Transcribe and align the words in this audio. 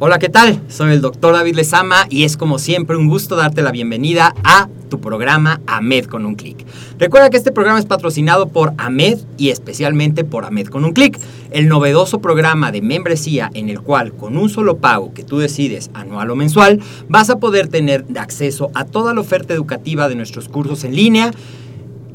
Hola, 0.00 0.20
¿qué 0.20 0.28
tal? 0.28 0.60
Soy 0.68 0.92
el 0.92 1.00
doctor 1.00 1.34
David 1.34 1.56
Lezama 1.56 2.06
y 2.08 2.22
es 2.22 2.36
como 2.36 2.60
siempre 2.60 2.96
un 2.96 3.08
gusto 3.08 3.34
darte 3.34 3.62
la 3.62 3.72
bienvenida 3.72 4.32
a 4.44 4.68
tu 4.88 5.00
programa 5.00 5.60
AMED 5.66 6.04
con 6.04 6.24
un 6.24 6.36
clic. 6.36 6.64
Recuerda 7.00 7.30
que 7.30 7.36
este 7.36 7.50
programa 7.50 7.80
es 7.80 7.84
patrocinado 7.84 8.46
por 8.46 8.74
AMED 8.78 9.18
y 9.38 9.48
especialmente 9.48 10.22
por 10.22 10.44
AMED 10.44 10.68
con 10.68 10.84
un 10.84 10.92
clic, 10.92 11.18
el 11.50 11.66
novedoso 11.66 12.20
programa 12.20 12.70
de 12.70 12.80
membresía 12.80 13.50
en 13.54 13.68
el 13.70 13.80
cual 13.80 14.12
con 14.12 14.36
un 14.36 14.48
solo 14.48 14.76
pago 14.76 15.12
que 15.12 15.24
tú 15.24 15.38
decides 15.38 15.90
anual 15.94 16.30
o 16.30 16.36
mensual 16.36 16.78
vas 17.08 17.28
a 17.28 17.40
poder 17.40 17.66
tener 17.66 18.04
acceso 18.16 18.70
a 18.74 18.84
toda 18.84 19.14
la 19.14 19.20
oferta 19.20 19.52
educativa 19.52 20.08
de 20.08 20.14
nuestros 20.14 20.48
cursos 20.48 20.84
en 20.84 20.94
línea 20.94 21.32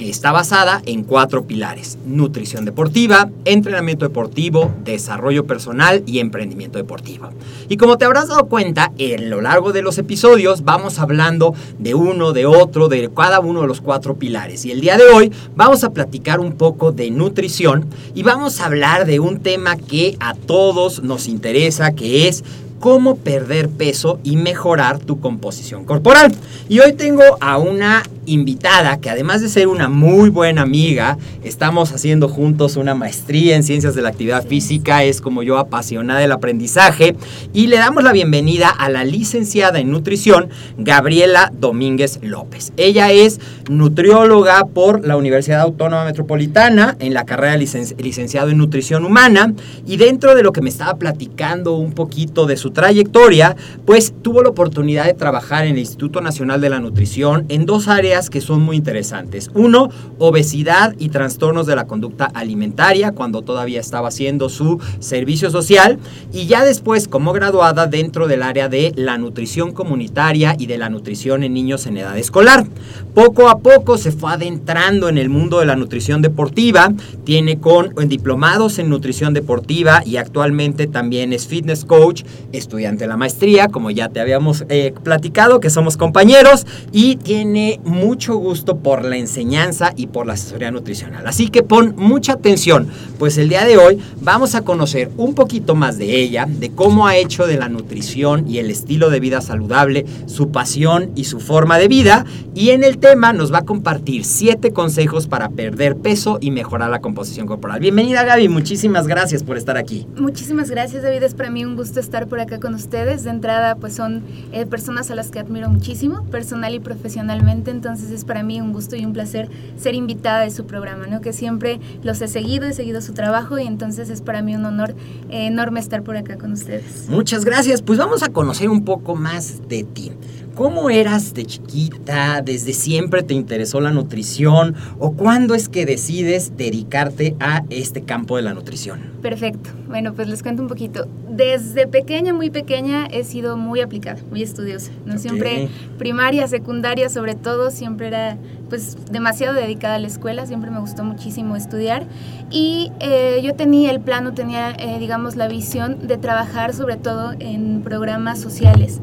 está 0.09 0.31
basada 0.31 0.81
en 0.85 1.03
cuatro 1.03 1.45
pilares. 1.45 1.97
Nutrición 2.05 2.65
deportiva, 2.65 3.29
entrenamiento 3.45 4.05
deportivo, 4.05 4.73
desarrollo 4.83 5.45
personal 5.45 6.03
y 6.05 6.19
emprendimiento 6.19 6.77
deportivo. 6.77 7.29
Y 7.69 7.77
como 7.77 7.97
te 7.97 8.05
habrás 8.05 8.27
dado 8.27 8.47
cuenta, 8.47 8.91
en 8.97 9.29
lo 9.29 9.41
largo 9.41 9.71
de 9.71 9.81
los 9.81 9.97
episodios 9.97 10.63
vamos 10.63 10.99
hablando 10.99 11.53
de 11.79 11.93
uno, 11.93 12.33
de 12.33 12.45
otro, 12.45 12.87
de 12.87 13.09
cada 13.15 13.39
uno 13.39 13.61
de 13.61 13.67
los 13.67 13.81
cuatro 13.81 14.15
pilares. 14.15 14.65
Y 14.65 14.71
el 14.71 14.81
día 14.81 14.97
de 14.97 15.05
hoy 15.05 15.31
vamos 15.55 15.83
a 15.83 15.91
platicar 15.91 16.39
un 16.39 16.53
poco 16.53 16.91
de 16.91 17.11
nutrición 17.11 17.85
y 18.13 18.23
vamos 18.23 18.59
a 18.59 18.65
hablar 18.65 19.05
de 19.05 19.19
un 19.19 19.39
tema 19.39 19.77
que 19.77 20.17
a 20.19 20.33
todos 20.33 21.03
nos 21.03 21.27
interesa, 21.27 21.93
que 21.93 22.27
es 22.27 22.43
cómo 22.83 23.15
perder 23.15 23.69
peso 23.69 24.19
y 24.25 24.35
mejorar 24.35 24.99
tu 24.99 25.21
composición 25.21 25.85
corporal. 25.85 26.35
Y 26.67 26.81
hoy 26.81 26.91
tengo 26.91 27.23
a 27.39 27.57
una 27.57 28.03
invitada 28.25 28.99
que 28.99 29.09
además 29.09 29.41
de 29.41 29.47
ser 29.47 29.67
una 29.67 29.87
muy 29.87 30.29
buena 30.29 30.63
amiga, 30.63 31.17
estamos 31.43 31.93
haciendo 31.93 32.27
juntos 32.27 32.75
una 32.75 32.93
maestría 32.93 33.55
en 33.55 33.63
ciencias 33.63 33.95
de 33.95 34.01
la 34.01 34.09
actividad 34.09 34.45
física, 34.45 35.03
es 35.03 35.21
como 35.21 35.43
yo 35.43 35.57
apasionada 35.57 36.19
del 36.19 36.31
aprendizaje 36.33 37.15
y 37.53 37.67
le 37.67 37.77
damos 37.77 38.03
la 38.03 38.11
bienvenida 38.11 38.69
a 38.69 38.89
la 38.89 39.05
licenciada 39.05 39.79
en 39.79 39.89
nutrición 39.91 40.49
Gabriela 40.77 41.51
Domínguez 41.57 42.19
López. 42.21 42.73
Ella 42.75 43.11
es 43.11 43.39
nutrióloga 43.69 44.65
por 44.65 45.05
la 45.05 45.15
Universidad 45.15 45.61
Autónoma 45.61 46.05
Metropolitana 46.05 46.97
en 46.99 47.13
la 47.13 47.25
carrera 47.25 47.55
licenciado 47.55 48.49
en 48.49 48.57
nutrición 48.57 49.05
humana 49.05 49.53
y 49.85 49.95
dentro 49.95 50.35
de 50.35 50.43
lo 50.43 50.51
que 50.51 50.61
me 50.61 50.69
estaba 50.69 50.95
platicando 50.95 51.75
un 51.75 51.93
poquito 51.93 52.45
de 52.45 52.57
su 52.57 52.72
trayectoria, 52.73 53.55
pues 53.85 54.13
tuvo 54.21 54.43
la 54.43 54.49
oportunidad 54.49 55.05
de 55.05 55.13
trabajar 55.13 55.65
en 55.65 55.73
el 55.73 55.79
Instituto 55.79 56.21
Nacional 56.21 56.61
de 56.61 56.69
la 56.69 56.79
Nutrición 56.79 57.45
en 57.49 57.65
dos 57.65 57.87
áreas 57.87 58.29
que 58.29 58.41
son 58.41 58.61
muy 58.61 58.75
interesantes. 58.75 59.49
Uno, 59.53 59.89
obesidad 60.17 60.95
y 60.99 61.09
trastornos 61.09 61.67
de 61.67 61.75
la 61.75 61.87
conducta 61.87 62.25
alimentaria, 62.25 63.11
cuando 63.11 63.41
todavía 63.41 63.79
estaba 63.79 64.09
haciendo 64.09 64.49
su 64.49 64.79
servicio 64.99 65.49
social, 65.49 65.99
y 66.31 66.47
ya 66.47 66.65
después 66.65 67.07
como 67.07 67.33
graduada 67.33 67.87
dentro 67.87 68.27
del 68.27 68.43
área 68.43 68.69
de 68.69 68.93
la 68.95 69.17
nutrición 69.17 69.71
comunitaria 69.71 70.55
y 70.57 70.65
de 70.65 70.77
la 70.77 70.89
nutrición 70.89 71.43
en 71.43 71.53
niños 71.53 71.85
en 71.85 71.97
edad 71.97 72.17
escolar. 72.17 72.65
Poco 73.13 73.49
a 73.49 73.59
poco 73.59 73.97
se 73.97 74.11
fue 74.11 74.31
adentrando 74.31 75.09
en 75.09 75.17
el 75.17 75.29
mundo 75.29 75.59
de 75.59 75.65
la 75.65 75.75
nutrición 75.75 76.21
deportiva, 76.21 76.91
tiene 77.23 77.59
con 77.59 77.93
diplomados 78.07 78.79
en 78.79 78.89
nutrición 78.89 79.33
deportiva 79.33 80.01
y 80.05 80.17
actualmente 80.17 80.87
también 80.87 81.33
es 81.33 81.47
fitness 81.47 81.85
coach, 81.85 82.23
estudiante 82.63 83.03
de 83.03 83.07
la 83.07 83.17
maestría, 83.17 83.67
como 83.67 83.91
ya 83.91 84.09
te 84.09 84.19
habíamos 84.19 84.65
eh, 84.69 84.93
platicado, 85.03 85.59
que 85.59 85.69
somos 85.69 85.97
compañeros, 85.97 86.65
y 86.91 87.17
tiene 87.17 87.79
mucho 87.83 88.35
gusto 88.35 88.77
por 88.77 89.05
la 89.05 89.17
enseñanza 89.17 89.93
y 89.95 90.07
por 90.07 90.25
la 90.25 90.33
asesoría 90.33 90.71
nutricional. 90.71 91.27
Así 91.27 91.49
que 91.49 91.63
pon 91.63 91.93
mucha 91.97 92.33
atención, 92.33 92.87
pues 93.17 93.37
el 93.37 93.49
día 93.49 93.65
de 93.65 93.77
hoy 93.77 93.99
vamos 94.21 94.55
a 94.55 94.61
conocer 94.61 95.11
un 95.17 95.35
poquito 95.35 95.75
más 95.75 95.97
de 95.97 96.19
ella, 96.19 96.45
de 96.47 96.71
cómo 96.71 97.07
ha 97.07 97.17
hecho 97.17 97.47
de 97.47 97.57
la 97.57 97.69
nutrición 97.69 98.47
y 98.47 98.57
el 98.57 98.69
estilo 98.69 99.09
de 99.09 99.19
vida 99.19 99.41
saludable 99.41 100.05
su 100.25 100.51
pasión 100.51 101.11
y 101.15 101.25
su 101.25 101.39
forma 101.39 101.77
de 101.77 101.87
vida, 101.87 102.25
y 102.55 102.69
en 102.69 102.83
el 102.83 102.97
tema 102.97 103.33
nos 103.33 103.53
va 103.53 103.59
a 103.59 103.65
compartir 103.65 104.25
siete 104.25 104.71
consejos 104.71 105.27
para 105.27 105.49
perder 105.49 105.97
peso 105.97 106.37
y 106.41 106.51
mejorar 106.51 106.89
la 106.89 106.99
composición 106.99 107.47
corporal. 107.47 107.79
Bienvenida 107.79 108.23
Gaby, 108.23 108.49
muchísimas 108.49 109.07
gracias 109.07 109.43
por 109.43 109.57
estar 109.57 109.77
aquí. 109.77 110.07
Muchísimas 110.17 110.69
gracias 110.69 111.03
David, 111.03 111.23
es 111.23 111.33
para 111.33 111.49
mí 111.49 111.65
un 111.65 111.75
gusto 111.75 111.99
estar 111.99 112.27
por 112.27 112.39
acá 112.39 112.59
con 112.59 112.73
ustedes. 112.73 113.23
De 113.23 113.29
entrada, 113.29 113.75
pues 113.75 113.93
son 113.93 114.23
eh, 114.51 114.65
personas 114.65 115.11
a 115.11 115.15
las 115.15 115.29
que 115.31 115.39
admiro 115.39 115.69
muchísimo, 115.69 116.23
personal 116.25 116.73
y 116.73 116.79
profesionalmente, 116.79 117.71
entonces 117.71 118.11
es 118.11 118.25
para 118.25 118.43
mí 118.43 118.59
un 118.61 118.73
gusto 118.73 118.95
y 118.95 119.05
un 119.05 119.13
placer 119.13 119.49
ser 119.77 119.95
invitada 119.95 120.41
de 120.41 120.51
su 120.51 120.65
programa, 120.65 121.07
¿no? 121.07 121.21
Que 121.21 121.33
siempre 121.33 121.79
los 122.03 122.21
he 122.21 122.27
seguido, 122.27 122.65
he 122.65 122.73
seguido 122.73 123.01
su 123.03 123.13
trabajo 123.13 123.59
y 123.59 123.67
entonces 123.67 124.09
es 124.09 124.21
para 124.21 124.41
mí 124.41 124.55
un 124.55 124.65
honor 124.65 124.95
eh, 125.29 125.47
enorme 125.47 125.79
estar 125.79 126.03
por 126.03 126.17
acá 126.17 126.37
con 126.37 126.51
ustedes. 126.53 127.07
Muchas 127.09 127.45
gracias, 127.45 127.81
pues 127.81 127.99
vamos 127.99 128.23
a 128.23 128.29
conocer 128.29 128.69
un 128.69 128.83
poco 128.83 129.15
más 129.15 129.67
de 129.67 129.83
ti. 129.83 130.11
¿Cómo 130.55 130.91
eras 130.91 131.33
de 131.33 131.45
chiquita? 131.45 132.43
¿Desde 132.43 132.73
siempre 132.73 133.23
te 133.23 133.33
interesó 133.33 133.81
la 133.81 133.89
nutrición? 133.89 134.75
¿O 134.99 135.13
cuándo 135.13 135.55
es 135.55 135.67
que 135.67 135.87
decides 135.87 136.55
dedicarte 136.55 137.35
a 137.39 137.63
este 137.71 138.03
campo 138.03 138.37
de 138.37 138.43
la 138.43 138.53
nutrición? 138.53 138.99
Perfecto. 139.23 139.71
Bueno, 139.87 140.13
pues 140.13 140.27
les 140.27 140.43
cuento 140.43 140.61
un 140.61 140.67
poquito. 140.67 141.07
Desde 141.27 141.87
pequeña, 141.87 142.33
muy 142.33 142.51
pequeña, 142.51 143.07
he 143.07 143.23
sido 143.23 143.57
muy 143.57 143.81
aplicada, 143.81 144.21
muy 144.29 144.43
estudiosa. 144.43 144.91
¿no? 145.07 145.17
Siempre 145.17 145.69
primaria, 145.97 146.47
secundaria, 146.47 147.09
sobre 147.09 147.33
todo, 147.33 147.71
siempre 147.71 148.07
era 148.09 148.37
pues 148.73 148.97
demasiado 149.11 149.53
dedicada 149.53 149.93
a 149.93 149.99
la 149.99 150.07
escuela, 150.07 150.47
siempre 150.47 150.71
me 150.71 150.79
gustó 150.79 151.03
muchísimo 151.03 151.55
estudiar. 151.55 152.07
Y 152.49 152.91
eh, 153.01 153.39
yo 153.43 153.53
tenía 153.53 153.91
el 153.91 153.99
plano, 153.99 154.33
tenía, 154.33 154.71
eh, 154.71 154.97
digamos, 154.97 155.35
la 155.35 155.47
visión 155.47 156.07
de 156.07 156.17
trabajar 156.17 156.73
sobre 156.73 156.97
todo 156.97 157.33
en 157.37 157.83
programas 157.83 158.41
sociales. 158.41 158.99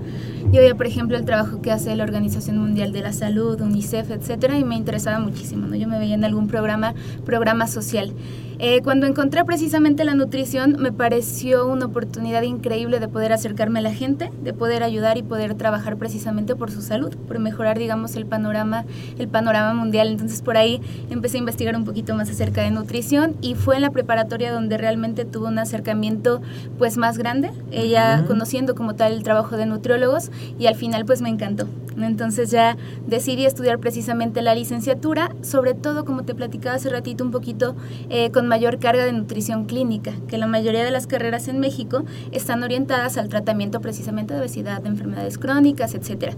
Yo 0.51 0.61
veía, 0.61 0.75
por 0.75 0.87
ejemplo, 0.89 1.17
el 1.17 1.25
trabajo 1.25 1.63
que 1.63 1.71
hace 1.71 1.95
la 1.95 2.03
Organización 2.03 2.59
Mundial 2.59 2.91
de 2.91 3.03
la 3.03 3.13
Salud, 3.13 3.61
UNICEF, 3.61 4.11
etcétera, 4.11 4.59
y 4.59 4.65
me 4.65 4.75
interesaba 4.75 5.21
muchísimo, 5.21 5.69
¿no? 5.69 5.77
Yo 5.77 5.87
me 5.87 6.01
veía 6.01 6.17
en 6.17 6.25
algún 6.25 6.49
programa, 6.49 6.95
programa 7.25 7.69
social. 7.69 8.13
Eh, 8.63 8.83
cuando 8.83 9.07
encontré 9.07 9.43
precisamente 9.47 10.05
la 10.05 10.15
nutrición, 10.15 10.77
me 10.79 10.93
pareció 10.93 11.67
una 11.67 11.87
oportunidad 11.87 12.43
increíble 12.43 13.01
de 13.01 13.09
poder 13.09 13.33
acercarme 13.33 13.79
a 13.79 13.83
la 13.83 13.95
gente, 13.95 14.31
de 14.43 14.53
poder 14.53 14.83
ayudar 14.83 15.17
y 15.17 15.23
poder 15.23 15.55
trabajar 15.55 15.97
precisamente 15.97 16.55
por 16.55 16.71
su 16.71 16.83
salud, 16.83 17.17
por 17.27 17.39
mejorar, 17.39 17.79
digamos, 17.79 18.17
el 18.17 18.27
panorama, 18.27 18.85
el 19.19 19.29
panorama 19.29 19.73
mundial. 19.73 20.09
Entonces 20.09 20.43
por 20.43 20.59
ahí 20.59 20.83
empecé 21.09 21.39
a 21.39 21.41
investigar 21.41 21.75
un 21.75 21.87
poquito 21.87 22.15
más 22.15 22.29
acerca 22.29 22.61
de 22.61 22.71
nutrición 22.71 23.35
y 23.41 23.55
fue 23.55 23.77
en 23.77 23.81
la 23.81 23.93
preparatoria 23.93 24.53
donde 24.53 24.77
realmente 24.77 25.25
tuve 25.25 25.49
un 25.49 25.59
acercamiento 25.59 26.43
pues 26.77 26.99
más 26.99 27.17
grande, 27.17 27.53
ella 27.71 28.25
conociendo 28.27 28.75
como 28.75 28.95
tal 28.95 29.15
el 29.15 29.23
trabajo 29.23 29.57
de 29.57 29.65
nutriólogos 29.65 30.31
y 30.59 30.67
al 30.67 30.75
final 30.75 31.07
pues 31.07 31.23
me 31.23 31.31
encantó. 31.31 31.67
Entonces 31.99 32.51
ya 32.51 32.77
decidí 33.07 33.47
estudiar 33.47 33.79
precisamente 33.79 34.43
la 34.43 34.55
licenciatura, 34.55 35.35
sobre 35.43 35.75
todo 35.75 36.05
como 36.05 36.25
te 36.25 36.35
platicaba 36.35 36.77
hace 36.77 36.89
ratito 36.89 37.25
un 37.25 37.31
poquito 37.31 37.77
eh, 38.09 38.31
con 38.31 38.47
mayor 38.47 38.79
carga 38.79 39.05
de 39.05 39.13
nutrición 39.13 39.65
clínica, 39.65 40.13
que 40.29 40.39
la 40.39 40.47
mayoría 40.47 40.85
de 40.85 40.91
las 40.91 41.07
carreras 41.07 41.49
en 41.49 41.61
México 41.61 42.05
están 42.33 42.63
orientadas 42.63 43.17
al 43.17 43.29
tratamiento 43.29 43.81
precisamente 43.81 44.35
de 44.35 44.41
obesidad, 44.41 44.83
de 44.83 44.89
enfermedades 44.89 45.39
crónicas, 45.39 45.95
etcétera. 45.95 46.35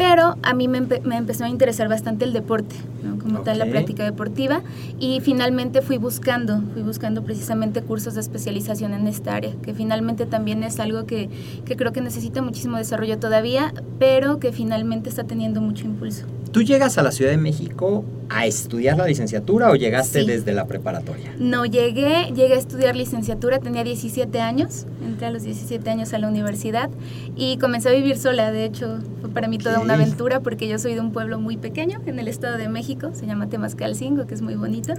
Pero 0.00 0.38
a 0.42 0.54
mí 0.54 0.66
me, 0.66 0.78
empezó 0.78 1.44
a 1.44 1.50
interesar 1.50 1.90
bastante 1.90 2.24
el 2.24 2.32
deporte, 2.32 2.74
como 3.20 3.40
tal 3.40 3.58
la 3.58 3.66
práctica 3.66 4.02
deportiva, 4.02 4.62
y 4.98 5.20
finalmente 5.20 5.82
fui 5.82 5.98
buscando, 5.98 6.62
fui 6.72 6.80
buscando 6.80 7.22
precisamente 7.22 7.82
cursos 7.82 8.14
de 8.14 8.22
especialización 8.22 8.94
en 8.94 9.06
esta 9.06 9.34
área, 9.34 9.52
que 9.62 9.74
finalmente 9.74 10.24
también 10.24 10.62
es 10.62 10.80
algo 10.80 11.04
que, 11.04 11.28
que 11.66 11.76
creo 11.76 11.92
que 11.92 12.00
necesita 12.00 12.40
muchísimo 12.40 12.78
desarrollo 12.78 13.18
todavía, 13.18 13.74
pero 13.98 14.40
que 14.40 14.52
finalmente 14.52 15.10
está 15.10 15.24
teniendo 15.24 15.60
mucho 15.60 15.84
impulso. 15.84 16.24
¿Tú 16.50 16.62
llegas 16.62 16.96
a 16.96 17.02
la 17.02 17.12
Ciudad 17.12 17.32
de 17.32 17.36
México 17.36 18.02
a 18.30 18.46
estudiar 18.46 18.96
la 18.96 19.06
licenciatura 19.06 19.70
o 19.70 19.74
llegaste 19.74 20.24
desde 20.24 20.52
la 20.52 20.66
preparatoria? 20.66 21.34
No, 21.38 21.66
llegué, 21.66 22.32
llegué 22.34 22.54
a 22.54 22.58
estudiar 22.58 22.94
licenciatura, 22.96 23.58
tenía 23.58 23.82
17 23.82 24.40
años, 24.40 24.86
entré 25.04 25.26
a 25.26 25.30
los 25.30 25.42
17 25.42 25.90
años 25.90 26.14
a 26.14 26.18
la 26.18 26.28
universidad 26.28 26.90
y 27.36 27.58
comencé 27.58 27.88
a 27.88 27.92
vivir 27.92 28.16
sola, 28.16 28.52
de 28.52 28.64
hecho 28.64 28.98
fue 29.20 29.30
para 29.30 29.48
mí 29.48 29.58
toda 29.58 29.80
una 29.80 29.94
aventura 29.94 30.40
porque 30.40 30.68
yo 30.68 30.78
soy 30.78 30.94
de 30.94 31.00
un 31.00 31.12
pueblo 31.12 31.40
muy 31.40 31.56
pequeño 31.56 32.00
en 32.06 32.18
el 32.18 32.28
Estado 32.28 32.56
de 32.56 32.68
México, 32.68 33.10
se 33.12 33.26
llama 33.26 33.48
Temascalcingo, 33.48 34.26
que 34.26 34.34
es 34.34 34.42
muy 34.42 34.54
bonito 34.54 34.94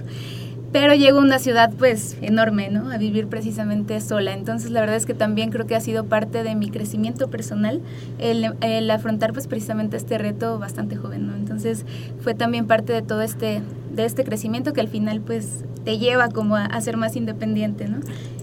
pero 0.72 0.94
llego 0.94 1.18
a 1.18 1.22
una 1.22 1.38
ciudad 1.38 1.70
pues 1.78 2.16
enorme, 2.22 2.70
¿no? 2.70 2.90
A 2.90 2.96
vivir 2.96 3.26
precisamente 3.26 4.00
sola. 4.00 4.32
Entonces 4.32 4.70
la 4.70 4.80
verdad 4.80 4.96
es 4.96 5.06
que 5.06 5.14
también 5.14 5.50
creo 5.50 5.66
que 5.66 5.76
ha 5.76 5.80
sido 5.80 6.04
parte 6.04 6.42
de 6.42 6.54
mi 6.54 6.70
crecimiento 6.70 7.28
personal 7.28 7.80
el, 8.18 8.90
afrontar 8.90 9.32
pues 9.32 9.46
precisamente 9.46 9.96
este 9.96 10.18
reto 10.18 10.58
bastante 10.58 10.96
joven, 10.96 11.26
¿no? 11.26 11.34
Entonces 11.34 11.84
fue 12.20 12.34
también 12.34 12.66
parte 12.66 12.92
de 12.92 13.02
todo 13.02 13.20
este, 13.20 13.60
de 13.94 14.04
este 14.04 14.24
crecimiento 14.24 14.72
que 14.72 14.80
al 14.80 14.88
final 14.88 15.20
pues 15.20 15.64
te 15.84 15.98
lleva 15.98 16.28
como 16.28 16.56
a, 16.56 16.64
a 16.64 16.80
ser 16.80 16.96
más 16.96 17.16
independiente, 17.16 17.88
¿no? 17.88 17.98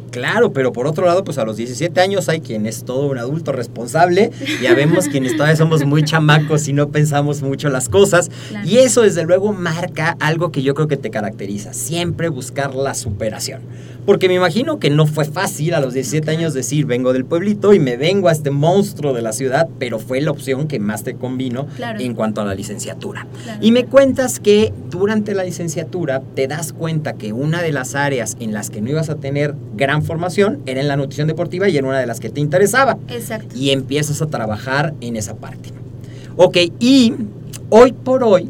Claro, 0.10 0.54
pero 0.54 0.74
por 0.74 0.88
otro 0.88 1.06
lado, 1.06 1.24
pues 1.24 1.38
a 1.38 1.46
los 1.46 1.58
17 1.58 2.00
años 2.02 2.30
hay 2.30 2.42
quien 2.42 2.66
es 2.66 2.84
todo 2.84 3.08
un 3.08 3.18
adulto 3.18 3.52
responsable, 3.52 4.32
ya 4.62 4.74
vemos 4.74 5.08
quienes 5.08 5.34
todavía 5.34 5.56
somos 5.56 5.86
muy 5.86 6.04
chamacos 6.04 6.68
y 6.68 6.74
no 6.74 6.90
pensamos 6.90 7.42
mucho 7.42 7.70
las 7.70 7.90
cosas, 7.90 8.30
y 8.66 8.78
eso 8.78 9.02
desde 9.02 9.24
luego 9.24 9.54
marca 9.54 10.18
algo 10.20 10.52
que 10.52 10.62
yo 10.62 10.74
creo 10.74 10.88
que 10.88 10.98
te 10.98 11.10
caracteriza, 11.10 11.74
siempre 11.74 12.30
buscar 12.30 12.76
la 12.76 12.94
superación. 12.94 13.62
Porque 14.10 14.28
me 14.28 14.34
imagino 14.34 14.80
que 14.80 14.90
no 14.90 15.06
fue 15.06 15.24
fácil 15.24 15.76
a 15.76 15.80
los 15.80 15.94
17 15.94 16.32
años 16.32 16.56
decir, 16.56 16.88
vengo 16.88 17.14
del 17.14 17.26
pueblito 17.26 17.76
y 17.76 17.80
me 17.80 17.96
vengo 17.96 18.28
a 18.28 18.32
este 18.32 18.50
monstruo 18.50 19.14
de 19.14 19.22
la 19.22 19.34
ciudad, 19.34 19.70
pero 19.78 20.00
fue 20.00 20.20
la 20.20 20.32
opción 20.32 20.68
que 20.68 20.80
más 20.80 21.04
te 21.04 21.14
convino 21.14 21.68
en 22.00 22.16
cuanto 22.16 22.42
a 22.42 22.46
la 22.46 22.56
licenciatura. 22.56 23.28
y 23.62 23.72
me 23.72 23.86
cuentas 23.86 24.40
que 24.40 24.74
durante 24.90 25.36
la 25.36 25.44
licenciatura 25.44 26.24
te 26.34 26.48
das 26.48 26.74
cuenta 26.74 27.14
que 27.14 27.34
una 27.34 27.62
de 27.62 27.72
las 27.72 27.94
áreas 27.94 28.36
en 28.40 28.52
las 28.52 28.72
que 28.72 28.82
no 28.82 28.90
ibas 28.90 29.12
a 29.12 29.18
tener 29.18 29.54
gran 29.76 30.02
formación 30.02 30.60
era 30.66 30.82
en 30.82 30.88
la 30.88 30.98
nutrición 30.98 31.28
deportiva 31.28 31.70
y 31.70 31.78
era 31.78 31.88
una 31.88 32.00
de 32.00 32.08
las 32.08 32.20
que 32.20 32.32
te 32.32 32.42
interesaba. 32.42 32.98
Exacto. 33.10 33.56
Y 33.56 33.70
empiezas 33.70 34.24
a 34.24 34.26
trabajar 34.26 34.96
en 35.02 35.18
esa 35.18 35.36
parte. 35.36 35.70
Ok, 36.36 36.58
y 36.80 37.14
hoy 37.70 37.92
por 37.92 38.24
hoy, 38.24 38.50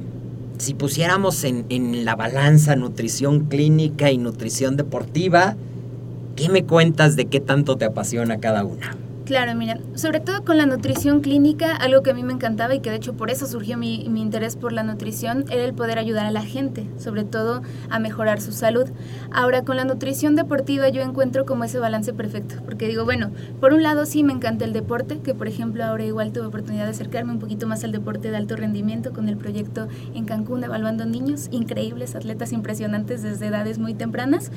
si 0.59 0.73
pusiéramos 0.73 1.43
en, 1.45 1.65
en 1.69 2.05
la 2.05 2.15
balanza 2.15 2.75
nutrición 2.75 3.45
clínica 3.45 4.11
y 4.11 4.17
nutrición 4.17 4.77
deportiva, 4.77 5.55
¿qué 6.35 6.49
me 6.49 6.65
cuentas 6.65 7.15
de 7.15 7.25
qué 7.25 7.39
tanto 7.39 7.77
te 7.77 7.85
apasiona 7.85 8.39
cada 8.39 8.63
una? 8.65 8.95
Claro, 9.29 9.53
mira, 9.53 9.77
sobre 9.93 10.21
todo 10.21 10.43
con 10.43 10.57
la 10.57 10.65
nutrición 10.65 11.21
clínica, 11.21 11.75
algo 11.75 12.01
que 12.01 12.09
a 12.09 12.13
mí 12.15 12.23
me 12.23 12.33
encantaba 12.33 12.73
y 12.73 12.79
que 12.79 12.89
de 12.89 12.95
hecho 12.95 13.13
por 13.13 13.29
eso 13.29 13.45
surgió 13.45 13.77
mi, 13.77 14.01
interés 14.05 14.55
por 14.55 14.73
la 14.73 14.81
nutrición, 14.81 15.45
era 15.51 15.65
el 15.65 15.75
poder 15.75 15.99
ayudar 15.99 16.25
a 16.25 16.31
la 16.31 16.41
gente, 16.41 16.87
sobre 16.97 17.25
todo 17.25 17.61
a 17.91 17.99
mejorar 17.99 18.41
su 18.41 18.51
salud. 18.51 18.89
Ahora, 19.31 19.63
con 19.63 19.77
la 19.77 19.85
nutrición 19.85 20.35
deportiva 20.35 20.89
yo 20.89 21.03
encuentro 21.03 21.45
como 21.45 21.63
ese 21.63 21.77
balance 21.77 22.11
perfecto, 22.11 22.55
porque 22.65 22.87
digo, 22.87 23.05
bueno, 23.05 23.29
por 23.59 23.71
un 23.73 23.83
lado 23.83 24.07
sí 24.07 24.23
me 24.23 24.33
encanta 24.33 24.65
el 24.65 24.73
deporte, 24.73 25.19
que 25.19 25.35
por 25.35 25.47
ejemplo 25.47 25.83
ahora 25.83 26.05
igual 26.05 26.31
tuve 26.31 26.47
oportunidad 26.47 26.85
de 26.85 26.91
acercarme 26.91 27.31
un 27.31 27.39
poquito 27.39 27.67
más 27.67 27.83
al 27.83 27.91
deporte 27.91 28.31
de 28.31 28.37
alto 28.37 28.55
rendimiento 28.55 29.13
con 29.13 29.29
el 29.29 29.37
proyecto 29.37 29.89
en 30.15 30.25
Cancún 30.25 30.63
evaluando 30.63 31.05
niños, 31.05 31.49
increíbles, 31.51 32.15
atletas 32.15 32.51
impresionantes 32.51 33.21
desde 33.21 33.45
edades 33.45 33.77
muy 33.77 33.93
tempranas, 33.93 34.51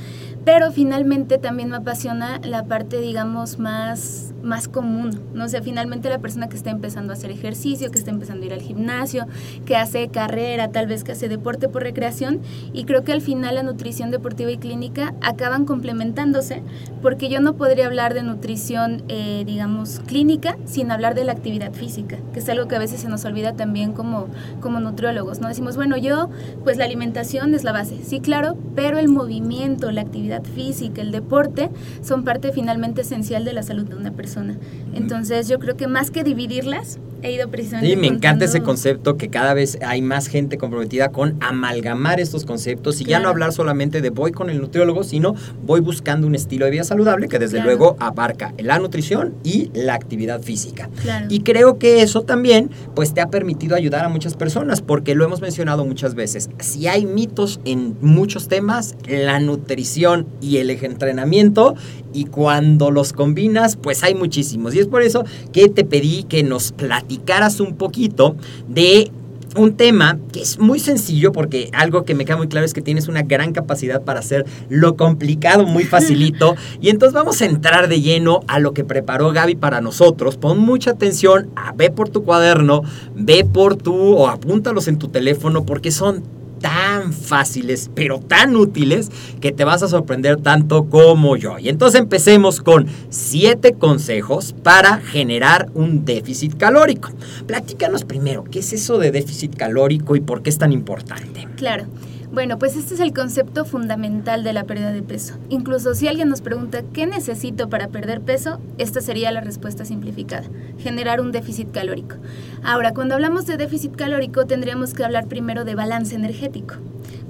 pero 0.46 0.72
finalmente 0.72 1.36
también 1.36 1.69
me 1.69 1.76
apasiona 1.76 2.40
la 2.42 2.64
parte, 2.64 3.02
digamos, 3.02 3.58
más, 3.58 4.32
más 4.42 4.62
común, 4.69 5.20
no 5.35 5.49
sé, 5.49 5.62
finalmente 5.62 6.09
la 6.09 6.19
persona 6.19 6.49
que 6.49 6.56
está 6.56 6.70
empezando 6.70 7.12
a 7.12 7.17
hacer 7.17 7.31
ejercicio, 7.31 7.91
que 7.91 7.99
está 7.99 8.11
empezando 8.11 8.44
a 8.44 8.47
ir 8.47 8.53
al 8.53 8.62
gimnasio, 8.62 9.26
que 9.67 9.76
hace 9.76 10.09
carrera, 10.09 10.69
tal 10.69 10.87
vez 10.87 11.05
que 11.05 11.12
hace 11.12 11.29
deporte 11.29 11.69
por 11.69 11.82
recreación, 11.82 12.41
y 12.73 12.85
creo 12.85 13.05
que 13.05 13.12
al 13.12 13.20
final 13.20 13.55
la 13.55 13.62
nutrición 13.62 14.11
deportiva 14.11 14.50
y 14.50 14.59
clínica 14.59 15.14
acaban 15.20 15.64
complementándose, 15.64 16.62
porque 17.00 17.29
yo 17.29 17.41
no 17.41 17.55
podría 17.55 17.87
hablar 17.87 18.14
de 18.14 18.23
nutrición, 18.23 19.03
eh, 19.09 19.44
digamos, 19.47 20.00
clínica 20.06 20.56
sin 20.65 20.91
hablar 20.91 21.15
de 21.15 21.25
la 21.25 21.32
actividad 21.32 21.73
física, 21.73 22.19
que 22.32 22.41
es 22.41 22.49
algo 22.49 22.69
que 22.69 22.76
a 22.76 22.79
veces 22.79 23.00
se 23.00 23.08
nos 23.08 23.25
olvida 23.25 23.55
también 23.55 23.93
como, 23.93 24.29
como 24.61 24.81
nutriólogos, 24.81 25.41
¿no? 25.41 25.49
Decimos, 25.49 25.76
bueno, 25.76 25.97
yo, 25.97 26.31
pues 26.65 26.76
la 26.76 26.85
alimentación 26.85 27.55
es 27.55 27.65
la 27.65 27.73
base, 27.73 27.99
sí, 28.05 28.20
claro, 28.20 28.56
pero 28.75 28.99
el 28.99 29.08
movimiento, 29.08 29.91
la 29.91 30.03
actividad 30.03 30.44
física, 30.44 31.03
el 31.03 31.12
deporte, 31.12 31.70
son 32.03 32.25
parte 32.25 32.53
finalmente 32.53 33.03
esencial 33.03 33.44
de 33.44 33.53
la 33.53 33.62
salud 33.62 33.87
de 33.87 33.97
una 33.97 34.12
persona. 34.12 34.51
Entonces 34.94 35.49
yo 35.49 35.58
creo 35.58 35.76
que 35.76 35.87
más 35.87 36.10
que 36.10 36.25
dividirlas, 36.25 36.99
he 37.22 37.32
ido 37.32 37.48
precisamente... 37.48 37.88
Sí, 37.88 37.96
me 37.96 38.08
encanta 38.08 38.44
ese 38.44 38.62
concepto 38.62 39.16
que 39.16 39.28
cada 39.28 39.54
vez 39.54 39.78
hay 39.86 40.02
más 40.02 40.26
gente 40.26 40.58
comprometida 40.58 41.10
con 41.10 41.36
amalgamar 41.40 42.20
estos 42.20 42.44
conceptos 42.44 43.00
y 43.00 43.04
ya 43.04 43.20
no 43.20 43.28
hablar 43.28 43.52
solamente 43.52 44.00
de 44.00 44.10
voy 44.10 44.32
con 44.32 44.50
el 44.50 44.60
nutriólogo, 44.60 45.05
sino 45.05 45.34
voy 45.64 45.81
buscando 45.81 46.26
un 46.26 46.34
estilo 46.34 46.64
de 46.64 46.72
vida 46.72 46.84
saludable 46.84 47.29
que 47.29 47.38
desde 47.38 47.62
luego 47.62 47.96
abarca 48.00 48.52
la 48.58 48.79
nutrición 48.79 49.34
y 49.44 49.70
la 49.74 49.94
actividad 49.94 50.43
física. 50.43 50.91
Y 51.29 51.41
creo 51.41 51.79
que 51.79 52.02
eso 52.02 52.22
también 52.22 52.70
pues 52.94 53.14
te 53.14 53.20
ha 53.20 53.29
permitido 53.29 53.76
ayudar 53.76 54.05
a 54.05 54.08
muchas 54.08 54.34
personas 54.34 54.81
porque 54.81 55.14
lo 55.14 55.24
hemos 55.24 55.41
mencionado 55.41 55.84
muchas 55.84 56.14
veces. 56.14 56.50
Si 56.58 56.88
hay 56.88 57.06
mitos 57.06 57.60
en 57.64 57.96
muchos 58.00 58.48
temas, 58.48 58.96
la 59.06 59.38
nutrición 59.38 60.26
y 60.41 60.58
el 60.58 60.70
entrenamiento 60.70 61.74
y 62.12 62.24
cuando 62.24 62.91
los 62.91 63.12
combinas 63.12 63.76
pues 63.76 64.02
hay 64.02 64.14
muchísimos. 64.14 64.74
Y 64.74 64.81
es 64.81 64.86
por 64.86 65.02
eso 65.02 65.24
que 65.52 65.69
te 65.69 65.84
pedí 65.84 66.24
que 66.24 66.43
nos 66.43 66.72
platiques 66.72 67.11
platicaras 67.12 67.60
un 67.60 67.76
poquito 67.76 68.36
de 68.69 69.10
un 69.54 69.76
tema 69.76 70.19
que 70.32 70.40
es 70.40 70.58
muy 70.58 70.78
sencillo 70.78 71.31
porque 71.31 71.69
algo 71.74 72.06
que 72.06 72.14
me 72.14 72.24
queda 72.24 72.38
muy 72.38 72.48
claro 72.48 72.64
es 72.64 72.72
que 72.72 72.81
tienes 72.81 73.06
una 73.06 73.20
gran 73.20 73.52
capacidad 73.52 74.00
para 74.00 74.20
hacer 74.20 74.46
lo 74.70 74.96
complicado 74.96 75.66
muy 75.66 75.84
facilito 75.84 76.56
y 76.81 76.88
entonces 76.88 77.12
vamos 77.12 77.42
a 77.42 77.44
entrar 77.44 77.88
de 77.88 78.00
lleno 78.00 78.40
a 78.48 78.58
lo 78.58 78.72
que 78.72 78.82
preparó 78.82 79.31
Gaby 79.31 79.56
para 79.56 79.82
nosotros. 79.82 80.38
Pon 80.38 80.58
mucha 80.58 80.92
atención, 80.92 81.50
ve 81.76 81.90
por 81.90 82.08
tu 82.08 82.24
cuaderno, 82.24 82.82
ve 83.14 83.44
por 83.44 83.76
tu 83.76 83.94
o 83.94 84.28
apúntalos 84.28 84.88
en 84.88 84.98
tu 84.98 85.08
teléfono 85.08 85.66
porque 85.66 85.90
son 85.90 86.22
tan 86.62 87.12
fáciles, 87.12 87.90
pero 87.94 88.20
tan 88.20 88.56
útiles, 88.56 89.10
que 89.40 89.52
te 89.52 89.64
vas 89.64 89.82
a 89.82 89.88
sorprender 89.88 90.38
tanto 90.38 90.84
como 90.88 91.36
yo. 91.36 91.58
Y 91.58 91.69
entonces 91.69 92.00
empecemos 92.00 92.62
con 92.62 92.86
siete 93.10 93.74
consejos 93.74 94.54
para 94.62 94.98
generar 94.98 95.69
un 95.74 96.06
déficit 96.06 96.56
calórico. 96.56 97.10
Platícanos 97.46 98.04
primero, 98.04 98.44
¿qué 98.44 98.60
es 98.60 98.72
eso 98.72 98.98
de 98.98 99.10
déficit 99.10 99.54
calórico 99.56 100.16
y 100.16 100.20
por 100.20 100.42
qué 100.42 100.48
es 100.48 100.58
tan 100.58 100.72
importante? 100.72 101.46
Claro. 101.56 101.84
Bueno, 102.32 102.58
pues 102.58 102.77
este 102.77 102.94
es 102.94 103.01
el 103.01 103.12
concepto 103.12 103.67
fundamental 103.67 104.43
de 104.43 104.55
la 104.55 104.65
pérdida 104.65 104.91
de 104.91 105.03
peso. 105.03 105.34
Incluso 105.51 105.94
si 105.94 106.08
alguien 106.08 106.31
nos 106.31 106.41
pregunta 106.41 106.82
qué 106.94 107.06
necesito 107.06 107.69
para 107.69 107.89
perder 107.89 108.22
peso, 108.22 108.58
esta 108.79 109.03
sería 109.03 109.31
la 109.32 109.43
respuesta 109.43 109.84
simplificada, 109.84 110.48
generar 110.79 111.20
un 111.20 111.31
déficit 111.31 111.70
calórico. 111.72 112.17
Ahora, 112.62 112.94
cuando 112.94 113.17
hablamos 113.17 113.44
de 113.44 113.58
déficit 113.58 113.94
calórico, 113.96 114.46
tendríamos 114.46 114.94
que 114.94 115.05
hablar 115.05 115.27
primero 115.27 115.67
de 115.67 115.74
balance 115.74 116.15
energético. 116.15 116.77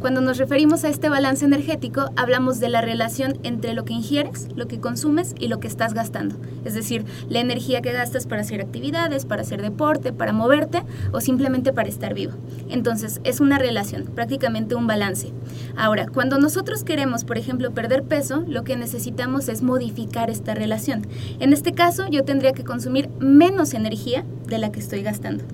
Cuando 0.03 0.21
nos 0.21 0.39
referimos 0.39 0.83
a 0.83 0.89
este 0.89 1.09
balance 1.09 1.45
energético, 1.45 2.11
hablamos 2.17 2.59
de 2.59 2.69
la 2.69 2.81
relación 2.81 3.39
entre 3.45 3.73
lo 3.73 3.85
que 3.85 3.93
ingieres, 3.93 4.49
lo 4.57 4.67
que 4.67 4.81
consumes 4.81 5.33
y 5.39 5.47
lo 5.47 5.61
que 5.61 5.69
estás 5.69 5.95
gastando. 5.95 6.35
Es 6.65 6.75
decir, 6.75 7.05
la 7.29 7.39
energía 7.39 7.83
que 7.83 7.93
gastas 7.93 8.27
para 8.27 8.41
hacer 8.41 8.61
actividades, 8.61 9.27
para 9.27 9.43
hacer 9.43 9.63
deporte, 9.63 10.13
para 10.13 10.33
moverte 10.33 10.83
o 11.13 11.21
simplemente 11.21 11.73
para 11.73 11.89
estar 11.89 12.15
vivo. 12.15 12.33
Entonces, 12.69 13.21
es 13.23 13.39
una 13.39 13.61
relación, 13.61 14.07
prácticamente 14.07 14.75
un 14.75 14.89
balance. 14.89 15.33
Ahora, 15.77 16.09
cuando 16.09 16.37
nosotros 16.37 16.83
queremos, 16.83 17.23
por 17.23 17.39
ejemplo, 17.39 17.71
perder 17.71 18.03
peso, 18.03 18.43
lo 18.49 18.65
que 18.65 18.77
necesitamos 18.77 19.49
es 19.49 19.63
modificar 19.63 20.31
esta 20.31 20.53
relación. 20.53 21.07
En 21.39 21.53
este 21.53 21.75
caso, 21.75 22.09
yo 22.09 22.25
tendría 22.25 22.55
que 22.55 22.65
consumir 22.65 23.09
menos 23.21 23.73
energía 23.73 24.25
de 24.53 24.59
la 24.59 24.71
que 24.71 24.79
estoy 24.79 25.03
gastando. 25.03 25.45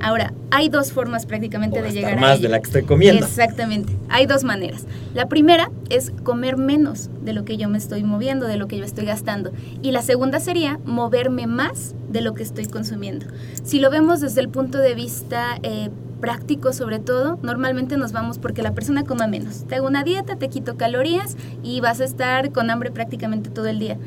Ahora, 0.00 0.34
hay 0.50 0.68
dos 0.68 0.92
formas 0.92 1.24
prácticamente 1.26 1.80
de 1.80 1.92
llegar 1.92 2.20
más 2.20 2.42
de 2.42 2.48
la 2.48 2.58
que 2.58 2.66
estoy 2.66 2.82
comiendo. 2.82 3.24
Exactamente. 3.24 3.96
Hay 4.08 4.26
dos 4.26 4.44
maneras. 4.44 4.84
La 5.14 5.28
primera 5.28 5.70
es 5.88 6.12
comer 6.24 6.56
menos 6.56 7.08
de 7.22 7.32
lo 7.32 7.44
que 7.44 7.56
yo 7.56 7.68
me 7.68 7.78
estoy 7.78 8.02
moviendo, 8.02 8.46
de 8.46 8.56
lo 8.56 8.68
que 8.68 8.76
yo 8.76 8.84
estoy 8.84 9.06
gastando. 9.06 9.52
Y 9.80 9.92
la 9.92 10.02
segunda 10.02 10.40
sería 10.40 10.78
moverme 10.84 11.46
más 11.46 11.94
de 12.10 12.20
lo 12.20 12.34
que 12.34 12.42
estoy 12.42 12.66
consumiendo. 12.66 13.26
Si 13.62 13.78
lo 13.78 13.90
vemos 13.90 14.20
desde 14.20 14.40
el 14.40 14.48
punto 14.48 14.78
de 14.78 14.94
vista 14.94 15.58
eh, 15.62 15.90
práctico 16.20 16.72
sobre 16.72 16.98
todo, 16.98 17.38
normalmente 17.42 17.96
nos 17.96 18.12
vamos 18.12 18.38
porque 18.38 18.62
la 18.62 18.72
persona 18.72 19.04
coma 19.04 19.26
menos. 19.26 19.64
Te 19.66 19.76
hago 19.76 19.86
una 19.86 20.04
dieta, 20.04 20.36
te 20.36 20.48
quito 20.48 20.76
calorías 20.76 21.36
y 21.62 21.80
vas 21.80 22.00
a 22.00 22.04
estar 22.04 22.52
con 22.52 22.70
hambre 22.70 22.90
prácticamente 22.90 23.50
todo 23.50 23.66
el 23.66 23.78
día. 23.78 23.98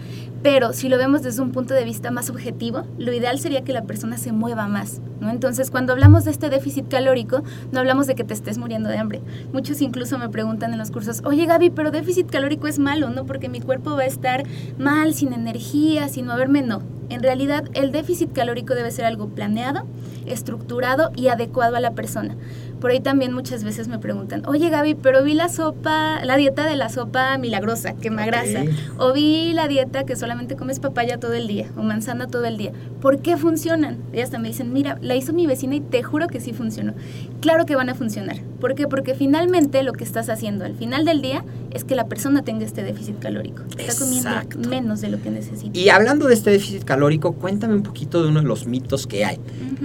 Pero 0.43 0.73
si 0.73 0.89
lo 0.89 0.97
vemos 0.97 1.21
desde 1.21 1.41
un 1.41 1.51
punto 1.51 1.75
de 1.75 1.83
vista 1.83 2.09
más 2.09 2.29
objetivo, 2.31 2.83
lo 2.97 3.13
ideal 3.13 3.39
sería 3.39 3.63
que 3.63 3.73
la 3.73 3.83
persona 3.83 4.17
se 4.17 4.31
mueva 4.31 4.67
más. 4.67 4.99
Entonces, 5.21 5.69
cuando 5.69 5.93
hablamos 5.93 6.25
de 6.25 6.31
este 6.31 6.49
déficit 6.49 6.87
calórico, 6.87 7.43
no 7.71 7.79
hablamos 7.79 8.07
de 8.07 8.15
que 8.15 8.23
te 8.23 8.33
estés 8.33 8.57
muriendo 8.57 8.89
de 8.89 8.97
hambre. 8.97 9.21
Muchos 9.53 9.81
incluso 9.81 10.17
me 10.17 10.29
preguntan 10.29 10.73
en 10.73 10.79
los 10.79 10.89
cursos, 10.89 11.21
oye 11.25 11.45
Gaby, 11.45 11.69
pero 11.69 11.91
déficit 11.91 12.29
calórico 12.29 12.67
es 12.67 12.79
malo, 12.79 13.11
¿no? 13.11 13.25
Porque 13.25 13.49
mi 13.49 13.61
cuerpo 13.61 13.95
va 13.95 14.01
a 14.01 14.07
estar 14.07 14.43
mal, 14.79 15.13
sin 15.13 15.33
energía, 15.33 16.09
sin 16.09 16.25
moverme, 16.25 16.63
no. 16.63 16.81
En 17.09 17.21
realidad, 17.21 17.65
el 17.73 17.91
déficit 17.91 18.31
calórico 18.31 18.73
debe 18.73 18.89
ser 18.89 19.05
algo 19.05 19.27
planeado, 19.27 19.85
estructurado 20.25 21.11
y 21.15 21.27
adecuado 21.27 21.75
a 21.75 21.81
la 21.81 21.91
persona. 21.91 22.35
Por 22.81 22.89
ahí 22.89 22.99
también 22.99 23.31
muchas 23.31 23.63
veces 23.63 23.87
me 23.87 23.99
preguntan, 23.99 24.43
oye 24.47 24.69
Gaby, 24.69 24.95
pero 24.95 25.23
vi 25.23 25.35
la 25.35 25.49
sopa, 25.49 26.25
la 26.25 26.35
dieta 26.35 26.65
de 26.65 26.75
la 26.75 26.89
sopa 26.89 27.37
milagrosa, 27.37 27.93
quema 27.93 28.25
grasa, 28.25 28.63
o 28.97 29.13
vi 29.13 29.53
la 29.53 29.67
dieta 29.67 30.03
que 30.03 30.15
solamente 30.15 30.55
comes 30.55 30.79
papaya 30.79 31.19
todo 31.19 31.33
el 31.33 31.47
día 31.47 31.69
o 31.77 31.83
manzana 31.83 32.25
todo 32.25 32.45
el 32.45 32.57
día. 32.57 32.71
¿Por 32.99 33.19
qué 33.19 33.37
funcionan? 33.37 33.99
Ellas 34.11 34.25
hasta 34.25 34.39
me 34.39 34.47
dicen, 34.47 34.73
mira, 34.73 34.97
la 35.01 35.15
hizo 35.15 35.31
mi 35.31 35.45
vecina 35.45 35.75
y 35.75 35.81
te 35.81 36.01
juro 36.01 36.27
que 36.27 36.39
sí 36.39 36.53
funcionó. 36.53 36.93
Claro 37.39 37.65
que 37.67 37.75
van 37.75 37.89
a 37.89 37.95
funcionar. 37.95 38.37
¿Por 38.59 38.73
qué? 38.73 38.87
Porque 38.87 39.13
finalmente 39.13 39.83
lo 39.83 39.93
que 39.93 40.03
estás 40.03 40.29
haciendo 40.29 40.65
al 40.65 40.75
final 40.75 41.05
del 41.05 41.21
día 41.21 41.43
es 41.71 41.83
que 41.83 41.95
la 41.95 42.07
persona 42.07 42.43
tenga 42.43 42.65
este 42.65 42.83
déficit 42.83 43.19
calórico. 43.19 43.63
Está 43.77 43.93
comiendo 43.95 44.29
menos 44.69 45.01
de 45.01 45.09
lo 45.09 45.21
que 45.21 45.29
necesita. 45.29 45.77
Y 45.77 45.89
hablando 45.89 46.27
de 46.27 46.33
este 46.33 46.49
déficit 46.49 46.83
calórico, 46.83 47.33
cuéntame 47.33 47.75
un 47.75 47.83
poquito 47.83 48.23
de 48.23 48.29
uno 48.29 48.41
de 48.41 48.47
los 48.47 48.65
mitos 48.65 49.05
que 49.05 49.23
hay. 49.23 49.37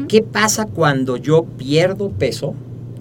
¿Qué 0.09 0.23
pasa 0.23 0.67
cuando 0.67 1.17
yo 1.17 1.45
pierdo 1.45 2.11
peso? 2.11 2.55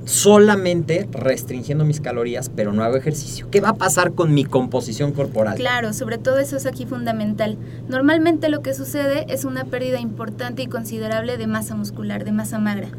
Solamente 0.06 1.08
restringiendo 1.12 1.84
mis 1.84 2.00
calorías, 2.00 2.50
pero 2.50 2.72
no 2.72 2.84
hago 2.84 2.96
ejercicio. 2.96 3.50
¿Qué 3.50 3.60
va 3.60 3.70
a 3.70 3.74
pasar 3.74 4.14
con 4.14 4.34
mi 4.34 4.46
composición 4.46 5.12
corporal? 5.12 5.56
Claro, 5.56 5.94
sobre 5.94 6.18
todo 6.18 6.40
eso 6.40 6.56
es 6.56 6.66
aquí 6.66 6.86
fundamental. 6.86 7.58
Normalmente 7.90 8.50
lo 8.50 8.62
que 8.62 8.74
sucede 8.74 9.26
es 9.30 9.46
una 9.46 9.66
pérdida 9.66 10.00
importante 10.00 10.64
y 10.64 10.68
considerable 10.68 11.38
de 11.38 11.48
masa 11.48 11.76
muscular, 11.76 12.24
de 12.24 12.32
masa 12.32 12.60
magra. 12.60 12.90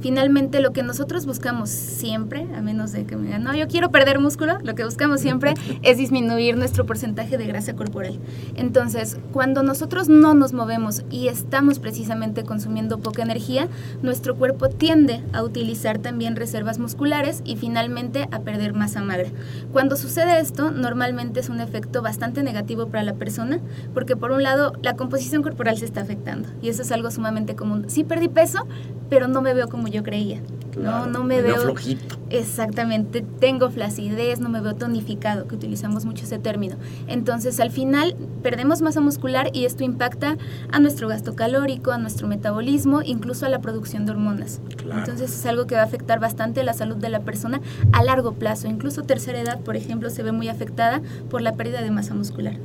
Finalmente 0.00 0.60
lo 0.60 0.72
que 0.72 0.82
nosotros 0.82 1.26
buscamos 1.26 1.70
siempre, 1.70 2.46
a 2.54 2.60
menos 2.60 2.92
de 2.92 3.04
que 3.04 3.16
me 3.16 3.26
digan, 3.26 3.44
no, 3.44 3.54
yo 3.54 3.66
quiero 3.66 3.90
perder 3.90 4.20
músculo, 4.20 4.58
lo 4.62 4.74
que 4.74 4.84
buscamos 4.84 5.20
siempre 5.20 5.54
es 5.82 5.98
disminuir 5.98 6.56
nuestro 6.56 6.86
porcentaje 6.86 7.38
de 7.38 7.46
grasa 7.46 7.74
corporal. 7.74 8.18
Entonces, 8.54 9.18
cuando 9.32 9.62
nosotros 9.62 10.08
no 10.08 10.34
nos 10.34 10.52
movemos 10.52 11.02
y 11.10 11.28
estamos 11.28 11.78
precisamente 11.78 12.44
consumiendo 12.44 12.98
poca 12.98 13.22
energía, 13.22 13.68
nuestro 14.02 14.36
cuerpo 14.36 14.68
tiende 14.68 15.22
a 15.32 15.42
utilizar 15.42 15.98
también 15.98 16.36
reservas 16.36 16.78
musculares 16.78 17.42
y 17.44 17.56
finalmente 17.56 18.28
a 18.30 18.40
perder 18.40 18.74
masa 18.74 19.02
magra. 19.02 19.28
Cuando 19.72 19.96
sucede 19.96 20.40
esto, 20.40 20.70
normalmente 20.70 21.40
es 21.40 21.48
un 21.48 21.60
efecto 21.60 22.02
bastante 22.02 22.42
negativo 22.42 22.88
para 22.88 23.02
la 23.02 23.14
persona, 23.14 23.60
porque 23.94 24.16
por 24.16 24.30
un 24.30 24.42
lado 24.42 24.72
la 24.82 24.94
composición 24.96 25.42
corporal 25.42 25.78
se 25.78 25.84
está 25.84 26.02
afectando 26.02 26.48
y 26.60 26.68
eso 26.68 26.82
es 26.82 26.92
algo 26.92 27.10
sumamente 27.10 27.56
común. 27.56 27.84
Sí 27.88 28.04
perdí 28.04 28.28
peso, 28.28 28.66
pero 29.08 29.28
no 29.28 29.40
me 29.42 29.54
veo 29.54 29.68
como 29.68 29.85
yo 29.86 30.02
creía. 30.02 30.40
no, 30.76 31.06
no 31.06 31.24
me, 31.24 31.42
veo, 31.42 31.56
flojito. 31.56 32.16
Exactamente, 32.30 33.24
tengo 33.40 33.70
flacidez, 33.70 34.40
no 34.40 34.48
me 34.48 34.60
veo 34.60 34.74
tonificado, 34.74 35.46
que 35.46 35.54
utilizamos 35.54 36.04
mucho 36.04 36.24
ese 36.24 36.38
término. 36.38 36.76
Entonces, 37.06 37.60
al 37.60 37.70
final 37.70 38.16
perdemos 38.42 38.82
masa 38.82 39.00
muscular 39.00 39.50
y 39.52 39.64
esto 39.64 39.84
impacta 39.84 40.36
a 40.70 40.80
nuestro 40.80 41.08
gasto 41.08 41.34
calórico, 41.34 41.92
a 41.92 41.98
nuestro 41.98 42.28
metabolismo, 42.28 43.02
incluso 43.02 43.46
a 43.46 43.48
la 43.48 43.60
producción 43.60 44.06
de 44.06 44.12
hormonas. 44.12 44.60
Entonces, 44.90 45.32
es 45.32 45.46
algo 45.46 45.66
que 45.66 45.74
va 45.74 45.82
a 45.82 45.84
afectar 45.84 46.20
bastante 46.20 46.62
la 46.62 46.74
salud 46.74 46.96
de 46.96 47.08
la 47.08 47.20
persona 47.20 47.60
a 47.92 48.02
largo 48.02 48.32
plazo. 48.34 48.68
Incluso 48.68 49.02
tercera 49.02 49.40
edad, 49.40 49.60
por 49.60 49.76
ejemplo, 49.76 50.10
se 50.10 50.22
ve 50.22 50.32
muy 50.32 50.48
afectada 50.48 51.00
por 51.30 51.42
la 51.42 51.54
pérdida 51.54 51.82
de 51.82 51.90
masa 51.90 52.14
muscular. 52.14 52.56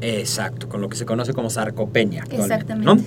Exacto, 0.00 0.68
con 0.68 0.80
lo 0.80 0.88
que 0.88 0.96
se 0.96 1.06
conoce 1.06 1.32
como 1.32 1.50
sarcopenia. 1.50 2.24
Exactamente. 2.30 3.04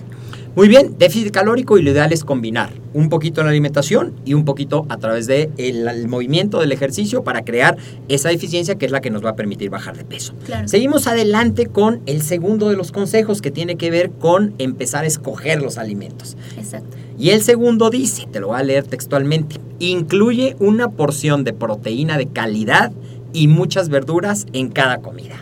Muy 0.55 0.67
bien, 0.67 0.95
déficit 0.97 1.31
calórico 1.31 1.77
y 1.77 1.83
lo 1.83 1.91
ideal 1.91 2.11
es 2.11 2.23
combinar 2.23 2.71
un 2.93 3.09
poquito 3.09 3.41
en 3.41 3.45
la 3.45 3.51
alimentación 3.51 4.15
y 4.25 4.33
un 4.33 4.45
poquito 4.45 4.85
a 4.89 4.97
través 4.97 5.27
del 5.27 5.55
de 5.55 5.69
el 5.69 6.07
movimiento 6.07 6.59
del 6.59 6.71
ejercicio 6.71 7.23
para 7.23 7.43
crear 7.45 7.77
esa 8.07 8.31
eficiencia 8.31 8.75
que 8.75 8.87
es 8.87 8.91
la 8.91 8.99
que 8.99 9.11
nos 9.11 9.23
va 9.23 9.31
a 9.31 9.35
permitir 9.35 9.69
bajar 9.69 9.95
de 9.95 10.03
peso. 10.03 10.33
Seguimos 10.65 11.07
adelante 11.07 11.67
con 11.67 12.01
el 12.07 12.23
segundo 12.23 12.69
de 12.69 12.75
los 12.75 12.91
consejos 12.91 13.41
que 13.41 13.51
tiene 13.51 13.75
que 13.75 13.91
ver 13.91 14.09
con 14.11 14.55
empezar 14.57 15.03
a 15.03 15.07
escoger 15.07 15.61
los 15.61 15.77
alimentos. 15.77 16.35
Exacto. 16.57 16.97
Y 17.17 17.29
el 17.29 17.43
segundo 17.43 17.89
dice, 17.89 18.27
te 18.31 18.39
lo 18.39 18.47
voy 18.47 18.59
a 18.59 18.63
leer 18.63 18.85
textualmente, 18.85 19.57
incluye 19.79 20.55
una 20.59 20.89
porción 20.89 21.43
de 21.43 21.53
proteína 21.53 22.17
de 22.17 22.27
calidad 22.27 22.91
y 23.33 23.47
muchas 23.47 23.89
verduras 23.89 24.47
en 24.53 24.69
cada 24.69 24.97
comida. 24.97 25.35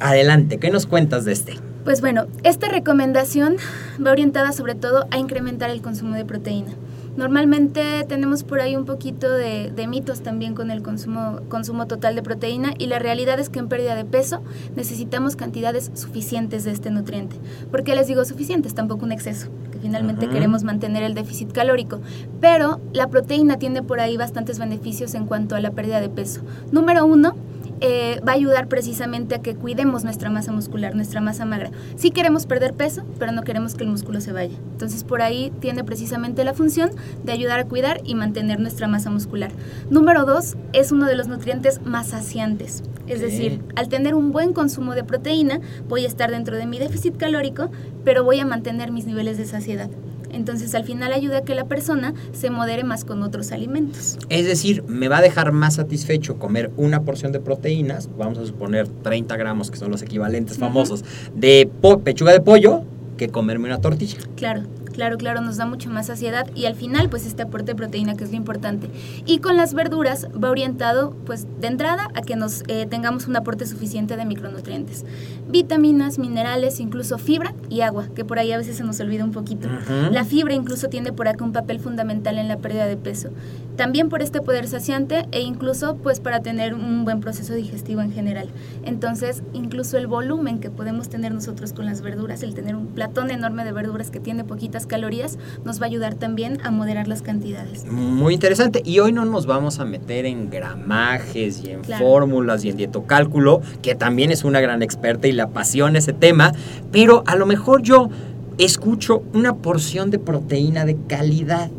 Adelante, 0.00 0.58
¿qué 0.58 0.70
nos 0.70 0.86
cuentas 0.86 1.26
de 1.26 1.32
este? 1.32 1.54
Pues 1.84 2.00
bueno, 2.00 2.26
esta 2.42 2.68
recomendación 2.68 3.56
va 4.04 4.12
orientada 4.12 4.52
sobre 4.52 4.74
todo 4.74 5.06
a 5.10 5.18
incrementar 5.18 5.68
el 5.68 5.82
consumo 5.82 6.14
de 6.14 6.24
proteína. 6.24 6.70
Normalmente 7.16 8.04
tenemos 8.08 8.44
por 8.44 8.60
ahí 8.60 8.76
un 8.76 8.86
poquito 8.86 9.30
de, 9.30 9.72
mitos 9.88 10.22
también 10.22 10.54
con 10.54 10.70
el 10.70 10.82
consumo, 10.82 11.40
consumo 11.48 11.86
total 11.86 12.14
de 12.14 12.22
proteína 12.22 12.72
y 12.78 12.86
la 12.86 12.98
realidad 12.98 13.38
es 13.38 13.50
que 13.50 13.58
en 13.58 13.68
pérdida 13.68 13.94
de 13.94 14.06
peso 14.06 14.42
necesitamos 14.74 15.36
cantidades 15.36 15.90
suficientes 15.94 16.64
de 16.64 16.70
este 16.70 16.90
nutriente. 16.90 17.36
¿Por 17.70 17.82
qué 17.82 17.94
les 17.94 18.06
digo 18.06 18.24
suficientes? 18.24 18.74
Tampoco 18.74 19.04
un 19.04 19.12
exceso, 19.12 19.48
que 19.70 19.78
finalmente 19.80 20.28
queremos 20.28 20.62
mantener 20.62 21.02
el 21.02 21.14
déficit 21.14 21.52
calórico. 21.52 22.00
Pero 22.40 22.80
la 22.94 23.08
proteína 23.08 23.58
tiene 23.58 23.82
por 23.82 24.00
ahí 24.00 24.16
bastantes 24.16 24.58
beneficios 24.58 25.14
en 25.14 25.26
cuanto 25.26 25.56
a 25.56 25.60
la 25.60 25.72
pérdida 25.72 26.00
de 26.00 26.08
peso. 26.08 26.40
Número 26.70 27.04
uno, 27.04 27.34
eh, 27.80 28.20
va 28.26 28.32
a 28.32 28.34
ayudar 28.34 28.68
precisamente 28.68 29.34
a 29.34 29.42
que 29.42 29.54
cuidemos 29.54 30.04
nuestra 30.04 30.30
masa 30.30 30.52
muscular, 30.52 30.94
nuestra 30.94 31.20
masa 31.20 31.44
magra. 31.44 31.70
Sí 31.96 32.10
queremos 32.10 32.46
perder 32.46 32.74
peso, 32.74 33.04
pero 33.18 33.32
no 33.32 33.42
queremos 33.42 33.74
que 33.74 33.84
el 33.84 33.90
músculo 33.90 34.20
se 34.20 34.32
vaya. 34.32 34.56
Entonces 34.72 35.04
por 35.04 35.22
ahí 35.22 35.52
tiene 35.60 35.84
precisamente 35.84 36.44
la 36.44 36.54
función 36.54 36.90
de 37.24 37.32
ayudar 37.32 37.60
a 37.60 37.64
cuidar 37.64 38.00
y 38.04 38.14
mantener 38.14 38.60
nuestra 38.60 38.88
masa 38.88 39.10
muscular. 39.10 39.50
Número 39.90 40.24
dos, 40.24 40.56
es 40.72 40.92
uno 40.92 41.06
de 41.06 41.16
los 41.16 41.28
nutrientes 41.28 41.80
más 41.84 42.08
saciantes. 42.08 42.82
Es 43.06 43.20
decir, 43.20 43.60
al 43.74 43.88
tener 43.88 44.14
un 44.14 44.30
buen 44.30 44.52
consumo 44.52 44.94
de 44.94 45.02
proteína, 45.02 45.60
voy 45.88 46.04
a 46.04 46.08
estar 46.08 46.30
dentro 46.30 46.56
de 46.56 46.66
mi 46.66 46.78
déficit 46.78 47.16
calórico, 47.16 47.70
pero 48.04 48.22
voy 48.22 48.38
a 48.38 48.46
mantener 48.46 48.92
mis 48.92 49.06
niveles 49.06 49.36
de 49.36 49.46
saciedad. 49.46 49.90
Entonces 50.32 50.74
al 50.74 50.84
final 50.84 51.12
ayuda 51.12 51.38
a 51.38 51.42
que 51.42 51.54
la 51.54 51.64
persona 51.64 52.14
se 52.32 52.50
modere 52.50 52.84
más 52.84 53.04
con 53.04 53.22
otros 53.22 53.52
alimentos. 53.52 54.18
Es 54.28 54.46
decir, 54.46 54.84
me 54.86 55.08
va 55.08 55.18
a 55.18 55.22
dejar 55.22 55.52
más 55.52 55.74
satisfecho 55.74 56.38
comer 56.38 56.70
una 56.76 57.02
porción 57.02 57.32
de 57.32 57.40
proteínas, 57.40 58.08
vamos 58.16 58.38
a 58.38 58.46
suponer 58.46 58.88
30 58.88 59.36
gramos, 59.36 59.70
que 59.70 59.76
son 59.76 59.90
los 59.90 60.02
equivalentes 60.02 60.58
famosos, 60.58 61.04
de 61.34 61.68
pechuga 62.04 62.32
de 62.32 62.40
pollo, 62.40 62.82
que 63.16 63.28
comerme 63.28 63.66
una 63.66 63.80
tortilla. 63.80 64.18
Claro. 64.36 64.62
Claro, 65.00 65.16
claro, 65.16 65.40
nos 65.40 65.56
da 65.56 65.64
mucho 65.64 65.88
más 65.88 66.08
saciedad 66.08 66.46
y 66.54 66.66
al 66.66 66.74
final 66.74 67.08
pues 67.08 67.24
este 67.24 67.40
aporte 67.40 67.72
de 67.72 67.74
proteína 67.74 68.16
que 68.16 68.24
es 68.24 68.32
lo 68.32 68.36
importante. 68.36 68.90
Y 69.24 69.38
con 69.38 69.56
las 69.56 69.72
verduras 69.72 70.26
va 70.26 70.50
orientado 70.50 71.16
pues 71.24 71.46
de 71.58 71.68
entrada 71.68 72.08
a 72.12 72.20
que 72.20 72.36
nos 72.36 72.64
eh, 72.68 72.84
tengamos 72.84 73.26
un 73.26 73.34
aporte 73.34 73.64
suficiente 73.64 74.18
de 74.18 74.26
micronutrientes. 74.26 75.06
Vitaminas, 75.48 76.18
minerales, 76.18 76.80
incluso 76.80 77.16
fibra 77.16 77.54
y 77.70 77.80
agua, 77.80 78.08
que 78.14 78.26
por 78.26 78.38
ahí 78.38 78.52
a 78.52 78.58
veces 78.58 78.76
se 78.76 78.84
nos 78.84 79.00
olvida 79.00 79.24
un 79.24 79.32
poquito. 79.32 79.70
La 80.10 80.26
fibra 80.26 80.52
incluso 80.52 80.88
tiene 80.88 81.14
por 81.14 81.28
acá 81.28 81.46
un 81.46 81.52
papel 81.52 81.80
fundamental 81.80 82.36
en 82.36 82.48
la 82.48 82.58
pérdida 82.58 82.84
de 82.84 82.98
peso. 82.98 83.30
También 83.76 84.08
por 84.08 84.22
este 84.22 84.40
poder 84.40 84.68
saciante 84.68 85.26
e 85.32 85.40
incluso 85.40 85.96
pues 85.96 86.20
para 86.20 86.40
tener 86.40 86.74
un 86.74 87.04
buen 87.04 87.20
proceso 87.20 87.54
digestivo 87.54 88.00
en 88.00 88.12
general. 88.12 88.48
Entonces, 88.84 89.42
incluso 89.52 89.96
el 89.98 90.06
volumen 90.06 90.60
que 90.60 90.70
podemos 90.70 91.08
tener 91.08 91.32
nosotros 91.32 91.72
con 91.72 91.86
las 91.86 92.02
verduras, 92.02 92.42
el 92.42 92.54
tener 92.54 92.74
un 92.76 92.88
platón 92.88 93.30
enorme 93.30 93.64
de 93.64 93.72
verduras 93.72 94.10
que 94.10 94.20
tiene 94.20 94.44
poquitas 94.44 94.86
calorías, 94.86 95.38
nos 95.64 95.80
va 95.80 95.84
a 95.84 95.88
ayudar 95.88 96.14
también 96.14 96.58
a 96.62 96.70
moderar 96.70 97.08
las 97.08 97.22
cantidades. 97.22 97.86
Muy 97.86 98.34
interesante. 98.34 98.82
Y 98.84 98.98
hoy 98.98 99.12
no 99.12 99.24
nos 99.24 99.46
vamos 99.46 99.80
a 99.80 99.84
meter 99.84 100.26
en 100.26 100.50
gramajes 100.50 101.62
y 101.64 101.70
en 101.70 101.84
fórmulas 101.84 102.64
y 102.64 102.70
en 102.70 102.76
dietocálculo, 102.76 103.60
que 103.82 103.94
también 103.94 104.30
es 104.30 104.44
una 104.44 104.60
gran 104.60 104.82
experta 104.82 105.28
y 105.28 105.32
le 105.32 105.42
apasiona 105.42 105.98
ese 105.98 106.12
tema, 106.12 106.52
pero 106.92 107.22
a 107.26 107.36
lo 107.36 107.46
mejor 107.46 107.82
yo 107.82 108.10
escucho 108.58 109.22
una 109.32 109.56
porción 109.56 110.10
de 110.10 110.18
proteína 110.18 110.84
de 110.84 110.96
calidad. 111.08 111.70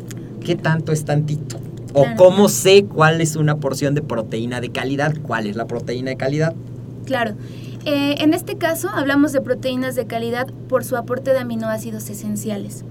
¿Qué 0.44 0.56
tanto 0.56 0.92
es 0.92 1.04
tantito? 1.04 1.60
¿O 1.92 2.06
cómo 2.16 2.48
sé 2.48 2.84
cuál 2.84 3.20
es 3.20 3.36
una 3.36 3.56
porción 3.56 3.94
de 3.94 4.02
proteína 4.02 4.60
de 4.60 4.70
calidad? 4.70 5.14
¿Cuál 5.22 5.46
es 5.46 5.56
la 5.56 5.66
proteína 5.66 6.10
de 6.10 6.16
calidad? 6.16 6.54
Claro. 7.04 7.34
Eh, 7.84 8.16
en 8.18 8.32
este 8.32 8.56
caso 8.56 8.88
hablamos 8.88 9.32
de 9.32 9.40
proteínas 9.40 9.94
de 9.96 10.06
calidad 10.06 10.46
por 10.68 10.84
su 10.84 10.96
aporte 10.96 11.32
de 11.32 11.40
aminoácidos 11.40 12.08
esenciales. 12.08 12.84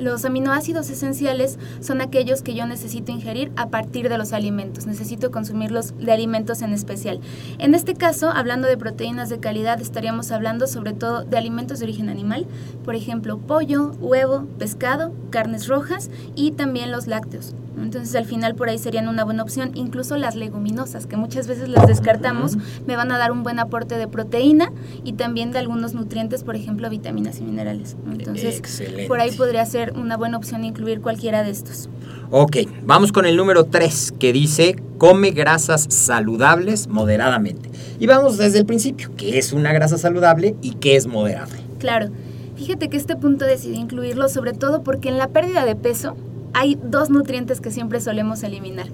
Los 0.00 0.24
aminoácidos 0.24 0.88
esenciales 0.90 1.58
son 1.80 2.00
aquellos 2.00 2.42
que 2.42 2.54
yo 2.54 2.66
necesito 2.66 3.10
ingerir 3.10 3.50
a 3.56 3.68
partir 3.70 4.08
de 4.08 4.18
los 4.18 4.32
alimentos, 4.32 4.86
necesito 4.86 5.30
consumirlos 5.30 5.94
de 5.98 6.12
alimentos 6.12 6.62
en 6.62 6.72
especial. 6.72 7.20
En 7.58 7.74
este 7.74 7.94
caso, 7.94 8.30
hablando 8.30 8.68
de 8.68 8.76
proteínas 8.76 9.30
de 9.30 9.40
calidad, 9.40 9.80
estaríamos 9.80 10.30
hablando 10.30 10.66
sobre 10.66 10.92
todo 10.92 11.24
de 11.24 11.38
alimentos 11.38 11.78
de 11.78 11.86
origen 11.86 12.08
animal, 12.08 12.46
por 12.84 12.94
ejemplo, 12.94 13.38
pollo, 13.38 13.92
huevo, 14.00 14.46
pescado, 14.58 15.12
carnes 15.30 15.66
rojas 15.66 16.10
y 16.36 16.52
también 16.52 16.92
los 16.92 17.06
lácteos. 17.06 17.54
Entonces 17.80 18.14
al 18.14 18.24
final 18.24 18.54
por 18.54 18.68
ahí 18.68 18.78
serían 18.78 19.08
una 19.08 19.24
buena 19.24 19.42
opción. 19.42 19.72
Incluso 19.74 20.16
las 20.16 20.36
leguminosas, 20.36 21.06
que 21.06 21.16
muchas 21.16 21.46
veces 21.46 21.68
las 21.68 21.86
descartamos, 21.86 22.56
me 22.86 22.96
van 22.96 23.12
a 23.12 23.18
dar 23.18 23.32
un 23.32 23.42
buen 23.42 23.58
aporte 23.58 23.96
de 23.96 24.08
proteína 24.08 24.72
y 25.02 25.14
también 25.14 25.52
de 25.52 25.58
algunos 25.58 25.94
nutrientes, 25.94 26.44
por 26.44 26.56
ejemplo, 26.56 26.88
vitaminas 26.90 27.40
y 27.40 27.44
minerales. 27.44 27.96
Entonces 28.10 28.62
por 29.08 29.20
ahí 29.20 29.32
podría 29.32 29.64
ser 29.66 29.92
una 29.92 30.16
buena 30.16 30.36
opción 30.36 30.64
incluir 30.64 31.00
cualquiera 31.00 31.42
de 31.42 31.50
estos. 31.50 31.88
Ok, 32.30 32.56
vamos 32.84 33.12
con 33.12 33.26
el 33.26 33.36
número 33.36 33.64
3 33.64 34.14
que 34.18 34.32
dice 34.32 34.76
come 34.98 35.30
grasas 35.30 35.86
saludables 35.88 36.88
moderadamente. 36.88 37.70
Y 37.98 38.06
vamos 38.06 38.38
desde 38.38 38.58
el 38.58 38.66
principio, 38.66 39.10
¿qué 39.16 39.38
es 39.38 39.52
una 39.52 39.72
grasa 39.72 39.98
saludable 39.98 40.56
y 40.62 40.72
qué 40.72 40.96
es 40.96 41.06
moderada? 41.06 41.54
Claro, 41.78 42.08
fíjate 42.56 42.88
que 42.88 42.96
este 42.96 43.16
punto 43.16 43.44
decidí 43.44 43.76
incluirlo 43.76 44.28
sobre 44.28 44.52
todo 44.52 44.82
porque 44.82 45.08
en 45.08 45.18
la 45.18 45.28
pérdida 45.28 45.64
de 45.64 45.76
peso 45.76 46.16
hay 46.54 46.78
dos 46.82 47.10
nutrientes 47.10 47.60
que 47.60 47.70
siempre 47.70 48.00
solemos 48.00 48.42
eliminar. 48.42 48.86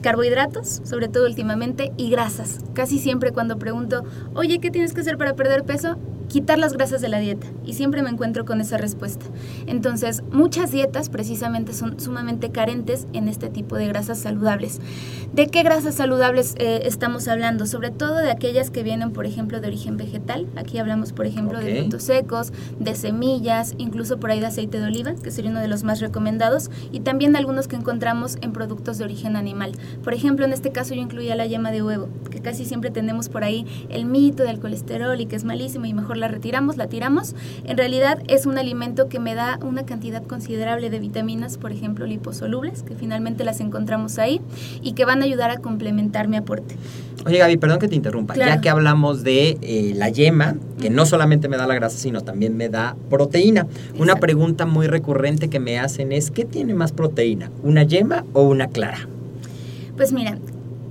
Carbohidratos, 0.00 0.80
sobre 0.84 1.08
todo 1.08 1.26
últimamente, 1.26 1.92
y 1.96 2.10
grasas. 2.10 2.60
Casi 2.72 2.98
siempre 2.98 3.32
cuando 3.32 3.58
pregunto, 3.58 4.04
oye, 4.34 4.60
¿qué 4.60 4.70
tienes 4.70 4.94
que 4.94 5.00
hacer 5.00 5.18
para 5.18 5.34
perder 5.34 5.64
peso? 5.64 5.98
Quitar 6.28 6.58
las 6.58 6.72
grasas 6.72 7.00
de 7.00 7.08
la 7.08 7.18
dieta 7.18 7.46
y 7.64 7.72
siempre 7.74 8.02
me 8.02 8.10
encuentro 8.10 8.44
con 8.44 8.60
esa 8.60 8.76
respuesta. 8.78 9.26
Entonces, 9.66 10.22
muchas 10.30 10.70
dietas 10.70 11.08
precisamente 11.08 11.72
son 11.72 11.98
sumamente 11.98 12.50
carentes 12.50 13.06
en 13.12 13.28
este 13.28 13.48
tipo 13.48 13.76
de 13.76 13.88
grasas 13.88 14.18
saludables. 14.18 14.80
¿De 15.32 15.46
qué 15.46 15.62
grasas 15.62 15.94
saludables 15.94 16.54
eh, 16.58 16.82
estamos 16.84 17.28
hablando? 17.28 17.66
Sobre 17.66 17.90
todo 17.90 18.16
de 18.16 18.30
aquellas 18.30 18.70
que 18.70 18.82
vienen, 18.82 19.12
por 19.12 19.26
ejemplo, 19.26 19.60
de 19.60 19.68
origen 19.68 19.96
vegetal. 19.96 20.46
Aquí 20.56 20.78
hablamos, 20.78 21.12
por 21.12 21.26
ejemplo, 21.26 21.58
de 21.58 21.80
frutos 21.80 22.02
secos, 22.04 22.52
de 22.78 22.94
semillas, 22.94 23.74
incluso 23.78 24.20
por 24.20 24.30
ahí 24.30 24.40
de 24.40 24.46
aceite 24.46 24.78
de 24.80 24.86
oliva, 24.86 25.14
que 25.14 25.30
sería 25.30 25.50
uno 25.50 25.60
de 25.60 25.68
los 25.68 25.84
más 25.84 26.00
recomendados, 26.00 26.70
y 26.92 27.00
también 27.00 27.36
algunos 27.36 27.68
que 27.68 27.76
encontramos 27.76 28.36
en 28.40 28.52
productos 28.52 28.98
de 28.98 29.04
origen 29.04 29.36
animal. 29.36 29.72
Por 30.02 30.14
ejemplo, 30.14 30.44
en 30.44 30.52
este 30.52 30.72
caso 30.72 30.94
yo 30.94 31.00
incluía 31.00 31.36
la 31.36 31.46
yema 31.46 31.70
de 31.70 31.82
huevo, 31.82 32.08
que 32.30 32.40
casi 32.40 32.64
siempre 32.64 32.90
tenemos 32.90 33.28
por 33.28 33.44
ahí 33.44 33.66
el 33.88 34.04
mito 34.04 34.42
del 34.42 34.60
colesterol 34.60 35.20
y 35.20 35.26
que 35.26 35.36
es 35.36 35.44
malísimo 35.44 35.86
y 35.86 35.94
mejor 35.94 36.17
la 36.18 36.28
retiramos, 36.28 36.76
la 36.76 36.88
tiramos. 36.88 37.34
En 37.64 37.76
realidad 37.76 38.22
es 38.28 38.46
un 38.46 38.58
alimento 38.58 39.08
que 39.08 39.18
me 39.18 39.34
da 39.34 39.58
una 39.62 39.84
cantidad 39.86 40.22
considerable 40.22 40.90
de 40.90 40.98
vitaminas, 40.98 41.58
por 41.58 41.72
ejemplo 41.72 42.06
liposolubles, 42.06 42.82
que 42.82 42.94
finalmente 42.94 43.44
las 43.44 43.60
encontramos 43.60 44.18
ahí 44.18 44.40
y 44.82 44.92
que 44.92 45.04
van 45.04 45.22
a 45.22 45.24
ayudar 45.24 45.50
a 45.50 45.58
complementar 45.58 46.28
mi 46.28 46.36
aporte. 46.36 46.76
Oye 47.26 47.38
Gaby, 47.38 47.56
perdón 47.56 47.78
que 47.78 47.88
te 47.88 47.96
interrumpa, 47.96 48.34
ya 48.34 48.60
que 48.60 48.68
hablamos 48.68 49.24
de 49.24 49.58
eh, 49.60 49.92
la 49.96 50.08
yema, 50.08 50.54
que 50.80 50.90
no 50.90 51.04
solamente 51.04 51.48
me 51.48 51.56
da 51.56 51.66
la 51.66 51.74
grasa, 51.74 51.98
sino 51.98 52.20
también 52.20 52.56
me 52.56 52.68
da 52.68 52.96
proteína. 53.10 53.66
Una 53.98 54.16
pregunta 54.16 54.66
muy 54.66 54.86
recurrente 54.86 55.48
que 55.48 55.60
me 55.60 55.78
hacen 55.78 56.12
es, 56.12 56.30
¿qué 56.30 56.44
tiene 56.44 56.74
más 56.74 56.92
proteína? 56.92 57.50
¿Una 57.62 57.82
yema 57.82 58.24
o 58.32 58.42
una 58.42 58.68
clara? 58.68 59.08
Pues 59.96 60.12
mira, 60.12 60.38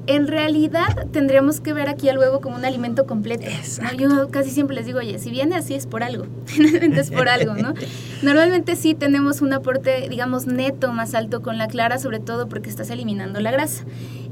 en 0.08 0.28
realidad 0.28 1.08
tendríamos 1.12 1.60
que 1.60 1.74
ver 1.74 1.90
aquí 1.90 2.10
al 2.10 2.18
huevo 2.18 2.42
como 2.42 2.56
un 2.56 2.66
alimento 2.66 3.06
completo. 3.06 3.46
Yo 3.98 4.30
casi 4.30 4.50
siempre 4.50 4.76
les 4.76 4.86
digo, 4.86 5.00
oye, 5.00 5.20
si 5.20 5.30
viene 5.30 5.56
así 5.56 5.76
es 5.76 5.86
por 5.86 6.04
algo, 6.04 6.26
finalmente 6.46 7.02
es 7.02 7.12
por 7.12 7.30
algo, 7.30 7.54
¿no? 7.54 7.74
Normalmente 8.22 8.76
sí 8.76 8.96
tenemos 8.96 9.42
un 9.42 9.54
aporte, 9.54 10.08
digamos, 10.10 10.48
neto 10.48 10.92
más 10.94 11.14
alto 11.14 11.42
con 11.42 11.58
la 11.58 11.68
clara, 11.68 12.00
sobre 12.00 12.20
todo 12.20 12.48
porque 12.48 12.70
estás 12.70 12.90
eliminando 12.90 13.40
la 13.40 13.52
grasa. 13.52 13.84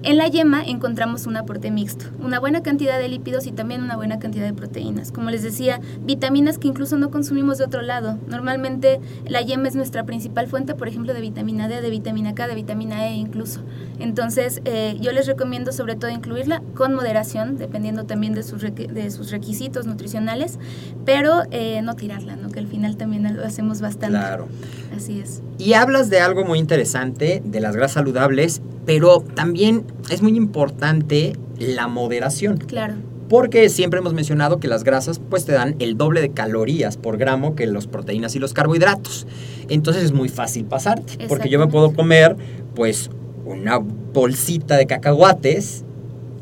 En 0.05 0.17
la 0.17 0.27
yema 0.27 0.61
encontramos 0.63 1.25
un 1.25 1.35
aporte 1.35 1.71
mixto, 1.71 2.05
una 2.19 2.39
buena 2.39 2.61
cantidad 2.61 2.99
de 2.99 3.09
lípidos 3.09 3.47
y 3.47 3.51
también 3.51 3.81
una 3.81 3.95
buena 3.95 4.19
cantidad 4.19 4.45
de 4.45 4.53
proteínas. 4.53 5.11
Como 5.11 5.31
les 5.31 5.41
decía, 5.41 5.81
vitaminas 6.03 6.59
que 6.59 6.67
incluso 6.67 6.95
no 6.99 7.09
consumimos 7.09 7.57
de 7.57 7.63
otro 7.63 7.81
lado. 7.81 8.19
Normalmente 8.27 8.99
la 9.27 9.41
yema 9.41 9.67
es 9.67 9.73
nuestra 9.73 10.03
principal 10.03 10.45
fuente, 10.45 10.75
por 10.75 10.87
ejemplo, 10.87 11.15
de 11.15 11.21
vitamina 11.21 11.67
D, 11.67 11.81
de 11.81 11.89
vitamina 11.89 12.35
K, 12.35 12.47
de 12.47 12.53
vitamina 12.53 13.07
E 13.07 13.15
incluso. 13.15 13.61
Entonces, 13.97 14.61
eh, 14.65 14.95
yo 15.01 15.11
les 15.11 15.25
recomiendo 15.25 15.71
sobre 15.71 15.95
todo 15.95 16.11
incluirla 16.11 16.61
con 16.75 16.93
moderación, 16.93 17.57
dependiendo 17.57 18.03
también 18.03 18.35
de 18.35 18.43
sus, 18.43 18.61
de 18.61 19.09
sus 19.09 19.31
requisitos 19.31 19.87
nutricionales, 19.87 20.59
pero 21.03 21.45
eh, 21.49 21.81
no 21.81 21.95
tirarla, 21.95 22.35
¿no? 22.35 22.51
que 22.51 22.59
al 22.59 22.67
final 22.67 22.95
también 22.95 23.35
lo 23.35 23.43
hacemos 23.43 23.81
bastante. 23.81 24.19
Claro. 24.19 24.49
Así 24.95 25.19
es. 25.19 25.41
Y 25.57 25.73
hablas 25.73 26.11
de 26.11 26.19
algo 26.19 26.45
muy 26.45 26.59
interesante, 26.59 27.41
de 27.43 27.59
las 27.59 27.75
grasas 27.75 27.93
saludables, 27.93 28.61
pero 28.85 29.21
también 29.21 29.85
es 30.09 30.21
muy 30.21 30.35
importante 30.35 31.33
la 31.57 31.87
moderación. 31.87 32.57
Claro. 32.57 32.95
Porque 33.29 33.69
siempre 33.69 33.99
hemos 33.99 34.13
mencionado 34.13 34.59
que 34.59 34.67
las 34.67 34.83
grasas 34.83 35.19
pues 35.19 35.45
te 35.45 35.51
dan 35.51 35.75
el 35.79 35.97
doble 35.97 36.21
de 36.21 36.29
calorías 36.29 36.95
por 36.97 37.17
gramo 37.17 37.55
que 37.55 37.65
las 37.65 37.87
proteínas 37.87 38.35
y 38.35 38.39
los 38.39 38.53
carbohidratos. 38.53 39.25
Entonces 39.67 40.03
es 40.03 40.11
muy 40.11 40.29
fácil 40.29 40.65
pasarte, 40.65 41.25
porque 41.27 41.49
yo 41.49 41.57
me 41.57 41.67
puedo 41.67 41.93
comer 41.93 42.35
pues 42.75 43.09
una 43.45 43.79
bolsita 43.79 44.77
de 44.77 44.85
cacahuates 44.85 45.83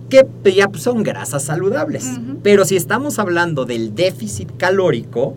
que 0.10 0.54
ya 0.54 0.70
son 0.76 1.04
grasas 1.04 1.44
saludables. 1.44 2.06
Pero 2.44 2.66
si 2.66 2.76
estamos 2.76 3.18
hablando 3.18 3.66
del 3.66 3.96
déficit 3.96 4.52
calórico, 4.58 5.36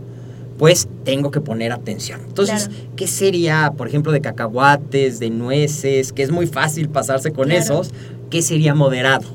pues 0.59 0.89
tengo 1.05 1.31
que 1.31 1.41
poner 1.41 1.73
atención. 1.73 2.21
Entonces, 2.27 2.71
¿qué 2.97 3.07
sería, 3.07 3.73
por 3.77 3.89
ejemplo, 3.89 4.13
de 4.13 4.21
cacahuates, 4.21 5.19
de 5.19 5.31
nueces, 5.31 6.13
que 6.13 6.23
es 6.23 6.31
muy 6.31 6.47
fácil 6.47 6.89
pasarse 6.89 7.33
con 7.33 7.53
esos? 7.53 7.91
¿Qué 8.31 8.43
sería 8.43 8.75
moderado? 8.75 9.27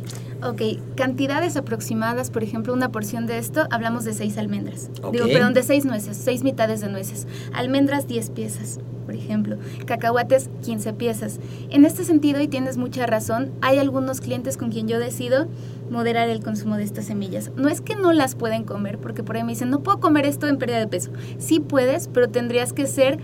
Ok, 0.43 0.61
cantidades 0.95 1.55
aproximadas, 1.55 2.31
por 2.31 2.43
ejemplo, 2.43 2.73
una 2.73 2.91
porción 2.91 3.27
de 3.27 3.37
esto, 3.37 3.67
hablamos 3.69 4.05
de 4.05 4.13
seis 4.13 4.39
almendras. 4.39 4.89
Digo, 5.11 5.27
perdón, 5.27 5.53
de 5.53 5.61
seis 5.61 5.85
nueces, 5.85 6.17
seis 6.17 6.43
mitades 6.43 6.81
de 6.81 6.89
nueces. 6.89 7.27
Almendras, 7.53 8.07
diez 8.07 8.31
piezas, 8.31 8.79
por 9.05 9.13
ejemplo. 9.13 9.57
Cacahuates, 9.85 10.49
15 10.63 10.93
piezas. 10.93 11.39
En 11.69 11.85
este 11.85 12.03
sentido, 12.03 12.41
y 12.41 12.47
tienes 12.47 12.77
mucha 12.77 13.05
razón, 13.05 13.51
hay 13.61 13.77
algunos 13.77 14.19
clientes 14.19 14.57
con 14.57 14.71
quien 14.71 14.87
yo 14.87 14.97
decido 14.97 15.47
moderar 15.91 16.27
el 16.29 16.41
consumo 16.41 16.75
de 16.75 16.83
estas 16.83 17.05
semillas. 17.05 17.51
No 17.55 17.69
es 17.69 17.81
que 17.81 17.95
no 17.95 18.11
las 18.11 18.33
pueden 18.33 18.63
comer, 18.63 18.97
porque 18.97 19.21
por 19.21 19.35
ahí 19.35 19.43
me 19.43 19.51
dicen, 19.51 19.69
no 19.69 19.83
puedo 19.83 19.99
comer 19.99 20.25
esto 20.25 20.47
en 20.47 20.57
pérdida 20.57 20.79
de 20.79 20.87
peso. 20.87 21.11
Sí 21.37 21.59
puedes, 21.59 22.07
pero 22.07 22.29
tendrías 22.29 22.73
que 22.73 22.87
ser 22.87 23.19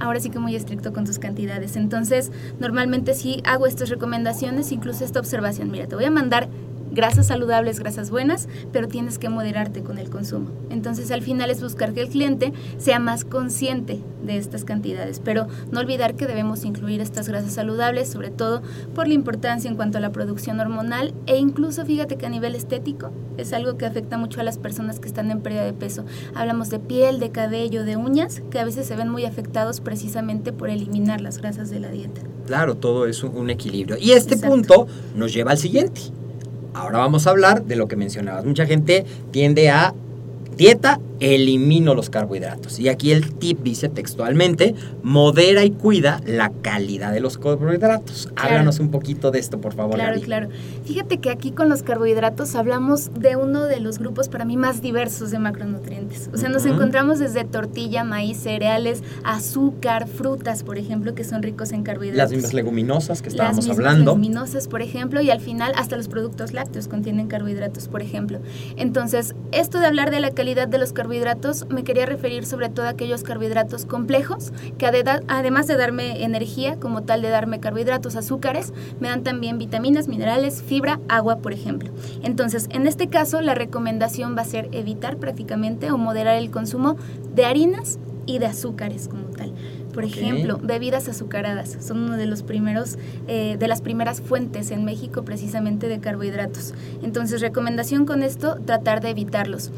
ahora 0.00 0.20
sí 0.20 0.30
que 0.30 0.38
muy 0.38 0.54
estricto 0.54 0.92
con 0.92 1.04
tus 1.04 1.18
cantidades. 1.18 1.76
Entonces, 1.76 2.32
normalmente 2.58 3.14
sí 3.14 3.42
hago 3.44 3.66
estas 3.66 3.88
recomendaciones, 3.88 4.72
incluso 4.72 5.04
esta 5.04 5.20
observación. 5.20 5.70
Mira, 5.70 5.86
te 5.86 5.94
voy 5.94 6.04
a 6.04 6.10
mandar 6.10 6.48
grasas 6.90 7.26
saludables, 7.26 7.78
grasas 7.78 8.10
buenas, 8.10 8.48
pero 8.72 8.88
tienes 8.88 9.18
que 9.18 9.28
moderarte 9.28 9.82
con 9.82 9.98
el 9.98 10.10
consumo. 10.10 10.50
Entonces 10.70 11.10
al 11.10 11.22
final 11.22 11.50
es 11.50 11.62
buscar 11.62 11.92
que 11.94 12.00
el 12.00 12.08
cliente 12.08 12.52
sea 12.78 12.98
más 12.98 13.24
consciente 13.24 14.00
de 14.22 14.36
estas 14.36 14.64
cantidades, 14.64 15.20
pero 15.24 15.46
no 15.70 15.80
olvidar 15.80 16.14
que 16.14 16.26
debemos 16.26 16.64
incluir 16.64 17.00
estas 17.00 17.28
grasas 17.28 17.52
saludables, 17.52 18.08
sobre 18.08 18.30
todo 18.30 18.62
por 18.94 19.08
la 19.08 19.14
importancia 19.14 19.70
en 19.70 19.76
cuanto 19.76 19.98
a 19.98 20.00
la 20.00 20.12
producción 20.12 20.60
hormonal 20.60 21.14
e 21.26 21.38
incluso 21.38 21.84
fíjate 21.84 22.16
que 22.16 22.26
a 22.26 22.30
nivel 22.30 22.54
estético 22.54 23.10
es 23.36 23.52
algo 23.52 23.76
que 23.76 23.86
afecta 23.86 24.18
mucho 24.18 24.40
a 24.40 24.44
las 24.44 24.58
personas 24.58 25.00
que 25.00 25.08
están 25.08 25.30
en 25.30 25.40
pérdida 25.40 25.64
de 25.64 25.72
peso. 25.72 26.04
Hablamos 26.34 26.70
de 26.70 26.78
piel, 26.78 27.20
de 27.20 27.30
cabello, 27.30 27.84
de 27.84 27.96
uñas, 27.96 28.42
que 28.50 28.58
a 28.58 28.64
veces 28.64 28.86
se 28.86 28.96
ven 28.96 29.08
muy 29.08 29.24
afectados 29.24 29.80
precisamente 29.80 30.52
por 30.52 30.70
eliminar 30.70 31.20
las 31.20 31.38
grasas 31.38 31.70
de 31.70 31.80
la 31.80 31.90
dieta. 31.90 32.20
Claro, 32.46 32.76
todo 32.76 33.06
es 33.06 33.22
un 33.22 33.50
equilibrio. 33.50 33.96
Y 33.98 34.12
este 34.12 34.36
punto 34.36 34.86
nos 35.14 35.32
lleva 35.32 35.52
al 35.52 35.58
siguiente. 35.58 36.17
Ahora 36.78 36.98
vamos 36.98 37.26
a 37.26 37.30
hablar 37.30 37.64
de 37.64 37.74
lo 37.74 37.88
que 37.88 37.96
mencionabas. 37.96 38.44
Mucha 38.44 38.64
gente 38.64 39.04
tiende 39.32 39.68
a 39.68 39.92
dieta 40.56 41.00
elimino 41.20 41.94
los 41.94 42.10
carbohidratos. 42.10 42.78
Y 42.78 42.88
aquí 42.88 43.12
el 43.12 43.34
tip 43.34 43.60
dice 43.62 43.88
textualmente, 43.88 44.74
modera 45.02 45.64
y 45.64 45.70
cuida 45.70 46.20
la 46.26 46.50
calidad 46.62 47.12
de 47.12 47.20
los 47.20 47.38
carbohidratos. 47.38 48.28
Háblanos 48.36 48.78
un 48.78 48.90
poquito 48.90 49.30
de 49.30 49.38
esto, 49.38 49.60
por 49.60 49.74
favor. 49.74 49.96
Claro, 49.96 50.12
Gaby. 50.14 50.22
claro. 50.22 50.48
Fíjate 50.84 51.18
que 51.18 51.30
aquí 51.30 51.50
con 51.52 51.68
los 51.68 51.82
carbohidratos 51.82 52.54
hablamos 52.54 53.10
de 53.18 53.36
uno 53.36 53.64
de 53.64 53.80
los 53.80 53.98
grupos 53.98 54.28
para 54.28 54.44
mí 54.44 54.56
más 54.56 54.80
diversos 54.80 55.30
de 55.30 55.38
macronutrientes. 55.38 56.30
O 56.32 56.36
sea, 56.36 56.48
nos 56.48 56.64
encontramos 56.66 57.18
desde 57.18 57.44
tortilla, 57.44 58.04
maíz, 58.04 58.38
cereales, 58.38 59.02
azúcar, 59.24 60.06
frutas, 60.06 60.62
por 60.62 60.78
ejemplo, 60.78 61.14
que 61.14 61.24
son 61.24 61.42
ricos 61.42 61.72
en 61.72 61.82
carbohidratos. 61.82 62.18
Las 62.18 62.30
mismas 62.32 62.54
leguminosas 62.54 63.22
que 63.22 63.26
Las 63.28 63.34
estábamos 63.34 63.56
mismas 63.66 63.76
hablando. 63.78 64.12
leguminosas, 64.12 64.68
por 64.68 64.82
ejemplo, 64.82 65.20
y 65.20 65.30
al 65.30 65.40
final 65.40 65.72
hasta 65.76 65.96
los 65.96 66.08
productos 66.08 66.52
lácteos 66.52 66.88
contienen 66.88 67.26
carbohidratos, 67.26 67.88
por 67.88 68.02
ejemplo. 68.02 68.38
Entonces, 68.76 69.34
esto 69.52 69.80
de 69.80 69.86
hablar 69.86 70.10
de 70.10 70.20
la 70.20 70.30
calidad 70.30 70.68
de 70.68 70.78
los 70.78 70.92
carbohidratos, 70.92 71.07
me 71.08 71.84
quería 71.84 72.06
referir 72.06 72.44
sobre 72.46 72.68
todo 72.68 72.86
a 72.86 72.90
aquellos 72.90 73.22
carbohidratos 73.22 73.84
complejos, 73.86 74.52
que 74.76 74.86
ade- 74.86 75.22
además 75.26 75.66
de 75.66 75.76
darme 75.76 76.22
energía, 76.24 76.76
como 76.76 77.02
tal 77.02 77.22
de 77.22 77.30
darme 77.30 77.60
carbohidratos, 77.60 78.14
azúcares, 78.16 78.72
me 79.00 79.08
dan 79.08 79.22
también 79.22 79.58
vitaminas, 79.58 80.06
minerales, 80.08 80.62
fibra, 80.62 81.00
agua, 81.08 81.36
por 81.38 81.52
ejemplo. 81.52 81.90
Entonces, 82.22 82.68
en 82.70 82.86
este 82.86 83.08
caso, 83.08 83.40
la 83.40 83.54
recomendación 83.54 84.36
va 84.36 84.42
a 84.42 84.44
ser 84.44 84.68
evitar 84.72 85.16
prácticamente 85.16 85.90
o 85.90 85.98
moderar 85.98 86.36
el 86.36 86.50
consumo 86.50 86.96
de 87.34 87.44
harinas 87.46 87.98
y 88.26 88.38
de 88.38 88.46
azúcares 88.46 89.08
como 89.08 89.24
tal. 89.28 89.52
Por 89.94 90.04
ejemplo, 90.04 90.60
bebidas 90.62 91.08
azucaradas 91.08 91.76
son 91.80 92.04
uno 92.04 92.16
de 92.16 92.26
los 92.26 92.42
primeros, 92.42 92.98
eh, 93.26 93.56
de 93.58 93.68
las 93.68 93.80
primeras 93.80 94.20
fuentes 94.20 94.70
en 94.70 94.84
México 94.84 95.24
precisamente 95.24 95.88
de 95.88 95.98
carbohidratos. 95.98 96.74
Entonces, 97.02 97.40
recomendación 97.40 98.04
con 98.04 98.22
esto, 98.22 98.58
tratar 98.64 99.00
de 99.00 99.10
evitarlos. 99.10 99.70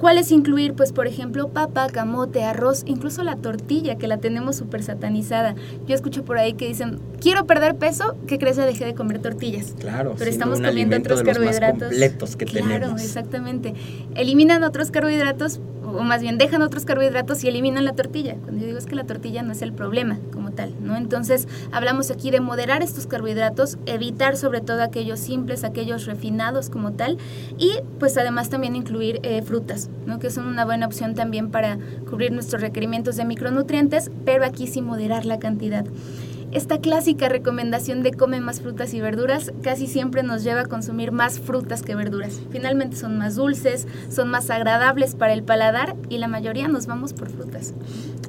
¿Cuáles 0.00 0.32
incluir? 0.32 0.72
Pues, 0.72 0.92
por 0.92 1.06
ejemplo, 1.06 1.48
papa, 1.48 1.86
camote, 1.88 2.42
arroz, 2.42 2.84
incluso 2.86 3.22
la 3.22 3.36
tortilla, 3.36 3.96
que 3.96 4.08
la 4.08 4.16
tenemos 4.16 4.56
súper 4.56 4.82
satanizada. 4.82 5.54
Yo 5.86 5.94
escucho 5.94 6.24
por 6.24 6.38
ahí 6.38 6.54
que 6.54 6.66
dicen, 6.66 6.98
quiero 7.20 7.46
perder 7.46 7.76
peso, 7.76 8.16
¿qué 8.26 8.38
crees? 8.38 8.56
Ya 8.56 8.64
dejé 8.64 8.86
de 8.86 8.94
comer 8.94 9.18
tortillas. 9.20 9.74
Claro, 9.78 10.14
Pero 10.18 10.30
estamos 10.30 10.58
un 10.60 10.64
comiendo 10.64 10.96
otros 10.96 11.18
de 11.18 11.24
los 11.26 11.34
más 11.38 11.60
carbohidratos. 11.60 11.88
completos 11.90 12.36
que 12.36 12.44
claro, 12.46 12.66
tenemos. 12.72 13.02
exactamente. 13.02 13.74
Eliminan 14.14 14.64
otros 14.64 14.90
carbohidratos, 14.90 15.60
o 15.84 16.02
más 16.02 16.22
bien 16.22 16.38
dejan 16.38 16.62
otros 16.62 16.84
carbohidratos 16.86 17.44
y 17.44 17.48
eliminan 17.48 17.84
la 17.84 17.92
tortilla. 17.92 18.36
Cuando 18.42 18.60
yo 18.60 18.66
digo 18.68 18.78
es 18.78 18.86
que 18.86 18.94
la 18.96 19.04
tortilla 19.04 19.42
no 19.42 19.52
es 19.52 19.60
el 19.60 19.72
problema 19.74 20.18
como 20.32 20.49
¿no? 20.80 20.96
Entonces, 20.96 21.48
hablamos 21.72 22.10
aquí 22.10 22.30
de 22.30 22.40
moderar 22.40 22.82
estos 22.82 23.06
carbohidratos, 23.06 23.78
evitar 23.86 24.36
sobre 24.36 24.60
todo 24.60 24.82
aquellos 24.82 25.20
simples, 25.20 25.64
aquellos 25.64 26.06
refinados 26.06 26.70
como 26.70 26.92
tal, 26.92 27.18
y 27.58 27.72
pues 27.98 28.16
además 28.18 28.50
también 28.50 28.76
incluir 28.76 29.20
eh, 29.22 29.42
frutas. 29.42 29.88
Que 30.20 30.30
son 30.30 30.46
una 30.46 30.64
buena 30.64 30.86
opción 30.86 31.14
también 31.14 31.50
para 31.50 31.78
cubrir 32.08 32.32
nuestros 32.32 32.60
requerimientos 32.60 33.16
de 33.16 33.24
micronutrientes, 33.24 34.10
pero 34.24 34.44
aquí 34.44 34.66
sí 34.66 34.82
moderar 34.82 35.24
la 35.24 35.38
cantidad. 35.38 35.86
Esta 36.52 36.80
clásica 36.80 37.28
recomendación 37.28 38.02
de 38.02 38.10
come 38.12 38.40
más 38.40 38.60
frutas 38.60 38.92
y 38.92 39.00
verduras 39.00 39.52
casi 39.62 39.86
siempre 39.86 40.24
nos 40.24 40.42
lleva 40.42 40.62
a 40.62 40.66
consumir 40.66 41.12
más 41.12 41.38
frutas 41.38 41.82
que 41.82 41.94
verduras. 41.94 42.40
Finalmente 42.50 42.96
son 42.96 43.18
más 43.18 43.36
dulces, 43.36 43.86
son 44.08 44.30
más 44.30 44.50
agradables 44.50 45.14
para 45.14 45.32
el 45.32 45.44
paladar 45.44 45.94
y 46.08 46.18
la 46.18 46.26
mayoría 46.26 46.66
nos 46.66 46.86
vamos 46.86 47.12
por 47.12 47.30
frutas. 47.30 47.72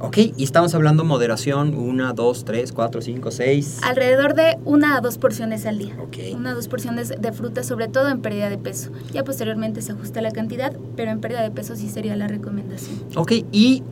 Ok, 0.01 0.17
y 0.37 0.43
estamos 0.43 0.75
hablando 0.75 1.03
moderación, 1.03 1.73
una, 1.73 2.13
dos, 2.13 2.45
tres, 2.45 2.71
cuatro, 2.71 3.01
cinco, 3.01 3.31
seis. 3.31 3.79
Alrededor 3.83 4.35
de 4.35 4.59
una 4.65 4.97
a 4.97 5.01
dos 5.01 5.17
porciones 5.17 5.65
al 5.65 5.79
día. 5.79 5.95
Ok. 5.99 6.17
Una 6.35 6.51
a 6.51 6.53
dos 6.53 6.67
porciones 6.67 7.09
de 7.19 7.31
frutas, 7.31 7.65
sobre 7.65 7.87
todo 7.87 8.09
en 8.09 8.21
pérdida 8.21 8.51
de 8.51 8.57
peso. 8.59 8.91
Ya 9.11 9.23
posteriormente 9.23 9.81
se 9.81 9.93
ajusta 9.93 10.21
la 10.21 10.31
cantidad, 10.31 10.73
pero 10.95 11.09
en 11.09 11.21
pérdida 11.21 11.41
de 11.41 11.49
peso 11.49 11.75
sí 11.75 11.89
sería 11.89 12.15
la 12.15 12.27
recomendación. 12.27 12.99
Ok, 13.15 13.31
y 13.51 13.83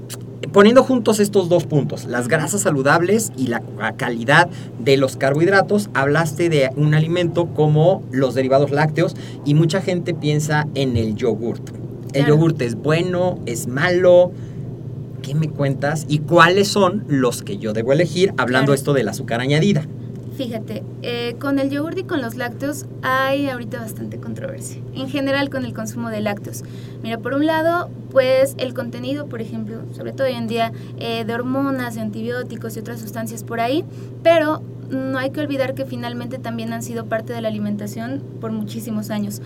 poniendo 0.52 0.84
juntos 0.84 1.20
estos 1.20 1.50
dos 1.50 1.66
puntos, 1.66 2.06
las 2.06 2.28
grasas 2.28 2.62
saludables 2.62 3.32
y 3.38 3.48
la 3.48 3.62
calidad 3.98 4.50
de 4.80 4.98
los 4.98 5.16
carbohidratos, 5.18 5.90
hablaste 5.94 6.50
de 6.50 6.70
un 6.76 6.94
alimento 6.94 7.48
como 7.48 8.04
los 8.12 8.36
derivados 8.36 8.72
lácteos 8.72 9.16
y 9.46 9.54
mucha 9.54 9.82
gente 9.82 10.14
piensa 10.14 10.68
en 10.76 10.98
el 10.98 11.16
yogurt. 11.16 11.70
¿El 12.14 12.24
Claro. 12.24 12.36
yogurt 12.36 12.62
es 12.62 12.76
bueno? 12.76 13.40
¿Es 13.46 13.68
malo? 13.68 14.32
¿Qué 15.22 15.36
me 15.36 15.50
cuentas? 15.50 16.06
¿Y 16.08 16.20
cuáles 16.20 16.68
son 16.70 17.04
los 17.08 17.44
que 17.44 17.58
yo 17.58 17.74
debo 17.74 17.92
elegir 17.94 18.34
hablando 18.38 18.68
Claro. 18.68 18.74
esto 18.76 18.94
del 18.94 19.10
azúcar 19.10 19.42
añadida? 19.42 19.86
Fíjate, 20.40 20.84
eh, 21.02 21.36
con 21.38 21.60
el 21.60 21.70
yogur 21.70 22.00
y 22.00 22.04
con 22.04 22.22
los 22.22 22.36
lácteos 22.36 22.86
hay 23.02 23.50
ahorita 23.50 23.82
bastante 23.82 24.22
controversia. 24.22 24.82
En 24.94 25.10
general 25.10 25.50
con 25.50 25.66
el 25.66 25.74
consumo 25.74 26.08
de 26.08 26.22
lácteos. 26.22 26.64
Mira, 27.04 27.18
por 27.18 27.34
un 27.34 27.46
lado, 27.46 27.90
pues 28.10 28.56
el 28.58 28.74
contenido, 28.74 29.26
por 29.26 29.42
ejemplo, 29.42 29.82
sobre 29.92 30.14
todo 30.14 30.28
hoy 30.28 30.36
en 30.36 30.48
día, 30.48 30.72
eh, 30.98 31.26
de 31.26 31.34
hormonas, 31.34 31.96
de 31.96 32.00
antibióticos 32.00 32.78
y 32.78 32.80
otras 32.80 33.02
sustancias 33.02 33.44
por 33.44 33.60
ahí, 33.60 33.84
pero 34.24 34.62
no 34.90 35.20
hay 35.20 35.32
que 35.32 35.42
olvidar 35.42 35.76
que 35.76 35.84
finalmente 35.84 36.40
también 36.40 36.72
han 36.72 36.84
sido 36.84 37.08
parte 37.08 37.34
de 37.34 37.42
la 37.42 37.50
alimentación 37.50 38.24
por 38.40 38.54
muchísimos 38.54 39.10
años. 39.10 39.42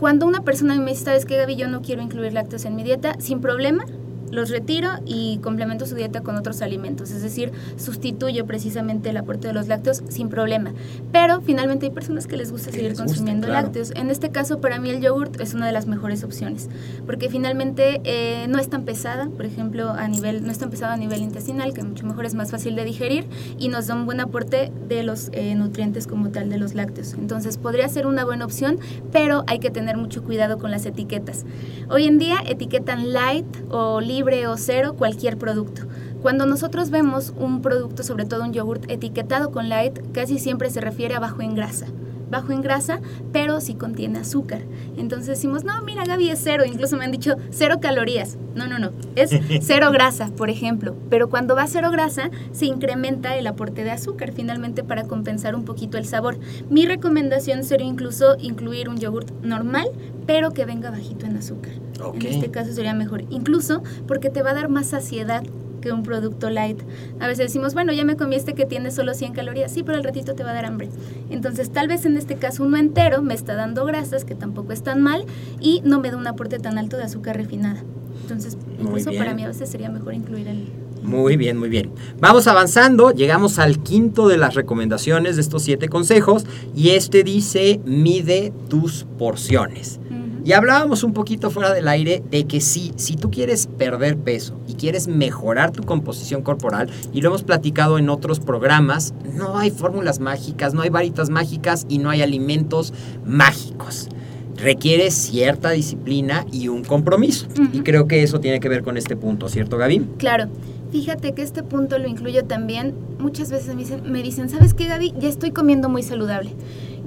Cuando 0.00 0.26
una 0.26 0.40
persona 0.42 0.74
me 0.74 0.90
dice, 0.90 1.04
¿sabes 1.04 1.24
qué, 1.24 1.36
Gaby? 1.36 1.54
Yo 1.54 1.68
no 1.68 1.82
quiero 1.82 2.02
incluir 2.02 2.32
lácteos 2.32 2.64
en 2.64 2.74
mi 2.74 2.82
dieta, 2.82 3.14
sin 3.20 3.40
problema, 3.40 3.84
los 4.32 4.50
retiro 4.50 4.88
y 5.04 5.38
complemento 5.38 5.86
su 5.86 5.94
dieta 5.94 6.22
con 6.22 6.36
otros 6.36 6.62
alimentos, 6.62 7.10
es 7.10 7.22
decir, 7.22 7.52
sustituyo 7.76 8.46
precisamente 8.46 9.10
el 9.10 9.18
aporte 9.18 9.46
de 9.46 9.54
los 9.54 9.68
lácteos 9.68 10.02
sin 10.08 10.30
problema. 10.30 10.72
Pero 11.12 11.42
finalmente 11.42 11.86
hay 11.86 11.92
personas 11.92 12.26
que 12.26 12.36
les 12.38 12.50
gusta 12.50 12.70
seguir 12.70 12.88
les 12.88 12.92
gusta, 12.98 13.04
consumiendo 13.04 13.46
claro. 13.46 13.66
lácteos. 13.66 13.92
En 13.94 14.10
este 14.10 14.30
caso, 14.30 14.60
para 14.60 14.80
mí 14.80 14.88
el 14.88 15.00
yogurt 15.00 15.38
es 15.40 15.52
una 15.52 15.66
de 15.66 15.72
las 15.72 15.86
mejores 15.86 16.24
opciones, 16.24 16.70
porque 17.04 17.28
finalmente 17.28 18.00
eh, 18.04 18.46
no 18.48 18.58
es 18.58 18.70
tan 18.70 18.84
pesada, 18.84 19.28
por 19.28 19.44
ejemplo, 19.44 19.90
a 19.90 20.08
nivel 20.08 20.44
no 20.44 20.50
es 20.50 20.58
tan 20.58 20.70
pesada 20.70 20.94
a 20.94 20.96
nivel 20.96 21.20
intestinal, 21.20 21.74
que 21.74 21.82
mucho 21.82 22.06
mejor 22.06 22.24
es 22.24 22.34
más 22.34 22.50
fácil 22.50 22.74
de 22.74 22.84
digerir 22.84 23.26
y 23.58 23.68
nos 23.68 23.86
da 23.86 23.94
un 23.94 24.06
buen 24.06 24.20
aporte 24.20 24.72
de 24.88 25.02
los 25.02 25.28
eh, 25.32 25.54
nutrientes 25.54 26.06
como 26.06 26.30
tal 26.30 26.48
de 26.48 26.56
los 26.56 26.74
lácteos. 26.74 27.12
Entonces 27.12 27.58
podría 27.58 27.86
ser 27.90 28.06
una 28.06 28.24
buena 28.24 28.46
opción, 28.46 28.78
pero 29.12 29.44
hay 29.46 29.58
que 29.58 29.70
tener 29.70 29.98
mucho 29.98 30.22
cuidado 30.22 30.56
con 30.56 30.70
las 30.70 30.86
etiquetas. 30.86 31.44
Hoy 31.90 32.06
en 32.06 32.18
día 32.18 32.38
etiquetan 32.46 33.12
light 33.12 33.44
o 33.68 34.00
libre 34.00 34.21
o 34.22 34.56
cero 34.56 34.94
cualquier 34.96 35.36
producto. 35.36 35.82
Cuando 36.22 36.46
nosotros 36.46 36.90
vemos 36.90 37.32
un 37.36 37.60
producto, 37.60 38.04
sobre 38.04 38.24
todo 38.24 38.44
un 38.44 38.52
yogurt 38.52 38.88
etiquetado 38.88 39.50
con 39.50 39.68
light, 39.68 39.98
casi 40.12 40.38
siempre 40.38 40.70
se 40.70 40.80
refiere 40.80 41.16
a 41.16 41.20
bajo 41.20 41.42
en 41.42 41.56
grasa. 41.56 41.86
Bajo 42.32 42.50
en 42.50 42.62
grasa, 42.62 42.98
pero 43.30 43.60
sí 43.60 43.74
contiene 43.74 44.20
azúcar. 44.20 44.62
Entonces 44.96 45.26
decimos, 45.26 45.64
no, 45.64 45.82
mira 45.82 46.02
Gaby 46.06 46.30
es 46.30 46.40
cero. 46.42 46.64
Incluso 46.66 46.96
me 46.96 47.04
han 47.04 47.12
dicho 47.12 47.36
cero 47.50 47.76
calorías. 47.78 48.38
No, 48.54 48.66
no, 48.66 48.78
no. 48.78 48.90
Es 49.16 49.30
cero 49.60 49.90
grasa, 49.92 50.30
por 50.34 50.48
ejemplo. 50.48 50.96
Pero 51.10 51.28
cuando 51.28 51.54
va 51.54 51.64
a 51.64 51.66
cero 51.66 51.90
grasa, 51.90 52.30
se 52.52 52.64
incrementa 52.64 53.36
el 53.36 53.46
aporte 53.46 53.84
de 53.84 53.90
azúcar, 53.90 54.32
finalmente 54.32 54.82
para 54.82 55.04
compensar 55.04 55.54
un 55.54 55.66
poquito 55.66 55.98
el 55.98 56.06
sabor. 56.06 56.38
Mi 56.70 56.86
recomendación 56.86 57.64
sería 57.64 57.86
incluso 57.86 58.36
incluir 58.38 58.88
un 58.88 58.96
yogurt 58.96 59.30
normal, 59.42 59.88
pero 60.26 60.52
que 60.52 60.64
venga 60.64 60.90
bajito 60.90 61.26
en 61.26 61.36
azúcar. 61.36 61.72
En 62.14 62.26
este 62.26 62.50
caso 62.50 62.72
sería 62.72 62.94
mejor. 62.94 63.24
Incluso 63.28 63.82
porque 64.08 64.30
te 64.30 64.42
va 64.42 64.52
a 64.52 64.54
dar 64.54 64.70
más 64.70 64.86
saciedad 64.86 65.42
que 65.82 65.92
un 65.92 66.02
producto 66.02 66.48
light. 66.48 66.80
A 67.20 67.26
veces 67.26 67.48
decimos, 67.48 67.74
bueno, 67.74 67.92
ya 67.92 68.06
me 68.06 68.16
comí 68.16 68.36
este 68.36 68.54
que 68.54 68.64
tiene 68.64 68.90
solo 68.90 69.12
100 69.12 69.34
calorías. 69.34 69.70
Sí, 69.70 69.82
pero 69.82 69.98
al 69.98 70.04
ratito 70.04 70.34
te 70.34 70.42
va 70.42 70.52
a 70.52 70.54
dar 70.54 70.64
hambre. 70.64 70.88
Entonces, 71.28 71.70
tal 71.70 71.88
vez 71.88 72.06
en 72.06 72.16
este 72.16 72.36
caso 72.36 72.64
uno 72.64 72.78
entero 72.78 73.20
me 73.20 73.34
está 73.34 73.54
dando 73.54 73.84
grasas, 73.84 74.24
que 74.24 74.34
tampoco 74.34 74.72
es 74.72 74.82
tan 74.82 75.02
mal, 75.02 75.26
y 75.60 75.82
no 75.84 76.00
me 76.00 76.10
da 76.10 76.16
un 76.16 76.26
aporte 76.26 76.58
tan 76.58 76.78
alto 76.78 76.96
de 76.96 77.02
azúcar 77.02 77.36
refinada. 77.36 77.82
Entonces, 78.22 78.56
incluso 78.80 79.10
para 79.18 79.34
mí 79.34 79.44
a 79.44 79.48
veces 79.48 79.68
sería 79.68 79.90
mejor 79.90 80.14
incluir 80.14 80.48
el... 80.48 80.68
Muy 81.02 81.36
bien, 81.36 81.58
muy 81.58 81.68
bien. 81.68 81.90
Vamos 82.20 82.46
avanzando, 82.46 83.10
llegamos 83.10 83.58
al 83.58 83.82
quinto 83.82 84.28
de 84.28 84.38
las 84.38 84.54
recomendaciones 84.54 85.34
de 85.34 85.42
estos 85.42 85.64
siete 85.64 85.88
consejos 85.88 86.46
y 86.76 86.90
este 86.90 87.24
dice 87.24 87.80
mide 87.84 88.52
tus 88.68 89.04
porciones. 89.18 89.98
Ujú. 90.08 90.21
Y 90.44 90.52
hablábamos 90.52 91.04
un 91.04 91.12
poquito 91.12 91.50
fuera 91.50 91.72
del 91.72 91.86
aire 91.86 92.22
de 92.30 92.44
que 92.44 92.60
sí, 92.60 92.92
si 92.96 93.14
tú 93.14 93.30
quieres 93.30 93.68
perder 93.68 94.16
peso 94.16 94.58
y 94.66 94.74
quieres 94.74 95.06
mejorar 95.06 95.70
tu 95.70 95.84
composición 95.84 96.42
corporal, 96.42 96.90
y 97.12 97.20
lo 97.20 97.28
hemos 97.28 97.44
platicado 97.44 97.96
en 97.98 98.08
otros 98.08 98.40
programas, 98.40 99.14
no 99.34 99.56
hay 99.56 99.70
fórmulas 99.70 100.18
mágicas, 100.18 100.74
no 100.74 100.82
hay 100.82 100.90
varitas 100.90 101.30
mágicas 101.30 101.86
y 101.88 101.98
no 101.98 102.10
hay 102.10 102.22
alimentos 102.22 102.92
mágicos. 103.24 104.08
Requiere 104.56 105.10
cierta 105.12 105.70
disciplina 105.70 106.44
y 106.50 106.68
un 106.68 106.82
compromiso. 106.84 107.46
Y 107.72 107.80
creo 107.80 108.06
que 108.06 108.22
eso 108.22 108.40
tiene 108.40 108.58
que 108.58 108.68
ver 108.68 108.82
con 108.82 108.96
este 108.96 109.16
punto, 109.16 109.48
¿cierto, 109.48 109.76
Gaby? 109.76 110.00
Claro. 110.18 110.48
Fíjate 110.90 111.32
que 111.32 111.40
este 111.40 111.62
punto 111.62 111.98
lo 111.98 112.06
incluyo 112.06 112.44
también. 112.44 112.94
Muchas 113.18 113.50
veces 113.50 113.74
me 113.74 113.82
dicen, 113.82 114.12
me 114.12 114.22
dicen, 114.22 114.50
¿sabes 114.50 114.74
qué, 114.74 114.86
Gaby? 114.86 115.14
Ya 115.18 115.28
estoy 115.28 115.50
comiendo 115.50 115.88
muy 115.88 116.02
saludable. 116.02 116.50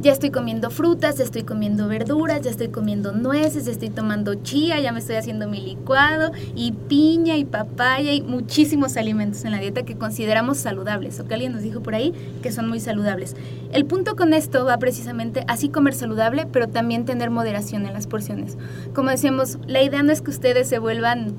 Ya 0.01 0.11
estoy 0.11 0.29
comiendo 0.29 0.69
frutas, 0.69 1.17
ya 1.17 1.23
estoy 1.23 1.43
comiendo 1.43 1.87
verduras, 1.87 2.41
ya 2.41 2.51
estoy 2.51 2.67
comiendo 2.67 3.13
nueces, 3.13 3.65
ya 3.65 3.71
estoy 3.71 3.89
tomando 3.89 4.35
chía, 4.35 4.79
ya 4.79 4.91
me 4.91 4.99
estoy 4.99 5.15
haciendo 5.15 5.47
mi 5.47 5.61
licuado, 5.61 6.31
y 6.53 6.73
piña, 6.73 7.37
y 7.37 7.45
papaya, 7.45 8.11
y 8.11 8.21
muchísimos 8.21 8.97
alimentos 8.97 9.45
en 9.45 9.51
la 9.51 9.59
dieta 9.59 9.83
que 9.83 9.95
consideramos 9.95 10.57
saludables, 10.57 11.19
o 11.19 11.27
que 11.27 11.33
alguien 11.33 11.53
nos 11.53 11.61
dijo 11.61 11.81
por 11.81 11.95
ahí 11.95 12.13
que 12.43 12.51
son 12.51 12.67
muy 12.67 12.79
saludables. 12.79 13.35
El 13.71 13.85
punto 13.85 14.15
con 14.15 14.33
esto 14.33 14.65
va 14.65 14.77
precisamente 14.77 15.45
así 15.47 15.69
comer 15.69 15.93
saludable, 15.93 16.45
pero 16.51 16.67
también 16.67 17.05
tener 17.05 17.29
moderación 17.29 17.85
en 17.85 17.93
las 17.93 18.05
porciones. 18.05 18.57
Como 18.93 19.09
decíamos, 19.09 19.57
la 19.65 19.81
idea 19.81 20.03
no 20.03 20.11
es 20.11 20.21
que 20.21 20.31
ustedes 20.31 20.67
se 20.67 20.79
vuelvan 20.79 21.35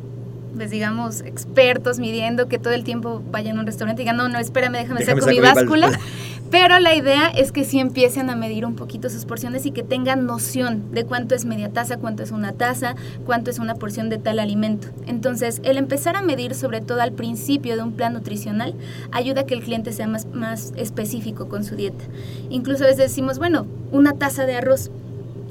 pues 0.57 0.71
digamos, 0.71 1.21
expertos 1.21 1.99
midiendo 1.99 2.49
que 2.49 2.59
todo 2.59 2.73
el 2.73 2.83
tiempo 2.83 3.23
vayan 3.31 3.59
a 3.59 3.61
un 3.61 3.67
restaurante 3.67 4.03
y 4.03 4.05
digan, 4.05 4.17
no, 4.17 4.29
no, 4.29 4.39
espérame, 4.39 4.73
déjame, 4.73 5.01
Déjame 5.01 5.21
saco 5.21 5.31
saco 5.31 5.31
mi 5.31 5.41
báscula. 5.41 6.01
Pero 6.51 6.79
la 6.79 6.95
idea 6.95 7.29
es 7.29 7.51
que 7.51 7.65
sí 7.65 7.81
empiecen 7.81 8.31
a 8.31 8.37
medir 8.37 8.65
un 8.67 8.77
poquito 8.77 9.11
sus 9.11 9.25
porciones 9.25 9.67
y 9.67 9.73
que 9.73 9.83
tengan 9.83 10.27
noción 10.27 10.93
de 10.93 11.05
cuánto 11.05 11.35
es 11.35 11.45
media 11.45 11.73
taza, 11.73 11.97
cuánto 11.97 12.23
es 12.23 12.31
una 12.31 12.53
taza, 12.53 12.95
cuánto 13.25 13.51
es 13.51 13.59
una 13.59 13.75
porción 13.75 14.11
de 14.11 14.19
tal 14.19 14.39
alimento. 14.39 14.89
Entonces, 15.07 15.61
el 15.65 15.77
empezar 15.77 16.15
a 16.15 16.23
medir, 16.23 16.55
sobre 16.55 16.81
todo 16.81 17.01
al 17.01 17.13
principio 17.13 17.77
de 17.77 17.83
un 17.83 17.93
plan 17.93 18.13
nutricional, 18.13 18.75
ayuda 19.11 19.41
a 19.43 19.47
que 19.47 19.55
el 19.55 19.63
cliente 19.65 19.93
sea 19.93 20.07
más, 20.07 20.27
más 20.27 20.73
específico 20.77 21.49
con 21.49 21.65
su 21.65 21.75
dieta. 21.75 22.05
Incluso 22.49 22.85
a 22.85 22.89
veces 22.89 23.11
decimos, 23.11 23.39
bueno, 23.39 23.67
una 23.91 24.13
taza 24.13 24.47
de 24.47 24.55
arroz. 24.55 24.91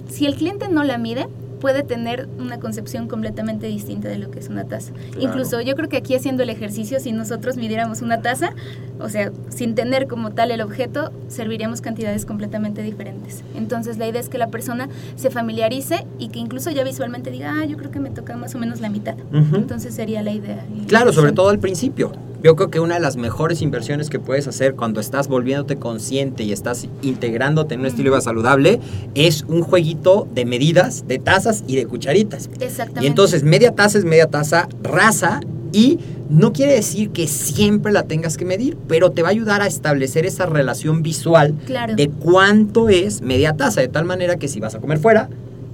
Si 0.08 0.26
el 0.26 0.36
cliente 0.36 0.70
no 0.70 0.84
la 0.84 0.98
mide, 0.98 1.28
puede 1.66 1.82
tener 1.82 2.30
una 2.38 2.60
concepción 2.60 3.08
completamente 3.08 3.66
distinta 3.66 4.08
de 4.08 4.20
lo 4.20 4.30
que 4.30 4.38
es 4.38 4.50
una 4.50 4.66
taza. 4.66 4.94
Claro. 4.94 5.20
Incluso 5.20 5.62
yo 5.62 5.76
creo 5.76 5.90
que 5.90 5.98
aquí 5.98 6.14
haciendo 6.14 6.44
el 6.44 6.52
ejercicio, 6.52 7.00
si 7.00 7.12
nosotros 7.12 7.58
midiéramos 7.58 8.04
una 8.04 8.22
taza, 8.22 8.52
o 9.00 9.10
sea, 9.10 9.32
sin 9.50 9.74
tener 9.74 10.06
como 10.06 10.30
tal 10.30 10.52
el 10.52 10.62
objeto, 10.62 11.12
serviríamos 11.28 11.82
cantidades 11.82 12.28
completamente 12.28 12.84
diferentes. 12.84 13.44
Entonces 13.56 13.98
la 13.98 14.08
idea 14.08 14.22
es 14.22 14.30
que 14.30 14.38
la 14.38 14.50
persona 14.50 14.90
se 15.16 15.32
familiarice 15.32 16.06
y 16.20 16.30
que 16.30 16.38
incluso 16.38 16.70
ya 16.70 16.84
visualmente 16.84 17.32
diga, 17.32 17.56
ah, 17.60 17.66
yo 17.66 17.78
creo 17.78 17.90
que 17.90 18.00
me 18.00 18.12
toca 18.12 18.38
más 18.38 18.54
o 18.54 18.60
menos 18.60 18.80
la 18.80 18.90
mitad. 18.90 19.16
Entonces 19.34 19.96
sería 19.96 20.22
la 20.22 20.34
idea. 20.34 20.64
Claro, 20.86 21.08
la 21.08 21.14
sobre 21.14 21.32
todo 21.32 21.50
al 21.50 21.58
principio. 21.58 22.12
Yo 22.46 22.56
creo 22.56 22.70
que 22.70 22.80
una 22.80 22.94
de 22.94 23.00
las 23.00 23.18
mejores 23.18 23.64
inversiones 23.64 24.12
que 24.12 24.20
puedes 24.20 24.48
hacer 24.48 24.76
cuando 24.76 25.00
estás 25.00 25.28
volviéndote 25.28 25.78
consciente 25.78 26.44
y 26.44 26.52
estás 26.52 26.88
integrándote 27.02 27.74
en 27.74 27.80
un 27.80 27.88
estilo 27.88 28.12
de 28.12 28.18
vida 28.18 28.22
saludable 28.22 28.80
es 29.16 29.46
un 29.48 29.64
jueguito 29.64 30.28
de 30.32 30.46
medidas, 30.46 31.08
de 31.08 31.18
tazas 31.18 31.64
y 31.66 31.76
de 31.76 31.88
cucharitas. 31.88 32.52
Exactamente. 32.60 33.04
Y 33.04 33.08
entonces 33.08 33.42
media 33.42 33.74
taza 33.74 33.98
es 33.98 34.06
media 34.06 34.28
taza 34.28 34.70
rasa 34.84 35.40
y 35.74 35.98
no 36.30 36.54
quiere 36.54 36.74
decir 36.74 37.10
que 37.10 37.26
siempre 37.26 37.92
la 37.92 38.04
tengas 38.04 38.38
que 38.38 38.46
medir, 38.46 38.78
pero 38.88 39.10
te 39.10 39.24
va 39.24 39.30
a 39.30 39.32
ayudar 39.32 39.64
a 39.64 39.66
establecer 39.66 40.28
esa 40.28 40.46
relación 40.46 41.02
visual 41.02 41.56
Claro. 41.66 41.96
de 41.96 42.10
cuánto 42.10 42.90
es 42.90 43.24
media 43.24 43.54
taza, 43.54 43.82
de 43.82 43.88
tal 43.88 44.06
manera 44.06 44.38
que 44.38 44.50
si 44.50 44.60
vas 44.60 44.76
a 44.76 44.80
comer 44.80 45.00
fuera, 45.00 45.30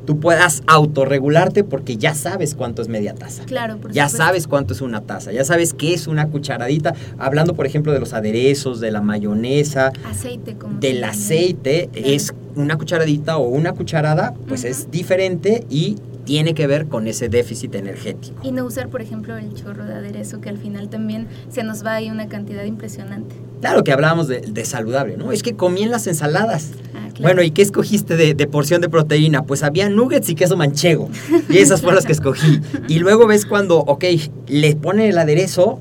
tú 0.05 0.19
puedas 0.19 0.63
autorregularte 0.67 1.63
porque 1.63 1.97
ya 1.97 2.13
sabes 2.13 2.55
cuánto 2.55 2.81
es 2.81 2.87
media 2.87 3.13
taza. 3.15 3.43
Claro, 3.45 3.77
por 3.77 3.91
Ya 3.91 4.07
supuesto. 4.09 4.17
sabes 4.25 4.47
cuánto 4.47 4.73
es 4.73 4.81
una 4.81 5.01
taza, 5.01 5.31
ya 5.31 5.43
sabes 5.45 5.73
qué 5.73 5.93
es 5.93 6.07
una 6.07 6.27
cucharadita. 6.27 6.93
Hablando, 7.19 7.53
por 7.53 7.65
ejemplo, 7.65 7.91
de 7.93 7.99
los 7.99 8.13
aderezos, 8.13 8.79
de 8.79 8.91
la 8.91 9.01
mayonesa, 9.01 9.91
Aceite 10.09 10.55
como 10.55 10.79
del 10.79 11.03
aceite, 11.03 11.89
Claro. 11.91 12.07
es 12.07 12.33
una 12.55 12.77
cucharadita 12.77 13.37
o 13.37 13.47
una 13.47 13.73
cucharada, 13.73 14.33
pues 14.47 14.63
es 14.65 14.91
diferente 14.91 15.65
y 15.69 15.95
tiene 16.25 16.53
que 16.53 16.67
ver 16.67 16.87
con 16.87 17.07
ese 17.07 17.29
déficit 17.29 17.75
energético. 17.75 18.35
Y 18.43 18.51
no 18.51 18.65
usar, 18.65 18.89
por 18.89 19.01
ejemplo, 19.01 19.37
el 19.37 19.53
chorro 19.53 19.85
de 19.85 19.93
aderezo, 19.93 20.41
que 20.41 20.49
al 20.49 20.57
final 20.57 20.89
también 20.89 21.27
se 21.49 21.63
nos 21.63 21.85
va 21.85 21.95
ahí 21.95 22.09
una 22.09 22.27
cantidad 22.27 22.63
impresionante. 22.63 23.35
Claro 23.59 23.83
que 23.83 23.91
hablábamos 23.91 24.27
de, 24.27 24.41
de 24.41 24.65
saludable, 24.65 25.17
¿no? 25.17 25.31
Es 25.31 25.43
que 25.43 25.55
comí 25.55 25.83
en 25.83 25.91
las 25.91 26.07
ensaladas. 26.07 26.69
Ah, 26.95 27.09
claro. 27.13 27.21
Bueno, 27.21 27.43
¿y 27.43 27.51
qué 27.51 27.61
escogiste 27.61 28.17
de, 28.17 28.33
de 28.33 28.47
porción 28.47 28.81
de 28.81 28.89
proteína? 28.89 29.43
Pues 29.43 29.63
había 29.63 29.89
nuggets 29.89 30.29
y 30.29 30.35
queso 30.35 30.57
manchego. 30.57 31.09
Y 31.49 31.57
esas 31.57 31.81
fueron 31.81 31.95
las 31.95 32.05
que 32.05 32.13
escogí. 32.13 32.61
Y 32.87 32.99
luego 32.99 33.27
ves 33.27 33.45
cuando, 33.45 33.79
ok, 33.79 34.05
le 34.47 34.75
ponen 34.75 35.07
el 35.07 35.17
aderezo 35.17 35.79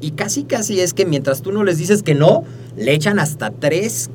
y 0.00 0.12
casi 0.12 0.44
casi 0.44 0.80
es 0.80 0.94
que 0.94 1.04
mientras 1.04 1.42
tú 1.42 1.52
no 1.52 1.64
les 1.64 1.78
dices 1.78 2.02
que 2.02 2.14
no, 2.14 2.44
le 2.76 2.94
echan 2.94 3.18
hasta 3.18 3.50
tres 3.50 4.10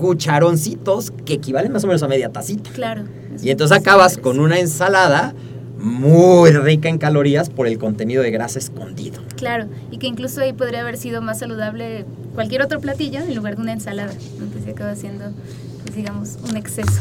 cucharoncitos 0.00 1.10
que 1.26 1.34
equivalen 1.34 1.70
más 1.72 1.84
o 1.84 1.86
menos 1.86 2.02
a 2.02 2.08
media 2.08 2.32
tacita. 2.32 2.70
Claro. 2.70 3.04
Y 3.42 3.50
entonces 3.50 3.76
acabas 3.76 4.16
con 4.16 4.40
una 4.40 4.58
ensalada 4.58 5.34
muy 5.78 6.50
rica 6.52 6.88
en 6.88 6.96
calorías 6.96 7.50
por 7.50 7.66
el 7.66 7.78
contenido 7.78 8.22
de 8.22 8.30
grasa 8.30 8.58
escondido. 8.58 9.20
Claro, 9.36 9.66
y 9.90 9.98
que 9.98 10.06
incluso 10.06 10.40
ahí 10.40 10.54
podría 10.54 10.80
haber 10.80 10.96
sido 10.96 11.20
más 11.20 11.38
saludable 11.38 12.06
cualquier 12.34 12.62
otro 12.62 12.80
platillo 12.80 13.20
en 13.20 13.34
lugar 13.34 13.56
de 13.56 13.62
una 13.62 13.72
ensalada, 13.72 14.12
que 14.12 14.62
se 14.64 14.70
acaba 14.70 14.94
siendo, 14.94 15.32
pues 15.82 15.94
digamos, 15.94 16.38
un 16.48 16.56
exceso. 16.56 17.00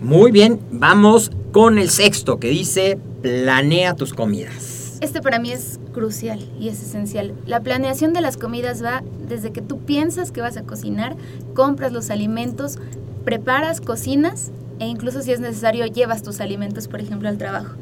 Muy 0.00 0.30
bien, 0.30 0.58
vamos 0.70 1.30
con 1.52 1.78
el 1.78 1.90
sexto 1.90 2.38
que 2.38 2.48
dice 2.48 2.98
planea 3.20 3.94
tus 3.94 4.14
comidas. 4.14 4.67
Este 5.00 5.22
para 5.22 5.38
mí 5.38 5.52
es 5.52 5.78
crucial 5.92 6.40
y 6.58 6.68
es 6.68 6.82
esencial. 6.82 7.32
La 7.46 7.60
planeación 7.60 8.12
de 8.12 8.20
las 8.20 8.36
comidas 8.36 8.82
va 8.82 9.04
desde 9.28 9.52
que 9.52 9.62
tú 9.62 9.78
piensas 9.78 10.32
que 10.32 10.40
vas 10.40 10.56
a 10.56 10.64
cocinar, 10.64 11.16
compras 11.54 11.92
los 11.92 12.10
alimentos, 12.10 12.78
preparas, 13.24 13.80
cocinas 13.80 14.50
e 14.80 14.86
incluso 14.86 15.22
si 15.22 15.30
es 15.32 15.38
necesario 15.38 15.86
llevas 15.86 16.22
tus 16.22 16.40
alimentos, 16.40 16.88
por 16.88 17.00
ejemplo, 17.00 17.28
al 17.28 17.38
trabajo. 17.38 17.76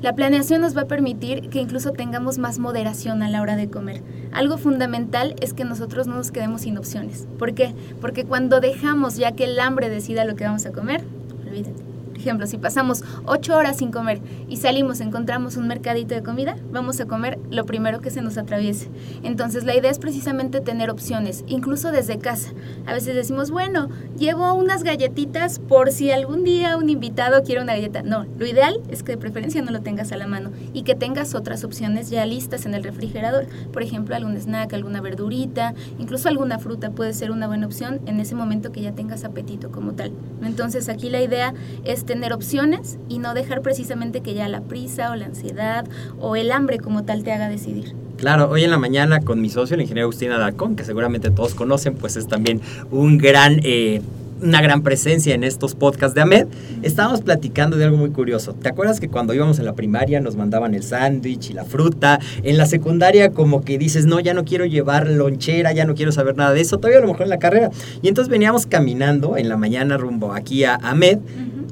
La 0.00 0.14
planeación 0.14 0.60
nos 0.60 0.76
va 0.76 0.82
a 0.82 0.88
permitir 0.88 1.50
que 1.50 1.60
incluso 1.60 1.90
tengamos 1.90 2.38
más 2.38 2.58
moderación 2.58 3.22
a 3.22 3.28
la 3.28 3.42
hora 3.42 3.56
de 3.56 3.68
comer. 3.68 4.02
Algo 4.32 4.56
fundamental 4.56 5.34
es 5.40 5.52
que 5.52 5.64
nosotros 5.64 6.06
no 6.06 6.14
nos 6.14 6.30
quedemos 6.30 6.62
sin 6.62 6.78
opciones. 6.78 7.26
¿Por 7.38 7.52
qué? 7.52 7.74
Porque 8.00 8.24
cuando 8.24 8.60
dejamos 8.60 9.16
ya 9.16 9.32
que 9.32 9.44
el 9.44 9.58
hambre 9.58 9.88
decida 9.88 10.24
lo 10.24 10.36
que 10.36 10.44
vamos 10.44 10.64
a 10.66 10.72
comer, 10.72 11.02
olvídate. 11.46 11.89
Ejemplo, 12.20 12.46
si 12.46 12.58
pasamos 12.58 13.02
ocho 13.24 13.56
horas 13.56 13.78
sin 13.78 13.90
comer 13.90 14.20
y 14.46 14.58
salimos, 14.58 15.00
encontramos 15.00 15.56
un 15.56 15.66
mercadito 15.66 16.14
de 16.14 16.22
comida, 16.22 16.54
vamos 16.70 17.00
a 17.00 17.06
comer 17.06 17.38
lo 17.50 17.64
primero 17.64 18.02
que 18.02 18.10
se 18.10 18.20
nos 18.20 18.36
atraviese. 18.36 18.90
Entonces, 19.22 19.64
la 19.64 19.74
idea 19.74 19.90
es 19.90 19.98
precisamente 19.98 20.60
tener 20.60 20.90
opciones, 20.90 21.44
incluso 21.46 21.92
desde 21.92 22.18
casa. 22.18 22.50
A 22.84 22.92
veces 22.92 23.14
decimos, 23.14 23.50
bueno, 23.50 23.88
llevo 24.18 24.52
unas 24.52 24.82
galletitas 24.82 25.60
por 25.60 25.92
si 25.92 26.10
algún 26.10 26.44
día 26.44 26.76
un 26.76 26.90
invitado 26.90 27.42
quiere 27.42 27.62
una 27.62 27.72
galleta. 27.72 28.02
No, 28.02 28.26
lo 28.38 28.46
ideal 28.46 28.82
es 28.90 29.02
que 29.02 29.12
de 29.12 29.18
preferencia 29.18 29.62
no 29.62 29.70
lo 29.70 29.80
tengas 29.80 30.12
a 30.12 30.18
la 30.18 30.26
mano 30.26 30.50
y 30.74 30.82
que 30.82 30.94
tengas 30.94 31.34
otras 31.34 31.64
opciones 31.64 32.10
ya 32.10 32.26
listas 32.26 32.66
en 32.66 32.74
el 32.74 32.84
refrigerador. 32.84 33.46
Por 33.72 33.82
ejemplo, 33.82 34.14
algún 34.14 34.36
snack, 34.36 34.74
alguna 34.74 35.00
verdurita, 35.00 35.72
incluso 35.98 36.28
alguna 36.28 36.58
fruta 36.58 36.90
puede 36.90 37.14
ser 37.14 37.30
una 37.30 37.46
buena 37.46 37.66
opción 37.66 38.02
en 38.04 38.20
ese 38.20 38.34
momento 38.34 38.72
que 38.72 38.82
ya 38.82 38.92
tengas 38.92 39.24
apetito 39.24 39.70
como 39.70 39.92
tal. 39.92 40.12
Entonces, 40.42 40.90
aquí 40.90 41.08
la 41.08 41.22
idea 41.22 41.54
es 41.84 42.04
tener 42.10 42.32
opciones 42.32 42.98
y 43.08 43.20
no 43.20 43.34
dejar 43.34 43.62
precisamente 43.62 44.20
que 44.20 44.34
ya 44.34 44.48
la 44.48 44.62
prisa 44.62 45.12
o 45.12 45.14
la 45.14 45.26
ansiedad 45.26 45.86
o 46.18 46.34
el 46.34 46.50
hambre 46.50 46.80
como 46.80 47.04
tal 47.04 47.22
te 47.22 47.30
haga 47.30 47.48
decidir. 47.48 47.94
Claro, 48.16 48.50
hoy 48.50 48.64
en 48.64 48.70
la 48.70 48.78
mañana 48.78 49.20
con 49.20 49.40
mi 49.40 49.48
socio, 49.48 49.76
el 49.76 49.82
ingeniero 49.82 50.06
Agustín 50.06 50.32
Alarcón, 50.32 50.74
que 50.74 50.82
seguramente 50.82 51.30
todos 51.30 51.54
conocen, 51.54 51.94
pues 51.94 52.16
es 52.16 52.26
también 52.26 52.60
un 52.90 53.16
gran, 53.16 53.60
eh, 53.62 54.02
una 54.42 54.60
gran 54.60 54.82
presencia 54.82 55.36
en 55.36 55.44
estos 55.44 55.76
podcasts 55.76 56.16
de 56.16 56.22
Ahmed. 56.22 56.48
Estábamos 56.82 57.20
platicando 57.20 57.76
de 57.76 57.84
algo 57.84 57.96
muy 57.96 58.10
curioso. 58.10 58.54
¿Te 58.54 58.68
acuerdas 58.68 58.98
que 58.98 59.08
cuando 59.08 59.32
íbamos 59.32 59.60
en 59.60 59.64
la 59.66 59.74
primaria 59.74 60.18
nos 60.18 60.34
mandaban 60.34 60.74
el 60.74 60.82
sándwich 60.82 61.50
y 61.50 61.52
la 61.52 61.64
fruta? 61.64 62.18
En 62.42 62.58
la 62.58 62.66
secundaria 62.66 63.30
como 63.30 63.62
que 63.62 63.78
dices, 63.78 64.04
no, 64.04 64.18
ya 64.18 64.34
no 64.34 64.44
quiero 64.44 64.64
llevar 64.64 65.08
lonchera, 65.08 65.70
ya 65.72 65.84
no 65.84 65.94
quiero 65.94 66.10
saber 66.10 66.36
nada 66.36 66.52
de 66.54 66.60
eso. 66.60 66.78
Todavía 66.78 66.98
a 66.98 67.02
lo 67.02 67.06
mejor 67.06 67.22
en 67.22 67.30
la 67.30 67.38
carrera. 67.38 67.70
Y 68.02 68.08
entonces 68.08 68.28
veníamos 68.28 68.66
caminando 68.66 69.36
en 69.36 69.48
la 69.48 69.56
mañana 69.56 69.96
rumbo 69.96 70.34
aquí 70.34 70.64
a 70.64 70.74
Ahmed 70.74 71.20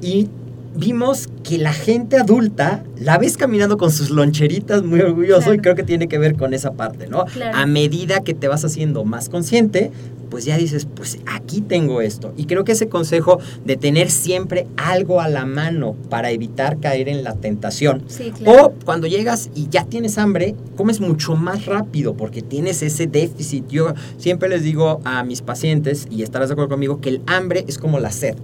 y 0.01 0.29
vimos 0.75 1.27
que 1.43 1.57
la 1.57 1.73
gente 1.73 2.17
adulta 2.17 2.83
la 2.97 3.17
ves 3.17 3.37
caminando 3.37 3.77
con 3.77 3.91
sus 3.91 4.09
loncheritas 4.11 4.83
muy 4.83 5.01
orgulloso 5.01 5.53
y 5.53 5.57
creo 5.57 5.75
que 5.75 5.83
tiene 5.83 6.07
que 6.07 6.17
ver 6.17 6.35
con 6.35 6.53
esa 6.53 6.71
parte, 6.73 7.07
¿no? 7.07 7.25
Claro. 7.25 7.57
A 7.57 7.65
medida 7.65 8.21
que 8.21 8.33
te 8.33 8.47
vas 8.47 8.63
haciendo 8.63 9.03
más 9.03 9.29
consciente, 9.29 9.91
pues 10.29 10.45
ya 10.45 10.57
dices, 10.57 10.85
pues 10.85 11.17
aquí 11.25 11.61
tengo 11.61 12.01
esto. 12.01 12.33
Y 12.37 12.45
creo 12.45 12.63
que 12.63 12.73
ese 12.73 12.87
consejo 12.87 13.39
de 13.65 13.77
tener 13.77 14.11
siempre 14.11 14.67
algo 14.77 15.21
a 15.21 15.27
la 15.27 15.45
mano 15.45 15.95
para 16.09 16.29
evitar 16.31 16.79
caer 16.79 17.09
en 17.09 17.23
la 17.23 17.33
tentación. 17.33 18.03
Sí, 18.07 18.31
claro. 18.31 18.67
O 18.67 18.71
cuando 18.85 19.07
llegas 19.07 19.49
y 19.55 19.69
ya 19.69 19.85
tienes 19.85 20.17
hambre, 20.17 20.55
comes 20.75 21.01
mucho 21.01 21.35
más 21.35 21.65
rápido 21.65 22.13
porque 22.15 22.41
tienes 22.41 22.83
ese 22.83 23.07
déficit. 23.07 23.67
Yo 23.69 23.93
siempre 24.17 24.49
les 24.49 24.63
digo 24.63 25.01
a 25.03 25.23
mis 25.23 25.41
pacientes, 25.41 26.07
y 26.11 26.21
estarás 26.21 26.49
de 26.49 26.53
acuerdo 26.53 26.69
conmigo, 26.69 27.01
que 27.01 27.09
el 27.09 27.21
hambre 27.25 27.65
es 27.67 27.77
como 27.77 27.99
la 27.99 28.11
sed. 28.11 28.35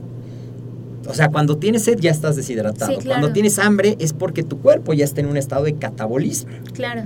O 1.08 1.14
sea, 1.14 1.30
cuando 1.30 1.58
tienes 1.58 1.84
sed 1.84 2.00
ya 2.00 2.12
estás 2.12 2.36
deshidratado. 2.36 2.92
Sí, 2.92 2.98
claro. 2.98 3.20
Cuando 3.22 3.34
tienes 3.34 3.60
hambre 3.60 3.96
es 4.00 4.14
porque 4.14 4.44
tu 4.44 4.60
cuerpo 4.60 4.94
ya 4.94 5.06
está 5.06 5.22
en 5.22 5.28
un 5.28 5.38
estado 5.38 5.64
de 5.66 5.76
catabolismo. 5.76 6.52
Claro. 6.74 7.04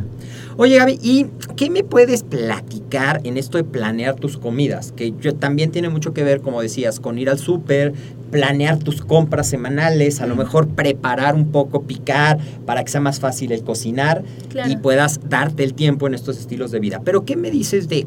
Oye 0.58 0.78
Gaby, 0.78 1.00
¿y 1.02 1.28
qué 1.56 1.70
me 1.70 1.84
puedes 1.84 2.24
platicar 2.24 3.22
en 3.24 3.38
esto 3.38 3.58
de 3.58 3.64
planear 3.64 4.16
tus 4.16 4.38
comidas? 4.38 4.92
Que 4.96 5.14
yo, 5.20 5.36
también 5.36 5.72
tiene 5.72 5.90
mucho 5.90 6.14
que 6.14 6.24
ver, 6.24 6.42
como 6.42 6.62
decías, 6.62 7.00
con 7.00 7.18
ir 7.18 7.30
al 7.30 7.40
súper, 7.40 7.94
planear 8.32 8.78
tus 8.78 9.02
compras 9.02 9.48
semanales, 9.48 10.22
a 10.22 10.28
lo 10.28 10.36
mejor 10.36 10.68
preparar 10.68 11.36
un 11.36 11.52
poco, 11.52 11.84
picar, 11.84 12.38
para 12.66 12.84
que 12.84 12.92
sea 12.92 13.02
más 13.02 13.20
fácil 13.20 13.52
el 13.52 13.64
cocinar 13.64 14.24
Claro. 14.50 14.72
y 14.72 14.78
puedas 14.78 15.20
darte 15.30 15.64
el 15.64 15.74
tiempo 15.74 16.08
en 16.08 16.14
estos 16.14 16.38
estilos 16.38 16.72
de 16.72 16.80
vida. 16.80 17.02
Pero 17.04 17.26
¿qué 17.26 17.36
me 17.36 17.52
dices 17.52 17.88
de, 17.90 18.06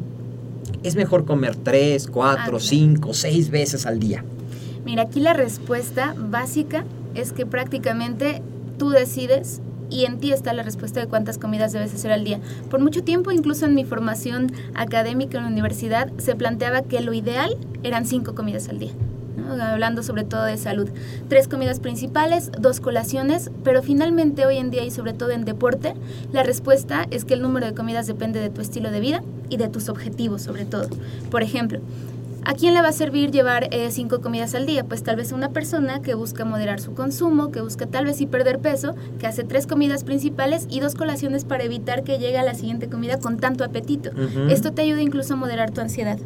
es 0.83 0.95
mejor 0.95 1.25
comer 1.25 1.55
tres, 1.55 2.07
cuatro, 2.07 2.41
Ah, 2.41 2.43
claro. 2.45 2.59
cinco, 2.59 3.13
seis 3.13 3.49
veces 3.49 3.85
al 3.85 3.99
día? 3.99 4.23
Mira, 4.85 5.03
aquí 5.03 5.19
la 5.19 5.33
respuesta 5.33 6.13
básica 6.17 6.83
es 7.15 7.31
que 7.31 7.45
prácticamente 7.45 8.41
tú 8.77 8.89
decides 8.89 9.61
y 9.89 10.05
en 10.05 10.19
ti 10.19 10.31
está 10.31 10.53
la 10.53 10.63
respuesta 10.63 10.99
de 10.99 11.07
cuántas 11.07 11.37
comidas 11.37 11.71
debes 11.71 11.93
hacer 11.93 12.11
al 12.11 12.23
día. 12.23 12.39
Por 12.69 12.81
mucho 12.81 13.03
tiempo, 13.03 13.31
incluso 13.31 13.65
en 13.65 13.75
mi 13.75 13.85
formación 13.85 14.51
académica 14.73 15.37
en 15.37 15.43
la 15.43 15.49
universidad, 15.49 16.11
se 16.17 16.35
planteaba 16.35 16.81
que 16.81 16.99
lo 17.01 17.13
ideal 17.13 17.55
eran 17.83 18.05
cinco 18.05 18.35
comidas 18.35 18.69
al 18.69 18.79
día. 18.79 18.91
hablando 19.59 20.03
sobre 20.03 20.23
todo 20.23 20.45
de 20.45 20.57
salud. 20.57 20.89
Tres 21.27 21.47
comidas 21.47 21.79
principales, 21.79 22.49
dos 22.59 22.79
colaciones, 22.79 23.51
pero 23.63 23.83
finalmente 23.83 24.45
hoy 24.45 24.57
en 24.57 24.71
día 24.71 24.83
y 24.83 24.89
sobre 24.89 25.13
todo 25.13 25.31
en 25.31 25.45
deporte, 25.45 25.93
la 26.31 26.43
respuesta 26.43 27.05
es 27.11 27.23
que 27.23 27.35
el 27.35 27.41
número 27.41 27.67
de 27.67 27.73
comidas 27.73 28.07
depende 28.07 28.39
de 28.39 28.49
tu 28.49 28.61
estilo 28.61 28.89
de 28.89 28.99
vida 28.99 29.23
y 29.49 29.57
de 29.57 29.67
tus 29.67 29.89
objetivos 29.89 30.41
sobre 30.41 30.65
todo. 30.65 30.87
Por 31.29 31.43
ejemplo, 31.43 31.79
¿A 32.45 32.55
quién 32.55 32.73
le 32.73 32.81
va 32.81 32.89
a 32.89 32.93
servir 32.93 33.31
llevar 33.31 33.69
eh, 33.71 33.89
cinco 33.89 34.19
comidas 34.19 34.53
al 34.53 34.65
día? 34.65 34.83
Pues 34.83 35.01
tal 35.01 35.15
vez 35.15 35.31
a 35.31 35.35
una 35.35 35.49
persona 35.49 36.01
que 36.01 36.13
busca 36.13 36.43
moderar 36.43 36.81
su 36.81 36.93
consumo, 36.93 37.51
que 37.51 37.61
busca 37.61 37.85
tal 37.85 38.05
vez 38.05 38.17
sí 38.17 38.25
perder 38.25 38.59
peso, 38.59 38.95
que 39.17 39.27
hace 39.27 39.45
tres 39.45 39.65
comidas 39.65 40.03
principales 40.03 40.67
y 40.69 40.81
dos 40.81 40.95
colaciones 40.95 41.45
para 41.45 41.63
evitar 41.63 42.03
que 42.03 42.19
llegue 42.19 42.37
a 42.37 42.43
la 42.43 42.53
siguiente 42.53 42.89
comida 42.89 43.17
con 43.17 43.37
tanto 43.37 43.63
apetito. 43.63 44.11
Esto 44.49 44.73
te 44.73 44.81
ayuda 44.81 45.01
incluso 45.01 45.35
a 45.35 45.37
moderar 45.37 45.71
tu 45.71 45.79
ansiedad. 45.79 46.19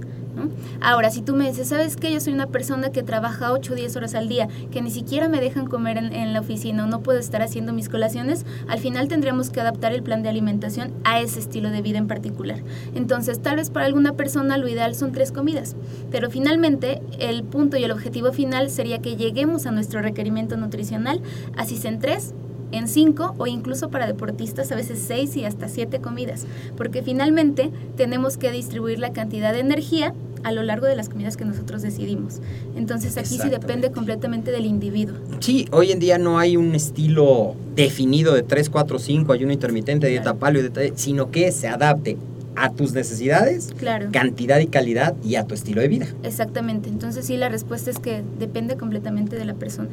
Ahora, 0.82 1.10
si 1.10 1.22
tú 1.22 1.36
me 1.36 1.48
dices, 1.48 1.70
¿sabes 1.70 1.96
qué? 1.96 2.12
Yo 2.12 2.20
soy 2.20 2.34
una 2.34 2.48
persona 2.48 2.92
que 2.92 3.04
trabaja 3.04 3.52
8 3.52 3.74
o 3.74 3.76
10 3.76 3.96
horas 3.96 4.16
al 4.16 4.28
día, 4.28 4.48
que 4.72 4.82
ni 4.82 4.92
siquiera 4.92 5.28
me 5.28 5.40
dejan 5.40 5.68
comer 5.68 5.98
en, 5.98 6.34
la 6.34 6.40
oficina 6.40 6.84
o 6.84 6.88
no 6.88 7.02
puedo 7.02 7.20
estar 7.20 7.42
haciendo 7.42 7.74
mis 7.74 7.90
colaciones, 7.90 8.46
al 8.68 8.80
final 8.80 9.08
tendríamos 9.08 9.50
que 9.50 9.62
adaptar 9.62 9.94
el 9.94 10.04
plan 10.04 10.24
de 10.24 10.30
alimentación 10.30 10.94
a 11.04 11.20
ese 11.20 11.40
estilo 11.40 11.70
de 11.70 11.82
vida 11.82 11.98
en 11.98 12.08
particular. 12.08 12.62
Entonces, 12.96 13.42
tal 13.42 13.58
vez 13.58 13.70
para 13.70 13.86
alguna 13.86 14.14
persona 14.14 14.58
lo 14.58 14.68
ideal 14.68 14.96
son 14.96 15.12
tres 15.12 15.32
comidas, 15.32 15.76
pero 16.12 16.30
finalmente 16.30 17.02
el 17.20 17.44
punto 17.44 17.78
y 17.78 17.84
el 17.84 17.92
objetivo 17.92 18.32
final 18.32 18.70
sería 18.70 19.00
que 19.00 19.16
lleguemos 19.16 19.66
a 19.66 19.72
nuestro 19.72 20.02
requerimiento 20.02 20.58
nutricional, 20.58 21.22
así 21.56 21.78
sean 21.78 22.00
tres 22.00 22.34
en 22.72 22.88
cinco 22.88 23.36
o 23.38 23.48
incluso 23.48 23.90
para 23.90 24.08
deportistas 24.08 24.72
a 24.72 24.76
veces 24.76 25.04
seis 25.06 25.36
y 25.36 25.46
hasta 25.46 25.70
siete 25.70 26.00
comidas, 26.00 26.46
porque 26.76 27.02
finalmente 27.02 27.72
tenemos 27.96 28.38
que 28.38 28.52
distribuir 28.52 29.00
la 29.00 29.14
cantidad 29.14 29.54
de 29.54 29.60
energía 29.60 30.14
a 30.44 30.52
lo 30.52 30.64
largo 30.64 30.86
de 30.86 30.96
las 30.96 31.10
comidas 31.10 31.36
que 31.36 31.46
nosotros 31.46 31.82
decidimos. 31.82 32.40
Entonces 32.76 33.18
aquí 33.18 33.38
sí 33.38 33.50
depende 33.50 33.92
completamente 33.92 34.52
del 34.52 34.66
individuo. 34.66 35.18
Sí, 35.40 35.68
hoy 35.72 35.92
en 35.92 36.00
día 36.00 36.18
no 36.18 36.40
hay 36.40 36.58
un 36.58 36.76
estilo 36.76 37.56
definido 37.76 38.34
de 38.34 38.44
3, 38.44 38.70
4, 38.70 39.00
5, 39.00 39.34
ayuno 39.34 39.52
intermitente, 39.52 40.08
dieta 40.08 40.36
paleo, 40.36 40.70
sino 40.96 41.32
que 41.32 41.52
se 41.52 41.68
adapte 41.68 42.18
a 42.58 42.72
tus 42.72 42.94
necesidades, 42.94 43.70
claro. 43.78 44.10
cantidad 44.12 44.60
y 44.60 44.68
calidad 44.68 45.16
y 45.24 45.36
a 45.36 45.46
tu 45.46 45.54
estilo 45.54 45.82
de 45.82 45.88
vida. 45.88 46.08
Exactamente, 46.24 46.90
entonces 46.90 47.26
sí, 47.26 47.38
la 47.38 47.50
respuesta 47.50 47.90
es 47.90 48.00
que 48.00 48.24
depende 48.40 48.76
completamente 48.78 49.36
de 49.36 49.46
la 49.46 49.54
persona. 49.54 49.90